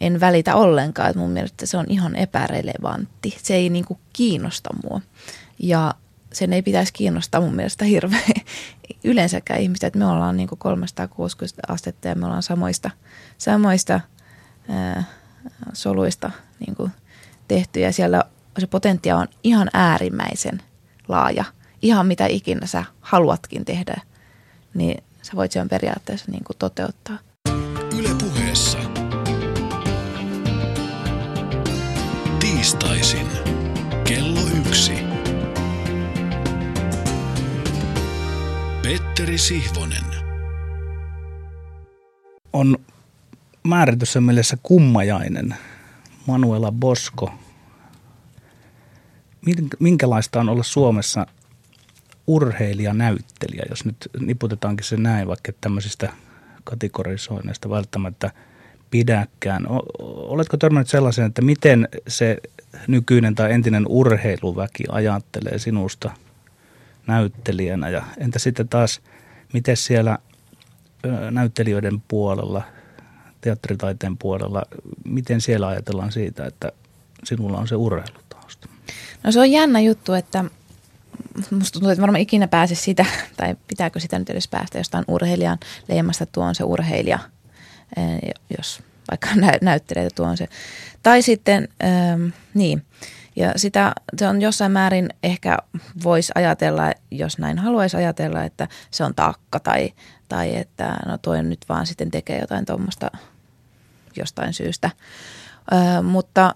en 0.00 0.20
välitä 0.20 0.54
ollenkaan. 0.54 1.10
Että 1.10 1.20
mun 1.20 1.30
mielestä 1.30 1.66
se 1.66 1.76
on 1.76 1.86
ihan 1.88 2.16
epärelevantti. 2.16 3.36
Se 3.42 3.54
ei 3.54 3.68
niin 3.68 3.84
kuin 3.84 4.00
kiinnosta 4.12 4.70
mua. 4.82 5.00
Ja 5.58 5.94
sen 6.32 6.52
ei 6.52 6.62
pitäisi 6.62 6.92
kiinnostaa 6.92 7.40
mun 7.40 7.56
mielestä 7.56 7.84
hirveän 7.84 8.22
yleensäkään 9.04 9.60
ihmistä, 9.60 9.86
että 9.86 9.98
me 9.98 10.06
ollaan 10.06 10.36
niin 10.36 10.48
kuin 10.48 10.58
360 10.58 11.62
astetta 11.72 12.08
ja 12.08 12.14
me 12.14 12.26
ollaan 12.26 12.42
samoista, 12.42 12.90
samoista 13.38 14.00
ää, 14.68 15.04
soluista 15.72 16.30
niin 16.66 16.76
kuin 16.76 16.92
tehty 17.48 17.80
ja 17.80 17.92
siellä 17.92 18.24
se 18.58 18.66
potentia 18.66 19.16
on 19.16 19.26
ihan 19.44 19.70
äärimmäisen 19.74 20.62
laaja. 21.08 21.44
Ihan 21.82 22.06
mitä 22.06 22.26
ikinä 22.26 22.66
sä 22.66 22.84
haluatkin 23.00 23.64
tehdä, 23.64 24.00
niin 24.74 25.04
sä 25.22 25.32
voit 25.36 25.52
sen 25.52 25.68
periaatteessa 25.68 26.30
niin 26.30 26.44
kuin 26.44 26.56
toteuttaa. 26.58 27.18
Yle 27.98 28.08
puheessa. 28.18 28.78
Tiistaisin. 32.40 33.26
Kello 34.04 34.40
yksi. 34.58 34.92
Petteri 38.82 39.38
Sihvonen. 39.38 40.04
On 42.52 42.76
määrityssä 43.64 44.20
mielessä 44.20 44.56
kummajainen– 44.62 45.54
Manuela 46.26 46.72
Bosko. 46.72 47.32
Minkälaista 49.78 50.40
on 50.40 50.48
olla 50.48 50.62
Suomessa 50.62 51.26
urheilijanäyttelijä, 52.26 53.62
jos 53.68 53.84
nyt 53.84 53.96
niputetaankin 54.20 54.86
se 54.86 54.96
näin, 54.96 55.28
vaikka 55.28 55.52
tämmöisistä 55.60 56.12
kategorisoinneista 56.64 57.70
välttämättä 57.70 58.30
pidäkään. 58.90 59.66
Oletko 60.02 60.56
törmännyt 60.56 60.88
sellaisen, 60.88 61.26
että 61.26 61.42
miten 61.42 61.88
se 62.08 62.36
nykyinen 62.88 63.34
tai 63.34 63.52
entinen 63.52 63.86
urheiluväki 63.88 64.84
ajattelee 64.88 65.58
sinusta 65.58 66.10
näyttelijänä 67.06 67.88
ja 67.88 68.04
entä 68.18 68.38
sitten 68.38 68.68
taas, 68.68 69.00
miten 69.52 69.76
siellä 69.76 70.18
näyttelijöiden 71.30 72.02
puolella– 72.08 72.62
teatteritaiteen 73.40 74.16
puolella, 74.18 74.62
miten 75.04 75.40
siellä 75.40 75.66
ajatellaan 75.66 76.12
siitä, 76.12 76.46
että 76.46 76.72
sinulla 77.24 77.58
on 77.58 77.68
se 77.68 77.74
urheilutausta? 77.74 78.68
No 79.24 79.32
se 79.32 79.40
on 79.40 79.50
jännä 79.50 79.80
juttu, 79.80 80.12
että 80.12 80.44
musta 81.50 81.72
tuntuu, 81.72 81.90
että 81.90 82.02
varmaan 82.02 82.20
ikinä 82.20 82.48
pääse 82.48 82.74
sitä, 82.74 83.04
tai 83.36 83.56
pitääkö 83.66 84.00
sitä 84.00 84.18
nyt 84.18 84.30
edes 84.30 84.48
päästä 84.48 84.78
jostain 84.78 85.04
urheilijan 85.08 85.58
leimasta, 85.88 86.26
tuo 86.26 86.44
on 86.44 86.54
se 86.54 86.64
urheilija, 86.64 87.18
eh, 87.96 88.34
jos 88.58 88.82
vaikka 89.10 89.28
näyttelijä 89.62 90.08
tuo 90.14 90.26
on 90.26 90.36
se. 90.36 90.48
Tai 91.02 91.22
sitten, 91.22 91.68
ähm, 91.84 92.26
niin, 92.54 92.82
Ja 93.36 93.52
sitä 93.56 93.92
se 94.18 94.28
on 94.28 94.42
jossain 94.42 94.72
määrin 94.72 95.08
ehkä 95.22 95.58
voisi 96.04 96.32
ajatella, 96.34 96.92
jos 97.10 97.38
näin 97.38 97.58
haluaisi 97.58 97.96
ajatella, 97.96 98.44
että 98.44 98.68
se 98.90 99.04
on 99.04 99.14
taakka 99.14 99.60
tai, 99.60 99.92
tai 100.30 100.56
että 100.56 100.96
no 101.06 101.18
toi 101.18 101.42
nyt 101.42 101.60
vaan 101.68 101.86
sitten 101.86 102.10
tekee 102.10 102.40
jotain 102.40 102.66
tuommoista 102.66 103.10
jostain 104.16 104.54
syystä. 104.54 104.90
Ö, 105.72 106.02
mutta 106.02 106.54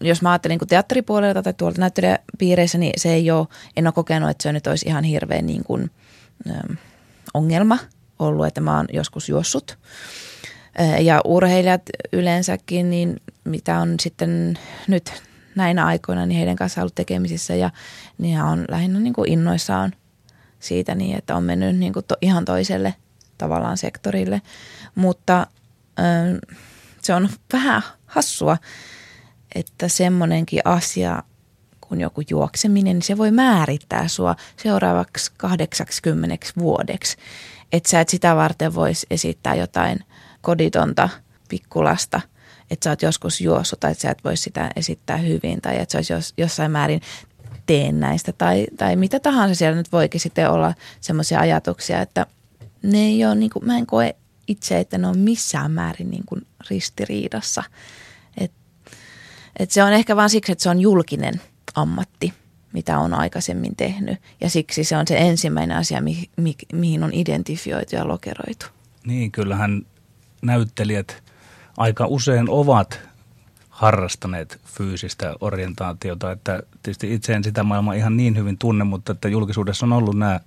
jos 0.00 0.22
mä 0.22 0.30
ajattelen 0.30 0.58
niin 0.58 0.68
teatteripuolelta 0.68 1.42
tai 1.42 1.54
tuolta 1.54 1.80
näyttelijäpiireissä, 1.80 2.78
niin 2.78 2.92
se 2.96 3.14
ei 3.14 3.30
ole, 3.30 3.46
en 3.76 3.86
ole 3.86 3.92
kokenut, 3.92 4.30
että 4.30 4.42
se 4.42 4.52
nyt 4.52 4.66
olisi 4.66 4.88
ihan 4.88 5.04
hirveän 5.04 5.46
niin 5.46 5.64
kuin, 5.64 5.90
ongelma 7.34 7.78
ollut, 8.18 8.46
että 8.46 8.60
mä 8.60 8.76
oon 8.76 8.86
joskus 8.92 9.28
juossut. 9.28 9.78
Ja 11.00 11.20
urheilijat 11.24 11.82
yleensäkin, 12.12 12.90
niin 12.90 13.16
mitä 13.44 13.78
on 13.78 13.94
sitten 14.00 14.58
nyt 14.88 15.22
näinä 15.54 15.86
aikoina, 15.86 16.26
niin 16.26 16.38
heidän 16.38 16.56
kanssa 16.56 16.80
ollut 16.80 16.94
tekemisissä 16.94 17.54
ja 17.54 17.70
niin 18.18 18.40
on 18.40 18.64
lähinnä 18.68 19.00
niin 19.00 19.12
kuin 19.12 19.32
innoissaan 19.32 19.92
siitä 20.60 20.94
niin, 20.94 21.18
että 21.18 21.36
on 21.36 21.42
mennyt 21.42 21.76
niin 21.76 21.92
kuin 21.92 22.04
to, 22.04 22.14
ihan 22.20 22.44
toiselle 22.44 22.94
tavallaan 23.38 23.78
sektorille. 23.78 24.42
Mutta 24.94 25.46
ö, 25.98 26.02
se 27.02 27.14
on 27.14 27.28
vähän 27.52 27.82
hassua, 28.06 28.56
että 29.54 29.88
semmoinenkin 29.88 30.60
asia 30.64 31.22
kuin 31.80 32.00
joku 32.00 32.22
juokseminen, 32.30 32.96
niin 32.96 33.02
se 33.02 33.18
voi 33.18 33.30
määrittää 33.30 34.08
sua 34.08 34.36
seuraavaksi 34.56 35.32
80 35.36 36.46
vuodeksi. 36.58 37.16
Että 37.72 37.90
sä 37.90 38.00
et 38.00 38.08
sitä 38.08 38.36
varten 38.36 38.74
voisi 38.74 39.06
esittää 39.10 39.54
jotain 39.54 39.98
koditonta 40.40 41.08
pikkulasta, 41.48 42.20
että 42.70 42.84
sä 42.84 42.90
oot 42.90 43.02
joskus 43.02 43.40
juossut 43.40 43.80
tai 43.80 43.92
että 43.92 44.02
sä 44.02 44.10
et 44.10 44.24
voi 44.24 44.36
sitä 44.36 44.70
esittää 44.76 45.16
hyvin 45.16 45.60
tai 45.60 45.78
että 45.80 46.02
se 46.02 46.14
olisi 46.14 46.34
jossain 46.36 46.70
määrin 46.70 47.00
teennäistä 47.66 48.32
tai, 48.32 48.66
tai 48.76 48.96
mitä 48.96 49.20
tahansa 49.20 49.54
siellä 49.54 49.76
nyt 49.76 49.92
voikin 49.92 50.20
sitten 50.20 50.50
olla 50.50 50.74
semmoisia 51.00 51.40
ajatuksia, 51.40 52.00
että 52.00 52.26
ne 52.82 52.98
ei 52.98 53.24
ole, 53.24 53.34
niin 53.34 53.50
kuin, 53.50 53.66
mä 53.66 53.78
en 53.78 53.86
koe 53.86 54.16
itse, 54.46 54.80
että 54.80 54.98
ne 54.98 55.06
on 55.06 55.18
missään 55.18 55.70
määrin 55.70 56.10
niin 56.10 56.24
kuin 56.26 56.46
ristiriidassa. 56.70 57.62
Et, 58.38 58.52
et 59.58 59.70
se 59.70 59.82
on 59.82 59.92
ehkä 59.92 60.16
vain 60.16 60.30
siksi, 60.30 60.52
että 60.52 60.62
se 60.62 60.70
on 60.70 60.80
julkinen 60.80 61.40
ammatti, 61.74 62.32
mitä 62.72 62.98
on 62.98 63.14
aikaisemmin 63.14 63.76
tehnyt. 63.76 64.18
Ja 64.40 64.50
siksi 64.50 64.84
se 64.84 64.96
on 64.96 65.06
se 65.06 65.16
ensimmäinen 65.16 65.76
asia, 65.76 66.00
mi, 66.00 66.30
mi, 66.36 66.54
mihin 66.72 67.04
on 67.04 67.10
identifioitu 67.12 67.96
ja 67.96 68.08
lokeroitu. 68.08 68.66
Niin, 69.06 69.32
kyllähän 69.32 69.82
näyttelijät 70.42 71.22
aika 71.76 72.06
usein 72.06 72.48
ovat 72.48 73.00
harrastaneet 73.76 74.60
fyysistä 74.64 75.34
orientaatiota, 75.40 76.32
että 76.32 76.62
tietysti 76.82 77.14
itse 77.14 77.34
en 77.34 77.44
sitä 77.44 77.62
maailmaa 77.62 77.94
ihan 77.94 78.16
niin 78.16 78.36
hyvin 78.36 78.58
tunne, 78.58 78.84
mutta 78.84 79.12
että 79.12 79.28
julkisuudessa 79.28 79.86
on 79.86 79.92
ollut 79.92 80.16
nämä 80.16 80.40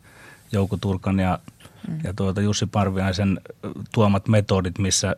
Jouko 0.51 0.77
Turkan 0.77 1.19
ja 1.19 1.39
mm. 1.87 1.99
ja 2.03 2.13
tuota 2.13 2.41
Jussi 2.41 2.65
Parviaisen 2.65 3.41
tuomat 3.93 4.27
metodit, 4.27 4.79
missä, 4.79 5.15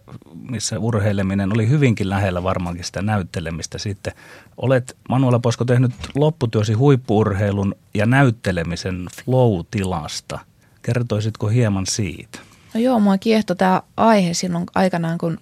missä 0.49 0.79
urheileminen 0.79 1.53
oli 1.53 1.69
hyvinkin 1.69 2.09
lähellä 2.09 2.43
varmaankin 2.43 2.83
sitä 2.83 3.01
näyttelemistä 3.01 3.77
sitten. 3.77 4.13
Olet 4.57 4.97
Manuela 5.09 5.39
Posko 5.39 5.65
tehnyt 5.65 5.91
lopputyösi 6.15 6.73
huippuurheilun 6.73 7.75
ja 7.93 8.05
näyttelemisen 8.05 9.07
flow-tilasta. 9.25 10.39
Kertoisitko 10.81 11.47
hieman 11.47 11.85
siitä? 11.85 12.39
No 12.73 12.79
joo, 12.79 12.99
mua 12.99 13.17
kiehtoi 13.17 13.55
tämä 13.55 13.81
aihe 13.97 14.33
silloin 14.33 14.65
aikanaan, 14.75 15.17
kun 15.17 15.37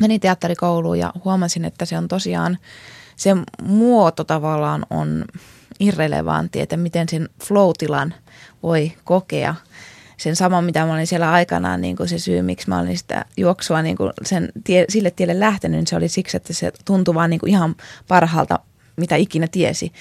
menin 0.00 0.20
teatterikouluun 0.20 0.98
ja 0.98 1.12
huomasin, 1.24 1.64
että 1.64 1.84
se 1.84 1.98
on 1.98 2.08
tosiaan, 2.08 2.58
se 3.16 3.30
muoto 3.62 4.24
tavallaan 4.24 4.86
on 4.90 5.24
irrelevantti, 5.80 6.60
että 6.60 6.76
miten 6.76 7.08
sen 7.08 7.28
flow-tilan 7.42 8.14
voi 8.62 8.92
kokea– 9.04 9.54
sen 10.20 10.36
saman, 10.36 10.64
mitä 10.64 10.86
mä 10.86 10.92
olin 10.92 11.06
siellä 11.06 11.32
aikanaan, 11.32 11.80
niin 11.80 11.96
kuin 11.96 12.08
se 12.08 12.18
syy, 12.18 12.42
miksi 12.42 12.68
mä 12.68 12.80
olin 12.80 12.98
sitä 12.98 13.24
juoksua 13.36 13.82
niin 13.82 13.96
kuin 13.96 14.12
sen 14.24 14.52
tie, 14.64 14.84
sille 14.88 15.10
tielle 15.10 15.40
lähtenyt, 15.40 15.78
niin 15.78 15.86
se 15.86 15.96
oli 15.96 16.08
siksi, 16.08 16.36
että 16.36 16.52
se 16.52 16.72
tuntui 16.84 17.14
vaan 17.14 17.30
niin 17.30 17.40
kuin 17.40 17.50
ihan 17.50 17.74
parhaalta, 18.08 18.58
mitä 18.96 19.16
ikinä 19.16 19.46
tiesi. 19.48 19.92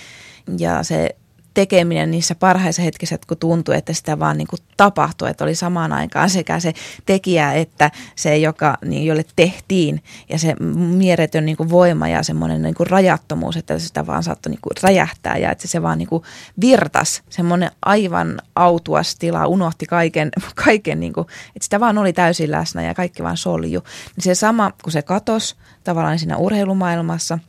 Ja 0.57 0.83
se 0.83 1.15
tekeminen 1.53 2.11
niissä 2.11 2.35
parhaissa 2.35 2.81
hetkissä, 2.81 3.19
kun 3.27 3.37
tuntui, 3.37 3.77
että 3.77 3.93
sitä 3.93 4.19
vaan 4.19 4.37
niin 4.37 4.47
kuin 4.47 4.59
tapahtui, 4.77 5.29
että 5.29 5.43
oli 5.43 5.55
samaan 5.55 5.93
aikaan 5.93 6.29
sekä 6.29 6.59
se 6.59 6.73
tekijä 7.05 7.53
että 7.53 7.91
se, 8.15 8.37
joka, 8.37 8.77
niin, 8.85 9.05
jolle 9.05 9.25
tehtiin 9.35 10.03
ja 10.29 10.39
se 10.39 10.55
mieretön 10.97 11.45
niin 11.45 11.57
kuin 11.57 11.69
voima 11.69 12.07
ja 12.07 12.23
semmoinen 12.23 12.61
niin 12.61 12.75
kuin 12.75 12.87
rajattomuus, 12.87 13.57
että 13.57 13.79
sitä 13.79 14.07
vaan 14.07 14.23
saattoi 14.23 14.49
niin 14.49 14.61
kuin 14.61 14.73
räjähtää 14.83 15.37
ja 15.37 15.51
että 15.51 15.67
se 15.67 15.81
vaan 15.81 15.97
niin 15.97 16.07
kuin 16.07 16.23
virtas, 16.61 17.23
semmoinen 17.29 17.71
aivan 17.85 18.41
autuas 18.55 19.15
tila, 19.15 19.47
unohti 19.47 19.85
kaiken, 19.85 20.29
kaiken 20.65 20.99
niin 20.99 21.13
kuin, 21.13 21.27
että 21.55 21.63
sitä 21.63 21.79
vaan 21.79 21.97
oli 21.97 22.13
täysin 22.13 22.51
läsnä 22.51 22.83
ja 22.83 22.93
kaikki 22.93 23.23
vaan 23.23 23.37
solju. 23.37 23.83
Niin 24.15 24.23
se 24.23 24.35
sama, 24.35 24.71
kun 24.83 24.91
se 24.91 25.01
katos 25.01 25.55
tavallaan 25.83 26.19
siinä 26.19 26.37
urheilumaailmassa, 26.37 27.39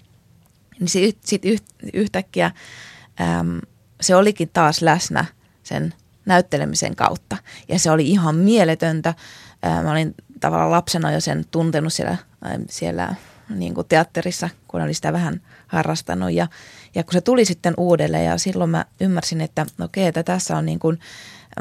niin 0.81 1.15
sitten 1.25 1.59
yhtäkkiä 1.93 2.51
äm, 3.21 3.61
se 4.01 4.17
olikin 4.17 4.51
taas 4.53 4.83
läsnä 4.83 5.25
sen 5.63 5.95
näyttelemisen 6.27 6.97
kautta. 6.97 7.37
Ja 7.69 7.79
se 7.79 7.91
oli 7.91 8.11
ihan 8.11 8.37
mieletöntä. 8.37 9.15
Mä 9.83 9.91
olin 9.91 10.15
tavallaan 10.41 10.71
lapsena 10.71 11.13
jo 11.13 11.21
sen 11.21 11.45
tuntenut 11.51 11.93
siellä, 11.93 12.17
siellä 12.69 13.15
niin 13.49 13.75
kuin 13.75 13.87
teatterissa, 13.89 14.49
kun 14.69 14.83
olin 14.83 14.95
sitä 14.95 15.13
vähän 15.13 15.41
harrastanut. 15.67 16.33
Ja, 16.33 16.47
ja 16.95 17.05
kun 17.05 17.13
se 17.13 17.21
tuli 17.21 17.45
sitten 17.45 17.75
uudelleen 17.77 18.25
ja 18.25 18.39
silloin 18.39 18.71
mä 18.71 18.85
ymmärsin, 19.01 19.41
että 19.41 19.67
okei, 19.81 20.07
että 20.07 20.23
tässä 20.23 20.57
on 20.57 20.67
niin 20.67 20.79
kuin, 20.79 20.99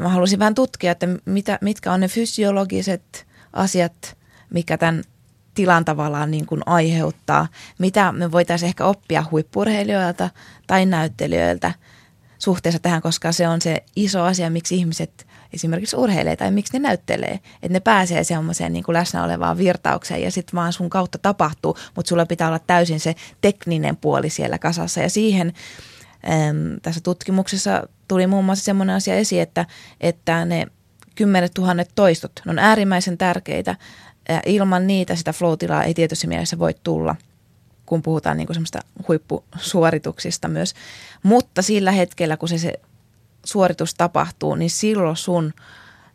mä 0.00 0.08
halusin 0.08 0.38
vähän 0.38 0.54
tutkia, 0.54 0.92
että 0.92 1.08
mitä, 1.24 1.58
mitkä 1.60 1.92
on 1.92 2.00
ne 2.00 2.08
fysiologiset 2.08 3.26
asiat, 3.52 4.16
mikä 4.50 4.78
tämän 4.78 5.04
tilan 5.54 5.84
tavallaan 5.84 6.30
niin 6.30 6.46
kuin 6.46 6.62
aiheuttaa. 6.66 7.48
Mitä 7.78 8.12
me 8.12 8.32
voitaisiin 8.32 8.68
ehkä 8.68 8.84
oppia 8.84 9.24
huippurheilijoilta 9.30 10.30
tai 10.66 10.86
näyttelijöiltä– 10.86 11.72
suhteessa 12.40 12.78
tähän, 12.78 13.02
koska 13.02 13.32
se 13.32 13.48
on 13.48 13.60
se 13.60 13.84
iso 13.96 14.22
asia, 14.22 14.50
miksi 14.50 14.76
ihmiset 14.76 15.26
esimerkiksi 15.52 15.96
urheilee 15.96 16.36
tai 16.36 16.50
miksi 16.50 16.72
ne 16.72 16.78
näyttelee. 16.78 17.40
Että 17.54 17.72
ne 17.72 17.80
pääsee 17.80 18.24
semmoiseen 18.24 18.72
niin 18.72 18.84
kuin 18.84 18.92
läsnä 18.92 19.24
olevaan 19.24 19.58
virtaukseen 19.58 20.22
ja 20.22 20.30
sitten 20.30 20.56
vaan 20.56 20.72
sun 20.72 20.90
kautta 20.90 21.18
tapahtuu, 21.18 21.76
mutta 21.96 22.08
sulla 22.08 22.26
pitää 22.26 22.48
olla 22.48 22.58
täysin 22.58 23.00
se 23.00 23.14
tekninen 23.40 23.96
puoli 23.96 24.30
siellä 24.30 24.58
kasassa. 24.58 25.00
Ja 25.00 25.10
siihen 25.10 25.52
äm, 26.48 26.80
tässä 26.82 27.00
tutkimuksessa 27.00 27.88
tuli 28.08 28.26
muun 28.26 28.44
muassa 28.44 28.64
semmoinen 28.64 28.96
asia 28.96 29.14
esiin, 29.14 29.42
että, 29.42 29.66
että 30.00 30.44
ne 30.44 30.66
kymmenet 31.14 31.54
tuhannet 31.54 31.90
toistot 31.94 32.32
ne 32.44 32.50
on 32.50 32.58
äärimmäisen 32.58 33.18
tärkeitä. 33.18 33.76
Ilman 34.46 34.86
niitä 34.86 35.16
sitä 35.16 35.32
flow 35.32 35.54
ei 35.86 35.94
tietysti 35.94 36.26
mielessä 36.26 36.58
voi 36.58 36.74
tulla– 36.84 37.16
kun 37.90 38.02
puhutaan 38.02 38.36
niin 38.36 38.46
kuin 38.46 38.54
semmoista 38.54 38.78
huippusuorituksista 39.08 40.48
myös. 40.48 40.74
Mutta 41.22 41.62
sillä 41.62 41.92
hetkellä, 41.92 42.36
kun 42.36 42.48
se, 42.48 42.58
se 42.58 42.72
suoritus 43.44 43.94
tapahtuu, 43.94 44.54
niin 44.54 44.70
silloin 44.70 45.16
sun 45.16 45.52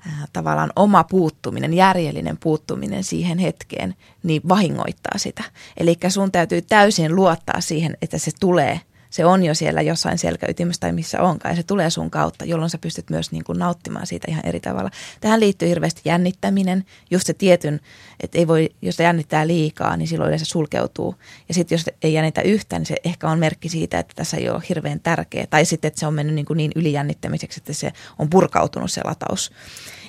äh, 0.07 0.13
tavallaan 0.33 0.71
oma 0.75 1.03
puuttuminen, 1.03 1.73
järjellinen 1.73 2.37
puuttuminen 2.37 3.03
siihen 3.03 3.37
hetkeen, 3.37 3.95
niin 4.23 4.41
vahingoittaa 4.49 5.17
sitä. 5.17 5.43
Eli 5.77 5.97
sun 6.07 6.31
täytyy 6.31 6.61
täysin 6.61 7.15
luottaa 7.15 7.61
siihen, 7.61 7.97
että 8.01 8.17
se 8.17 8.31
tulee– 8.39 8.81
se 9.15 9.25
on 9.25 9.43
jo 9.43 9.53
siellä 9.53 9.81
jossain 9.81 10.17
selkäytimessä 10.17 10.79
tai 10.79 10.91
missä 10.91 11.21
onkaan 11.21 11.51
ja 11.51 11.55
se 11.55 11.63
tulee 11.63 11.89
sun 11.89 12.11
kautta, 12.11 12.45
jolloin 12.45 12.69
sä 12.69 12.77
pystyt 12.77 13.09
myös 13.09 13.31
niin 13.31 13.43
kuin 13.43 13.59
nauttimaan 13.59 14.07
siitä 14.07 14.27
ihan 14.31 14.45
eri 14.45 14.59
tavalla. 14.59 14.91
Tähän 15.21 15.39
liittyy 15.39 15.69
hirveästi 15.69 16.01
jännittäminen, 16.05 16.85
just 17.11 17.27
se 17.27 17.33
tietyn, 17.33 17.79
että 18.19 18.37
ei 18.37 18.47
voi, 18.47 18.69
jos 18.81 18.99
jännittää 18.99 19.47
liikaa, 19.47 19.97
niin 19.97 20.07
silloin 20.07 20.27
yleensä 20.27 20.45
sulkeutuu. 20.45 21.15
Ja 21.47 21.53
sitten 21.53 21.75
jos 21.75 21.85
ei 22.01 22.13
jännitä 22.13 22.41
yhtään, 22.41 22.79
niin 22.79 22.87
se 22.87 22.95
ehkä 23.03 23.29
on 23.29 23.39
merkki 23.39 23.69
siitä, 23.69 23.99
että 23.99 24.13
tässä 24.15 24.37
ei 24.37 24.49
ole 24.49 24.63
hirveän 24.69 24.99
tärkeä. 24.99 25.47
Tai 25.49 25.65
sitten, 25.65 25.87
että 25.87 25.99
se 25.99 26.07
on 26.07 26.13
mennyt 26.13 26.35
niin, 26.35 26.45
kuin 26.45 26.57
niin 26.57 26.71
ylijännittämiseksi, 26.75 27.59
että 27.59 27.73
se 27.73 27.91
on 28.19 28.29
purkautunut 28.29 28.91
se 28.91 29.01
lataus. 29.05 29.51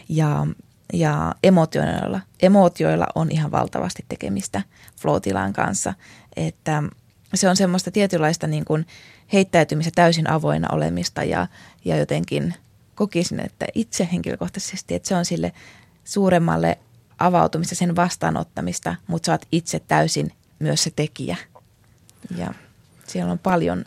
Ja 0.08 0.46
ja 0.92 1.34
emotioilla, 1.42 2.20
emotioilla 2.42 3.06
on 3.14 3.30
ihan 3.30 3.50
valtavasti 3.50 4.04
tekemistä 4.08 4.62
flow 5.00 5.20
kanssa, 5.54 5.94
että 6.36 6.82
se 7.34 7.48
on 7.48 7.56
semmoista 7.56 7.90
tietynlaista 7.90 8.46
niin 8.46 8.64
kuin 8.64 8.86
heittäytymistä 9.32 9.92
täysin 9.94 10.30
avoinna 10.30 10.68
olemista 10.72 11.24
ja, 11.24 11.46
ja 11.84 11.96
jotenkin 11.96 12.54
kokisin, 12.94 13.40
että 13.40 13.66
itse 13.74 14.08
henkilökohtaisesti, 14.12 14.94
että 14.94 15.08
se 15.08 15.14
on 15.14 15.24
sille 15.24 15.52
suuremmalle 16.04 16.78
avautumista, 17.18 17.74
sen 17.74 17.96
vastaanottamista, 17.96 18.94
mutta 19.06 19.26
sä 19.26 19.32
oot 19.32 19.46
itse 19.52 19.80
täysin 19.80 20.32
myös 20.58 20.82
se 20.82 20.90
tekijä. 20.96 21.36
Ja 22.36 22.54
siellä 23.06 23.32
on 23.32 23.38
paljon. 23.38 23.84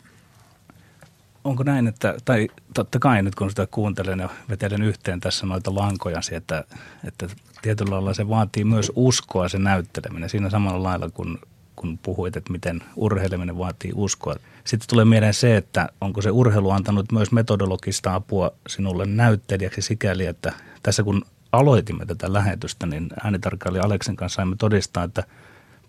Onko 1.44 1.62
näin, 1.62 1.86
että, 1.86 2.14
tai 2.24 2.48
totta 2.74 2.98
kai 2.98 3.22
nyt 3.22 3.34
kun 3.34 3.50
sitä 3.50 3.68
kuuntelen 3.70 4.18
ja 4.18 4.28
vetelen 4.48 4.82
yhteen 4.82 5.20
tässä 5.20 5.46
noita 5.46 5.74
lankoja, 5.74 6.20
että, 6.32 6.64
että 7.04 7.28
tietyllä 7.62 7.94
lailla 7.94 8.14
se 8.14 8.28
vaatii 8.28 8.64
myös 8.64 8.92
uskoa 8.96 9.48
se 9.48 9.58
näytteleminen 9.58 10.30
siinä 10.30 10.50
samalla 10.50 10.82
lailla 10.82 11.10
kuin 11.10 11.38
kun 11.80 11.98
puhuit, 11.98 12.36
että 12.36 12.52
miten 12.52 12.82
urheileminen 12.96 13.58
vaatii 13.58 13.92
uskoa. 13.94 14.36
Sitten 14.64 14.88
tulee 14.88 15.04
mieleen 15.04 15.34
se, 15.34 15.56
että 15.56 15.88
onko 16.00 16.22
se 16.22 16.30
urheilu 16.30 16.70
antanut 16.70 17.12
myös 17.12 17.32
metodologista 17.32 18.14
apua 18.14 18.50
sinulle 18.68 19.06
näyttelijäksi 19.06 19.82
sikäli, 19.82 20.26
että 20.26 20.52
tässä 20.82 21.02
kun 21.02 21.24
aloitimme 21.52 22.06
tätä 22.06 22.32
lähetystä, 22.32 22.86
niin 22.86 23.08
äänitarkkailija 23.24 23.84
Aleksen 23.84 24.16
kanssa 24.16 24.36
saimme 24.36 24.56
todistaa, 24.58 25.04
että 25.04 25.24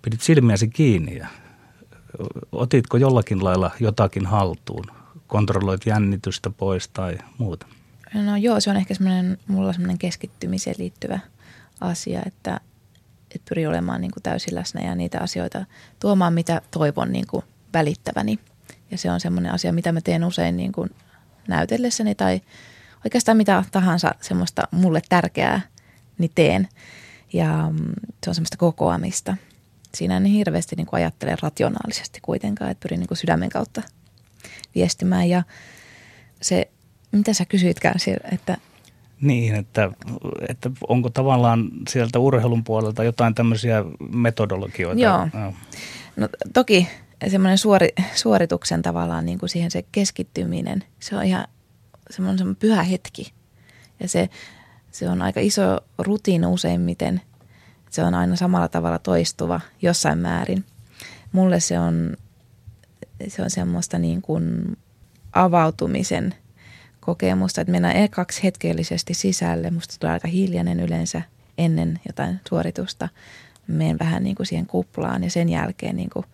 pidit 0.01 0.21
silmiäsi 0.21 0.67
kiinni 0.67 1.17
ja 1.17 1.27
otitko 2.51 2.97
jollakin 2.97 3.43
lailla 3.43 3.71
jotakin 3.79 4.25
haltuun? 4.25 4.85
Kontrolloit 5.27 5.85
jännitystä 5.85 6.49
pois 6.49 6.87
tai 6.87 7.17
muuta? 7.37 7.65
No 8.13 8.37
joo, 8.37 8.59
se 8.59 8.69
on 8.69 8.77
ehkä 8.77 8.93
semmoinen, 8.93 9.37
mulla 9.47 9.73
semmoinen 9.73 9.97
keskittymiseen 9.97 10.75
liittyvä 10.79 11.19
asia, 11.81 12.21
että, 12.25 12.59
että 13.35 13.49
pyrin 13.49 13.69
olemaan 13.69 14.01
niin 14.01 14.11
kuin 14.11 14.23
täysin 14.23 14.55
läsnä 14.55 14.81
ja 14.81 14.95
niitä 14.95 15.19
asioita 15.19 15.65
tuomaan, 15.99 16.33
mitä 16.33 16.61
toivon 16.71 17.11
niin 17.11 17.27
kuin 17.27 17.45
välittäväni. 17.73 18.39
Ja 18.91 18.97
se 18.97 19.11
on 19.11 19.19
semmoinen 19.19 19.51
asia, 19.51 19.73
mitä 19.73 19.91
mä 19.91 20.01
teen 20.01 20.23
usein 20.23 20.57
niin 20.57 20.71
kuin 20.71 20.89
näytellessäni 21.47 22.15
tai 22.15 22.41
oikeastaan 23.05 23.37
mitä 23.37 23.63
tahansa 23.71 24.15
semmoista 24.21 24.67
mulle 24.71 25.01
tärkeää, 25.09 25.61
niin 26.17 26.31
teen. 26.35 26.67
Ja 27.33 27.69
mm, 27.71 27.93
se 28.23 28.29
on 28.29 28.35
semmoista 28.35 28.57
kokoamista. 28.57 29.37
Siinä 29.95 30.17
en 30.17 30.25
hirveästi 30.25 30.75
niin 30.75 30.87
kuin 30.87 30.97
ajattele 30.97 31.37
rationaalisesti 31.41 32.19
kuitenkaan, 32.21 32.71
että 32.71 32.81
pyrin 32.81 32.99
niin 32.99 33.07
kuin 33.07 33.17
sydämen 33.17 33.49
kautta 33.49 33.81
viestimään. 34.75 35.29
Ja 35.29 35.43
se, 36.41 36.71
mitä 37.11 37.33
sä 37.33 37.45
kysyitkään, 37.45 37.95
että 38.31 38.57
niin, 39.21 39.55
että, 39.55 39.91
että 40.49 40.71
onko 40.87 41.09
tavallaan 41.09 41.69
sieltä 41.89 42.19
urheilun 42.19 42.63
puolelta 42.63 43.03
jotain 43.03 43.35
tämmöisiä 43.35 43.85
metodologioita? 44.13 45.01
Joo. 45.01 45.27
No. 45.33 45.53
no 46.15 46.29
toki 46.53 46.87
semmoinen 47.27 47.57
suori, 47.57 47.89
suorituksen 48.15 48.81
tavallaan 48.81 49.25
niin 49.25 49.39
kuin 49.39 49.49
siihen 49.49 49.71
se 49.71 49.85
keskittyminen, 49.91 50.83
se 50.99 51.15
on 51.15 51.23
ihan 51.23 51.47
semmoinen, 52.09 52.37
semmoinen 52.37 52.59
pyhä 52.59 52.83
hetki. 52.83 53.33
Ja 53.99 54.07
se, 54.07 54.29
se 54.91 55.09
on 55.09 55.21
aika 55.21 55.39
iso 55.39 55.79
rutiini 55.97 56.45
useimmiten. 56.45 57.21
Se 57.89 58.03
on 58.03 58.13
aina 58.13 58.35
samalla 58.35 58.67
tavalla 58.67 58.99
toistuva 58.99 59.61
jossain 59.81 60.17
määrin. 60.17 60.65
Mulle 61.31 61.59
se 61.59 61.79
on, 61.79 62.17
se 63.27 63.41
on 63.41 63.49
semmoista 63.49 63.99
niin 63.99 64.21
kuin 64.21 64.77
avautumisen 65.33 66.35
kokemusta, 67.01 67.61
että 67.61 67.71
mennään 67.71 67.95
ekaksi 67.95 68.43
hetkellisesti 68.43 69.13
sisälle. 69.13 69.71
Musta 69.71 69.95
tulee 69.99 70.13
aika 70.13 70.27
hiljainen 70.27 70.79
yleensä 70.79 71.21
ennen 71.57 71.99
jotain 72.07 72.39
suoritusta. 72.49 73.09
Menen 73.67 73.99
vähän 73.99 74.23
niin 74.23 74.35
kuin 74.35 74.47
siihen 74.47 74.65
kuplaan 74.65 75.23
ja 75.23 75.29
sen 75.29 75.49
jälkeen 75.49 75.95
niin 75.95 76.09
kuin 76.09 76.25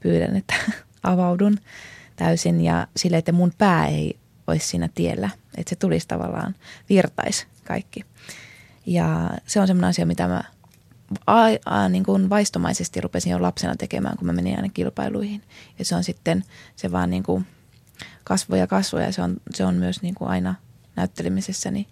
pyydän, 0.00 0.36
että 0.36 0.54
avaudun 1.02 1.58
täysin 2.16 2.60
ja 2.60 2.86
sille, 2.96 3.16
että 3.16 3.32
mun 3.32 3.52
pää 3.58 3.86
ei 3.86 4.16
olisi 4.46 4.66
siinä 4.66 4.88
tiellä. 4.94 5.30
Että 5.56 5.70
se 5.70 5.76
tulisi 5.76 6.08
tavallaan, 6.08 6.54
virtais 6.88 7.46
kaikki. 7.64 8.04
Ja 8.86 9.30
se 9.46 9.60
on 9.60 9.66
semmoinen 9.66 9.88
asia, 9.88 10.06
mitä 10.06 10.28
mä 10.28 10.44
a, 11.26 11.42
a, 11.66 11.88
niin 11.88 12.04
kuin 12.04 12.30
vaistomaisesti 12.30 13.00
rupesin 13.00 13.30
jo 13.30 13.42
lapsena 13.42 13.76
tekemään, 13.76 14.16
kun 14.16 14.26
mä 14.26 14.32
menin 14.32 14.56
aina 14.56 14.68
kilpailuihin. 14.68 15.42
Ja 15.78 15.84
se 15.84 15.96
on 15.96 16.04
sitten, 16.04 16.44
se 16.76 16.92
vaan 16.92 17.10
niin 17.10 17.22
kuin 17.22 17.46
kasvoja 18.24 18.66
kasvoja. 18.66 19.12
Se 19.12 19.22
on, 19.22 19.36
se 19.54 19.64
on 19.64 19.74
myös 19.74 20.02
niin 20.02 20.14
kuin 20.14 20.28
aina 20.28 20.54
näyttelemisessäni 20.96 21.88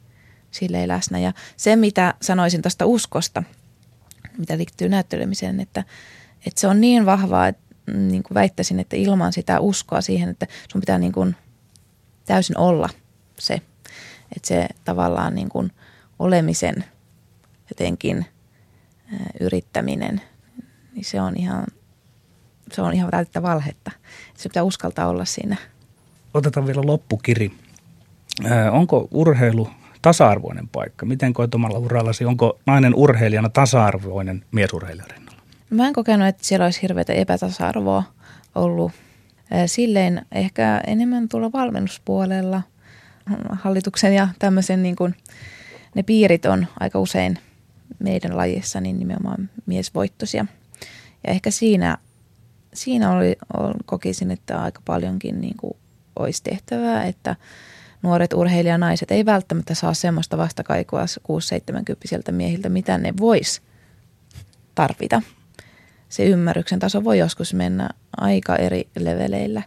silleen 0.51 0.89
läsnä. 0.89 1.19
Ja 1.19 1.33
se, 1.57 1.77
mitä 1.77 2.15
sanoisin 2.23 2.63
tuosta 2.63 2.87
uskosta, 2.87 3.43
mitä 4.39 4.59
liittyy 4.59 4.89
näyttelemiseen, 4.89 5.61
että, 5.61 5.85
että 6.47 6.61
se 6.61 6.69
on 6.69 6.81
niin 6.81 7.07
vahvaa, 7.07 7.49
että 7.49 7.63
niin 7.87 8.23
kuin 8.23 8.35
väittäisin, 8.35 8.81
että 8.81 8.97
ilman 8.97 9.33
sitä 9.33 9.61
uskoa 9.61 10.01
siihen, 10.01 10.29
että 10.29 10.47
sun 10.73 10.81
pitää 10.81 10.99
niin 10.99 11.13
kuin 11.13 11.37
täysin 12.25 12.59
olla 12.59 12.89
se. 13.39 13.55
Että 14.37 14.49
se 14.49 14.69
tavallaan 14.85 15.35
niin 15.35 15.49
kuin 15.49 15.73
olemisen 16.19 16.85
jotenkin 17.71 18.27
yrittäminen, 19.41 20.21
niin 20.93 21.05
se 21.05 21.21
on 21.21 21.37
ihan, 21.37 21.67
se 22.73 22.83
on 22.83 22.95
ihan 22.95 23.11
valhetta. 23.43 23.91
Se 24.37 24.49
pitää 24.49 24.63
uskaltaa 24.63 25.09
olla 25.09 25.25
siinä– 25.25 25.57
otetaan 26.35 26.67
vielä 26.67 26.83
loppukiri. 26.85 27.53
onko 28.73 29.09
urheilu 29.11 29.71
tasa-arvoinen 30.03 30.69
paikka? 30.69 31.07
Miten 31.07 31.33
koet 31.33 31.55
omalla 31.55 31.79
urallasi? 31.79 32.25
Onko 32.25 32.59
nainen 32.67 32.95
urheilijana 32.95 33.49
tasa-arvoinen 33.49 34.45
miesurheilija 34.53 35.07
rinnalla? 35.15 35.41
Mä 35.71 35.87
en 35.87 35.93
kokenut, 35.93 36.29
että 36.29 36.45
siellä 36.45 36.65
olisi 36.65 36.83
hirveätä 36.83 37.13
epätasa-arvoa 37.13 38.03
ollut. 38.55 38.93
Silleen 39.67 40.27
ehkä 40.33 40.81
enemmän 40.87 41.29
tuolla 41.29 41.53
valmennuspuolella 41.53 42.63
hallituksen 43.53 44.15
ja 44.15 44.29
tämmöisen 44.39 44.83
niin 44.83 44.97
kuin, 44.97 45.15
ne 45.95 46.03
piirit 46.03 46.47
on 46.47 46.67
aika 46.81 46.99
usein 47.01 47.39
meidän 47.99 48.37
lajissa 48.37 48.81
niin 48.81 48.99
nimenomaan 48.99 49.51
miesvoittoisia. 49.67 50.47
Ja 51.27 51.31
ehkä 51.33 51.51
siinä, 51.51 51.99
siinä 52.75 53.13
oli, 53.13 53.37
kokisin, 53.87 54.31
että 54.31 54.63
aika 54.63 54.81
paljonkin 54.85 55.41
niin 55.41 55.57
kuin 55.57 55.77
olisi 56.17 56.43
tehtävää, 56.43 57.05
että 57.05 57.37
nuoret 58.03 58.33
urheilijanaiset 58.33 59.11
ei 59.11 59.27
välttämättä 59.27 59.75
saa 59.75 59.95
semmoista 59.95 60.39
vastakaikua 60.39 61.05
6-70 61.05 62.33
miehiltä, 62.33 62.69
mitä 62.69 62.99
ne 62.99 63.15
vois 63.21 63.63
tarvita. 64.75 65.23
Se 66.09 66.25
ymmärryksen 66.25 66.79
taso 66.79 67.05
voi 67.05 67.19
joskus 67.19 67.55
mennä 67.55 67.89
aika 68.17 68.57
eri 68.57 68.89
leveleillä. 68.99 69.63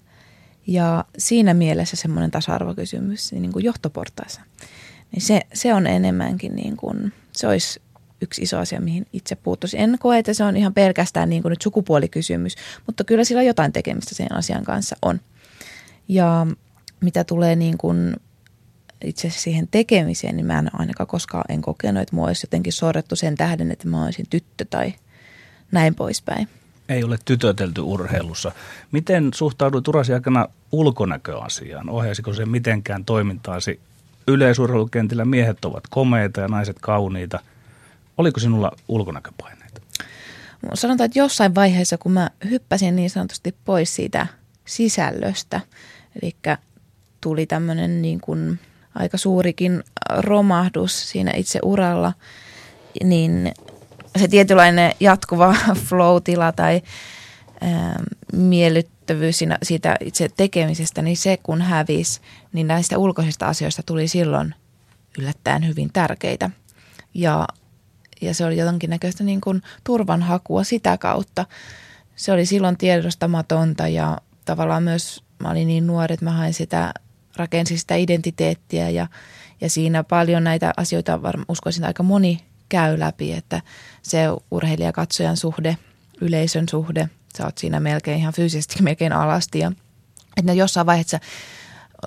Ja 0.68 1.06
siinä 1.18 1.54
mielessä 1.54 1.96
semmoinen 1.96 2.32
tasa-arvokysymys 2.32 3.32
niin 3.32 3.52
kuin 3.52 3.66
johtoportaissa, 3.66 4.42
niin 5.12 5.22
se, 5.22 5.42
se 5.54 5.74
on 5.74 5.88
enemmänkin 5.88 6.56
niin 6.56 6.78
kuin, 6.78 7.14
se 7.32 7.48
olisi 7.48 7.82
yksi 8.22 8.42
iso 8.42 8.58
asia, 8.58 8.82
mihin 8.82 9.06
itse 9.14 9.36
puuttuisin. 9.36 9.80
En 9.80 9.98
koe, 10.00 10.18
että 10.18 10.34
se 10.34 10.44
on 10.44 10.58
ihan 10.58 10.74
pelkästään 10.74 11.30
niin 11.30 11.42
kuin 11.42 11.50
nyt 11.50 11.62
sukupuolikysymys, 11.62 12.56
mutta 12.86 13.04
kyllä 13.04 13.24
sillä 13.24 13.44
jotain 13.44 13.74
tekemistä 13.74 14.16
sen 14.16 14.36
asian 14.36 14.64
kanssa 14.64 14.96
on. 15.02 15.20
Ja 16.08 16.48
mitä 17.02 17.24
tulee 17.24 17.56
niin 17.56 17.78
kuin 17.78 18.16
itse 19.04 19.30
siihen 19.30 19.68
tekemiseen, 19.72 20.36
niin 20.36 20.46
mä 20.46 20.60
en 20.60 20.80
ainakaan 20.80 21.08
koskaan 21.08 21.46
en 21.50 21.62
kokenut, 21.62 22.04
että 22.04 22.16
mua 22.16 22.28
olisi 22.28 22.46
jotenkin 22.46 22.74
sorrettu 22.74 23.16
sen 23.16 23.36
tähden, 23.36 23.72
että 23.72 23.88
mä 23.88 24.04
olisin 24.06 24.26
tyttö 24.30 24.66
tai 24.70 24.94
näin 25.72 25.96
poispäin. 25.96 26.48
Ei 26.90 27.04
ole 27.04 27.18
tytötelty 27.26 27.82
urheilussa. 27.82 28.52
Miten 28.92 29.30
suhtaudut 29.34 29.88
urasi 29.88 30.14
aikana 30.14 30.48
ulkonäköasiaan? 30.72 31.90
Ohjaisiko 31.90 32.34
se 32.34 32.46
mitenkään 32.46 33.06
toimintaasi? 33.06 33.80
Yleisurheilukentillä 34.28 35.26
miehet 35.26 35.66
ovat 35.66 35.84
komeita 35.90 36.42
ja 36.42 36.48
naiset 36.48 36.78
kauniita. 36.82 37.40
Oliko 38.18 38.40
sinulla 38.40 38.72
ulkonäköpaineita? 38.88 39.82
Sanotaan, 40.74 41.06
että 41.06 41.20
jossain 41.20 41.56
vaiheessa, 41.56 41.98
kun 41.98 42.12
mä 42.12 42.30
hyppäsin 42.50 42.96
niin 42.96 43.10
sanotusti 43.10 43.56
pois 43.66 43.96
siitä– 43.96 44.28
sisällöstä. 44.66 45.62
Eli 46.22 46.36
tuli 47.22 47.46
tämmöinen 47.46 48.02
niin 48.02 48.22
kuin 48.22 48.60
aika 48.96 49.18
suurikin 49.18 49.84
romahdus 50.18 51.10
siinä 51.10 51.32
itse 51.36 51.60
uralla, 51.64 52.14
niin 53.04 53.52
se 54.20 54.28
tietynlainen 54.28 54.92
jatkuva 55.00 55.56
flow-tila 55.88 56.52
tai 56.52 56.82
ää, 57.62 58.04
miellyttävyys 58.34 59.38
siinä, 59.38 59.58
siitä 59.64 59.96
itse 60.00 60.30
tekemisestä, 60.38 61.02
niin 61.02 61.18
se 61.18 61.38
kun 61.44 61.62
hävisi, 61.62 62.22
niin 62.54 62.68
näistä 62.68 62.98
ulkoisista 62.98 63.48
asioista 63.48 63.84
tuli 63.86 64.08
silloin 64.08 64.56
yllättäen 65.20 65.68
hyvin 65.68 65.90
tärkeitä. 65.94 66.50
Ja, 67.14 67.48
ja 68.22 68.34
se 68.34 68.46
oli 68.46 68.58
jotenkin 68.58 68.90
näköistä 68.90 69.24
niin 69.24 69.42
kuin 69.42 69.62
turvanhakua 69.84 70.64
sitä 70.64 70.98
kautta. 70.98 71.46
Se 72.16 72.32
oli 72.32 72.46
silloin 72.46 72.78
tiedostamatonta 72.78 73.88
ja 73.88 74.18
tavallaan 74.46 74.84
myös, 74.84 75.23
mä 75.40 75.52
olin 75.52 75.68
niin 75.68 75.88
nuori, 75.88 76.14
että 76.14 76.26
mä 76.26 76.32
hain 76.32 76.54
sitä, 76.54 76.94
rakensin 77.36 77.80
sitä 77.80 77.96
identiteettiä 77.96 78.90
ja, 78.90 79.08
ja 79.62 79.70
siinä 79.70 80.04
paljon 80.04 80.44
näitä 80.44 80.74
asioita 80.78 81.22
varmaan 81.22 81.46
uskoisin 81.50 81.84
aika 81.84 82.04
moni 82.04 82.40
käy 82.70 83.00
läpi, 83.00 83.34
että 83.34 83.62
se 84.02 84.20
urheilijakatsojan 84.52 85.38
suhde, 85.38 85.78
yleisön 86.22 86.70
suhde, 86.70 87.10
sä 87.38 87.46
oot 87.46 87.58
siinä 87.58 87.80
melkein 87.80 88.20
ihan 88.20 88.34
fyysisesti 88.34 88.82
melkein 88.84 89.14
alasti 89.14 89.60
ja 89.60 89.72
että 90.38 90.52
ne 90.52 90.54
jossain 90.54 90.86
vaiheessa 90.86 91.20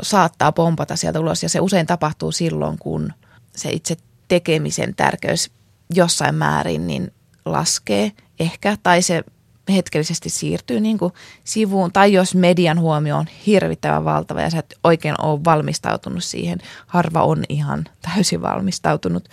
saattaa 0.02 0.52
pompata 0.52 0.96
sieltä 0.96 1.20
ulos 1.20 1.42
ja 1.42 1.48
se 1.48 1.60
usein 1.60 1.86
tapahtuu 1.86 2.32
silloin, 2.32 2.78
kun 2.78 3.12
se 3.56 3.70
itse 3.70 3.96
tekemisen 4.28 4.94
tärkeys 4.94 5.50
jossain 5.94 6.34
määrin 6.34 6.86
niin 6.86 7.12
laskee 7.44 8.12
ehkä 8.40 8.76
tai 8.82 9.02
se 9.02 9.24
hetkellisesti 9.72 10.30
siirtyy 10.30 10.80
niin 10.80 10.98
kuin 10.98 11.12
sivuun, 11.44 11.92
tai 11.92 12.12
jos 12.12 12.34
median 12.34 12.80
huomio 12.80 13.16
on 13.16 13.26
hirvittävän 13.46 14.04
valtava 14.04 14.40
ja 14.40 14.50
sä 14.50 14.58
et 14.58 14.78
oikein 14.84 15.14
ole 15.22 15.44
valmistautunut 15.44 16.24
siihen, 16.24 16.58
harva 16.86 17.22
on 17.22 17.44
ihan 17.48 17.84
täysin 18.02 18.42
valmistautunut, 18.42 19.28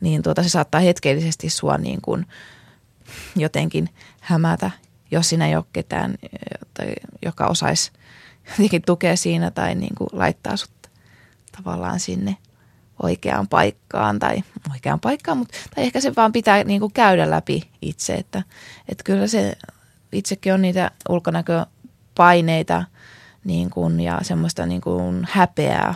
niin 0.00 0.22
tuota, 0.22 0.42
se 0.42 0.48
saattaa 0.48 0.80
hetkellisesti 0.80 1.50
sua 1.50 1.78
niin 1.78 2.00
kuin 2.02 2.26
jotenkin 3.36 3.88
hämätä. 4.20 4.70
jos 5.10 5.28
siinä 5.28 5.46
ei 5.46 5.56
ole 5.56 5.64
ketään, 5.72 6.14
joka 7.22 7.46
osaisi 7.46 7.92
tukea 8.86 9.16
siinä 9.16 9.50
tai 9.50 9.74
niin 9.74 9.94
kuin 9.98 10.08
laittaa 10.12 10.56
sut 10.56 10.70
tavallaan 11.56 12.00
sinne 12.00 12.36
oikeaan 13.02 13.48
paikkaan 13.48 14.18
tai 14.18 14.42
oikeaan 14.72 15.00
paikkaan, 15.00 15.38
mutta 15.38 15.58
tai 15.74 15.84
ehkä 15.84 16.00
se 16.00 16.12
vaan 16.16 16.32
pitää 16.32 16.64
niin 16.64 16.80
kuin 16.80 16.92
käydä 16.92 17.30
läpi 17.30 17.70
itse, 17.82 18.14
että, 18.14 18.42
että 18.88 19.04
kyllä 19.04 19.26
se 19.26 19.56
itsekin 20.12 20.54
on 20.54 20.62
niitä 20.62 20.90
ulkonäköpaineita 21.08 22.84
niin 23.44 23.70
kuin, 23.70 24.00
ja 24.00 24.18
semmoista 24.22 24.66
niin 24.66 24.80
kuin 24.80 25.26
häpeää 25.30 25.94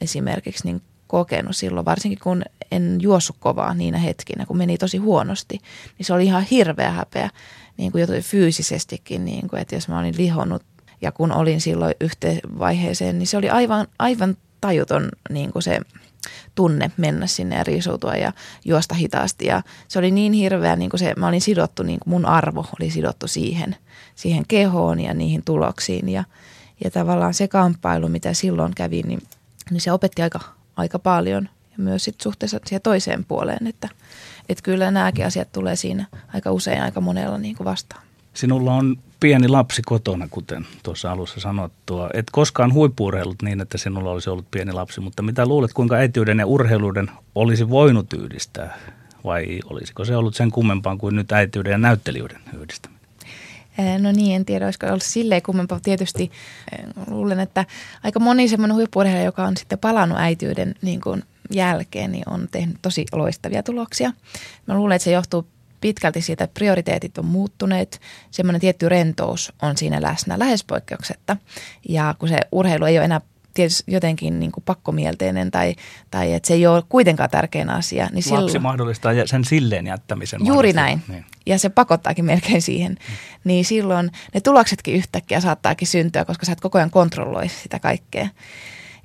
esimerkiksi 0.00 0.64
niin 0.64 0.82
kokenut 1.06 1.56
silloin, 1.56 1.86
varsinkin 1.86 2.18
kun 2.22 2.42
en 2.70 2.98
juossut 3.00 3.36
kovaa 3.40 3.74
niinä 3.74 3.98
hetkinä, 3.98 4.46
kun 4.46 4.56
meni 4.56 4.78
tosi 4.78 4.98
huonosti, 4.98 5.60
niin 5.98 6.06
se 6.06 6.12
oli 6.12 6.24
ihan 6.24 6.42
hirveä 6.42 6.90
häpeä 6.90 7.30
niin 7.76 7.92
kuin 7.92 8.00
jotenkin 8.00 8.24
fyysisestikin, 8.24 9.24
niin 9.24 9.48
kuin, 9.48 9.62
että 9.62 9.74
jos 9.74 9.88
mä 9.88 9.98
olin 9.98 10.14
lihonnut. 10.16 10.62
Ja 11.00 11.12
kun 11.12 11.32
olin 11.32 11.60
silloin 11.60 11.94
yhteen 12.00 12.40
vaiheeseen, 12.58 13.18
niin 13.18 13.26
se 13.26 13.36
oli 13.36 13.50
aivan, 13.50 13.86
aivan 13.98 14.36
tajuton 14.60 15.08
niin 15.30 15.52
kuin 15.52 15.62
se 15.62 15.80
tunne 16.54 16.90
mennä 16.96 17.26
sinne 17.26 17.56
ja 17.56 17.64
riisuutua 17.64 18.14
ja 18.14 18.32
juosta 18.64 18.94
hitaasti. 18.94 19.46
Ja 19.46 19.62
se 19.88 19.98
oli 19.98 20.10
niin 20.10 20.32
hirveä, 20.32 20.76
niin 20.76 20.90
kuin 20.90 21.00
se, 21.00 21.14
mä 21.16 21.28
olin 21.28 21.40
sidottu, 21.40 21.82
niin 21.82 21.98
kuin 22.00 22.10
mun 22.10 22.26
arvo 22.26 22.66
oli 22.80 22.90
sidottu 22.90 23.28
siihen, 23.28 23.76
siihen 24.14 24.44
kehoon 24.48 25.00
ja 25.00 25.14
niihin 25.14 25.42
tuloksiin. 25.44 26.08
Ja, 26.08 26.24
ja 26.84 26.90
tavallaan 26.90 27.34
se 27.34 27.48
kamppailu, 27.48 28.08
mitä 28.08 28.34
silloin 28.34 28.74
kävi, 28.74 29.02
niin, 29.02 29.22
niin 29.70 29.80
se 29.80 29.92
opetti 29.92 30.22
aika, 30.22 30.40
aika 30.76 30.98
paljon. 30.98 31.48
Ja 31.70 31.84
myös 31.84 32.04
sit 32.04 32.20
suhteessa 32.20 32.60
siihen 32.66 32.82
toiseen 32.82 33.24
puoleen, 33.24 33.66
että, 33.66 33.88
että 34.48 34.62
kyllä 34.62 34.90
nämäkin 34.90 35.26
asiat 35.26 35.52
tulee 35.52 35.76
siinä 35.76 36.06
aika 36.34 36.52
usein 36.52 36.82
aika 36.82 37.00
monella 37.00 37.38
niin 37.38 37.56
kuin 37.56 37.64
vastaan. 37.64 38.02
Sinulla 38.34 38.74
on 38.74 38.96
pieni 39.20 39.48
lapsi 39.48 39.82
kotona, 39.82 40.28
kuten 40.30 40.66
tuossa 40.82 41.12
alussa 41.12 41.40
sanottua. 41.40 42.10
Et 42.14 42.26
koskaan 42.32 42.72
huippuurheilut 42.72 43.42
niin, 43.42 43.60
että 43.60 43.78
sinulla 43.78 44.10
olisi 44.10 44.30
ollut 44.30 44.50
pieni 44.50 44.72
lapsi, 44.72 45.00
mutta 45.00 45.22
mitä 45.22 45.46
luulet, 45.46 45.72
kuinka 45.72 45.96
äitiyden 45.96 46.38
ja 46.38 46.46
urheiluuden 46.46 47.10
olisi 47.34 47.70
voinut 47.70 48.12
yhdistää? 48.12 48.78
Vai 49.24 49.60
olisiko 49.70 50.04
se 50.04 50.16
ollut 50.16 50.34
sen 50.34 50.50
kummempaa 50.50 50.96
kuin 50.96 51.16
nyt 51.16 51.32
äitiyden 51.32 51.72
ja 51.72 51.78
näyttelijöiden 51.78 52.40
yhdistäminen? 52.60 52.96
No 53.98 54.12
niin, 54.12 54.36
en 54.36 54.44
tiedä, 54.44 54.64
olisiko 54.64 54.86
ollut 54.86 55.02
silleen 55.02 55.42
kummempaa. 55.42 55.80
Tietysti 55.82 56.30
luulen, 57.06 57.40
että 57.40 57.64
aika 58.02 58.20
moni 58.20 58.48
semmoinen 58.48 58.76
huippuurheilija, 58.76 59.24
joka 59.24 59.44
on 59.44 59.56
sitten 59.56 59.78
palannut 59.78 60.18
äitiyden 60.18 60.74
niin 60.82 61.00
kuin 61.00 61.22
jälkeen, 61.50 62.12
niin 62.12 62.28
on 62.28 62.48
tehnyt 62.50 62.76
tosi 62.82 63.06
loistavia 63.12 63.62
tuloksia. 63.62 64.12
Mä 64.66 64.74
luulen, 64.74 64.96
että 64.96 65.04
se 65.04 65.10
johtuu 65.10 65.46
pitkälti 65.80 66.20
siitä, 66.20 66.44
että 66.44 66.54
prioriteetit 66.54 67.18
on 67.18 67.26
muuttuneet. 67.26 68.00
Semmoinen 68.30 68.60
tietty 68.60 68.88
rentous 68.88 69.52
on 69.62 69.76
siinä 69.76 70.02
läsnä 70.02 70.38
lähes 70.38 70.64
poikkeuksetta. 70.64 71.36
Ja 71.88 72.14
kun 72.18 72.28
se 72.28 72.38
urheilu 72.52 72.84
ei 72.84 72.98
ole 72.98 73.04
enää 73.04 73.20
tietysti 73.54 73.92
jotenkin 73.92 74.40
niin 74.40 74.52
kuin 74.52 74.64
pakkomielteinen 74.64 75.50
tai, 75.50 75.74
tai 76.10 76.32
että 76.32 76.46
se 76.46 76.54
ei 76.54 76.66
ole 76.66 76.82
kuitenkaan 76.88 77.30
tärkein 77.30 77.70
asia. 77.70 78.04
Niin 78.04 78.14
Lapsi 78.14 78.28
silloin, 78.28 78.62
mahdollistaa 78.62 79.12
sen 79.24 79.44
silleen 79.44 79.86
jättämisen. 79.86 80.46
Juuri 80.46 80.72
näin. 80.72 81.02
Niin. 81.08 81.24
Ja 81.46 81.58
se 81.58 81.68
pakottaakin 81.68 82.24
melkein 82.24 82.62
siihen. 82.62 82.92
Mm. 82.92 83.16
Niin 83.44 83.64
silloin 83.64 84.10
ne 84.34 84.40
tuloksetkin 84.40 84.94
yhtäkkiä 84.94 85.40
saattaakin 85.40 85.88
syntyä, 85.88 86.24
koska 86.24 86.46
sä 86.46 86.52
et 86.52 86.60
koko 86.60 86.78
ajan 86.78 86.90
kontrolloi 86.90 87.48
sitä 87.48 87.78
kaikkea. 87.78 88.28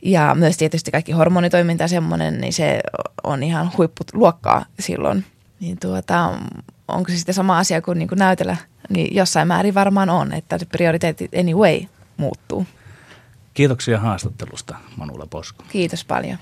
Ja 0.02 0.36
myös 0.36 0.58
tietysti 0.58 0.92
kaikki 0.92 1.12
hormonitoiminta 1.12 1.84
ja 1.84 1.88
semmoinen, 1.88 2.42
niin 2.42 2.54
se 2.54 2.82
on 3.24 3.44
ihan 3.44 3.72
huippuluokkaa 3.78 4.66
silloin. 4.80 5.26
Niin 5.62 5.80
tuota, 5.80 6.34
onko 6.88 7.10
se 7.10 7.18
sitten 7.18 7.36
sama 7.36 7.58
asia 7.58 7.82
kuin, 7.82 8.00
niin 8.00 8.08
kuin 8.08 8.20
näytellä? 8.20 8.58
Niin 8.90 9.16
jossain 9.16 9.48
määrin 9.48 9.74
varmaan 9.74 10.10
on, 10.10 10.34
että 10.34 10.60
prioriteetit 10.72 11.32
anyway 11.40 11.82
muuttuu. 12.18 12.66
Kiitoksia 13.54 14.00
haastattelusta, 14.00 14.76
Manuela 14.98 15.28
Posko. 15.28 15.64
Kiitos 15.70 16.06
paljon. 16.06 16.38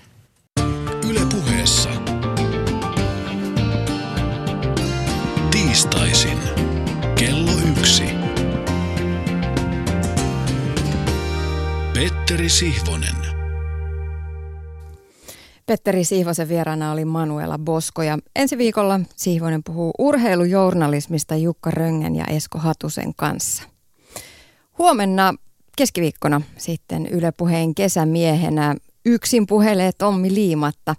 Yle 1.10 1.20
puheessa. 1.20 1.90
Tiistaisin. 5.52 6.38
Kello 7.16 7.52
yksi. 7.78 8.04
Petteri 11.94 12.50
Sihvonen. 12.50 13.29
Petteri 15.70 16.04
Sihvosen 16.04 16.50
vieraana 16.50 16.92
oli 16.92 17.06
Manuela 17.06 17.60
Bosko 17.60 18.02
ja 18.02 18.18
ensi 18.36 18.58
viikolla 18.58 19.00
Sihvonen 19.16 19.64
puhuu 19.64 19.92
urheilujournalismista 20.00 21.36
Jukka 21.36 21.72
Röngen 21.72 22.16
ja 22.16 22.26
Esko 22.26 22.60
Hatusen 22.60 23.16
kanssa. 23.16 23.64
Huomenna 24.78 25.34
keskiviikkona 25.78 26.42
sitten 26.58 27.08
Yle 27.08 27.32
Puheen 27.32 27.76
kesämiehenä 27.76 28.76
yksin 29.06 29.48
puhelee 29.48 29.92
Tommi 29.98 30.34
Liimatta. 30.34 30.96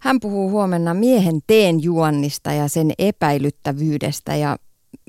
Hän 0.00 0.20
puhuu 0.20 0.50
huomenna 0.50 0.94
miehen 0.94 1.40
teen 1.46 1.82
juonnista 1.82 2.52
ja 2.52 2.68
sen 2.68 2.92
epäilyttävyydestä 2.98 4.36
ja 4.36 4.56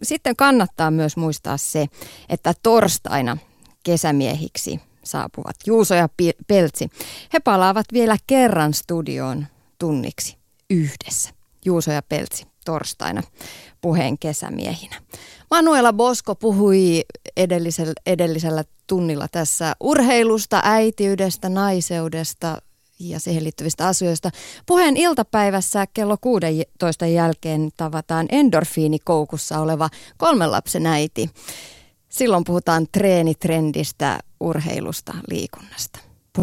sitten 0.03 0.35
kannattaa 0.35 0.91
myös 0.91 1.17
muistaa 1.17 1.57
se, 1.57 1.85
että 2.29 2.53
torstaina 2.63 3.37
kesämiehiksi 3.83 4.79
saapuvat 5.03 5.55
Juuso 5.65 5.95
ja 5.95 6.09
Peltsi. 6.47 6.89
He 7.33 7.39
palaavat 7.39 7.85
vielä 7.93 8.17
kerran 8.27 8.73
studioon 8.73 9.47
tunniksi 9.79 10.37
yhdessä. 10.69 11.29
Juuso 11.65 11.91
ja 11.91 12.01
Peltsi 12.01 12.47
torstaina 12.65 13.23
puheen 13.81 14.17
kesämiehinä. 14.17 14.95
Manuela 15.51 15.93
Bosko 15.93 16.35
puhui 16.35 17.03
edellisellä, 17.37 17.93
edellisellä 18.05 18.63
tunnilla 18.87 19.27
tässä 19.31 19.75
urheilusta, 19.79 20.61
äitiydestä, 20.63 21.49
naiseudesta 21.49 22.61
ja 22.99 23.19
siihen 23.19 23.43
liittyvistä 23.43 23.87
asioista. 23.87 24.29
Puheen 24.65 24.97
iltapäivässä 24.97 25.87
kello 25.93 26.17
16 26.21 27.07
jälkeen 27.07 27.69
tavataan 27.77 28.25
endorfiinikoukussa 28.29 29.59
oleva 29.59 29.89
kolmen 30.17 30.51
lapsen 30.51 30.85
äiti. 30.85 31.29
Silloin 32.13 32.43
puhutaan 32.43 32.87
treenitrendistä, 32.91 34.19
urheilusta, 34.39 35.13
liikunnasta. 35.29 35.99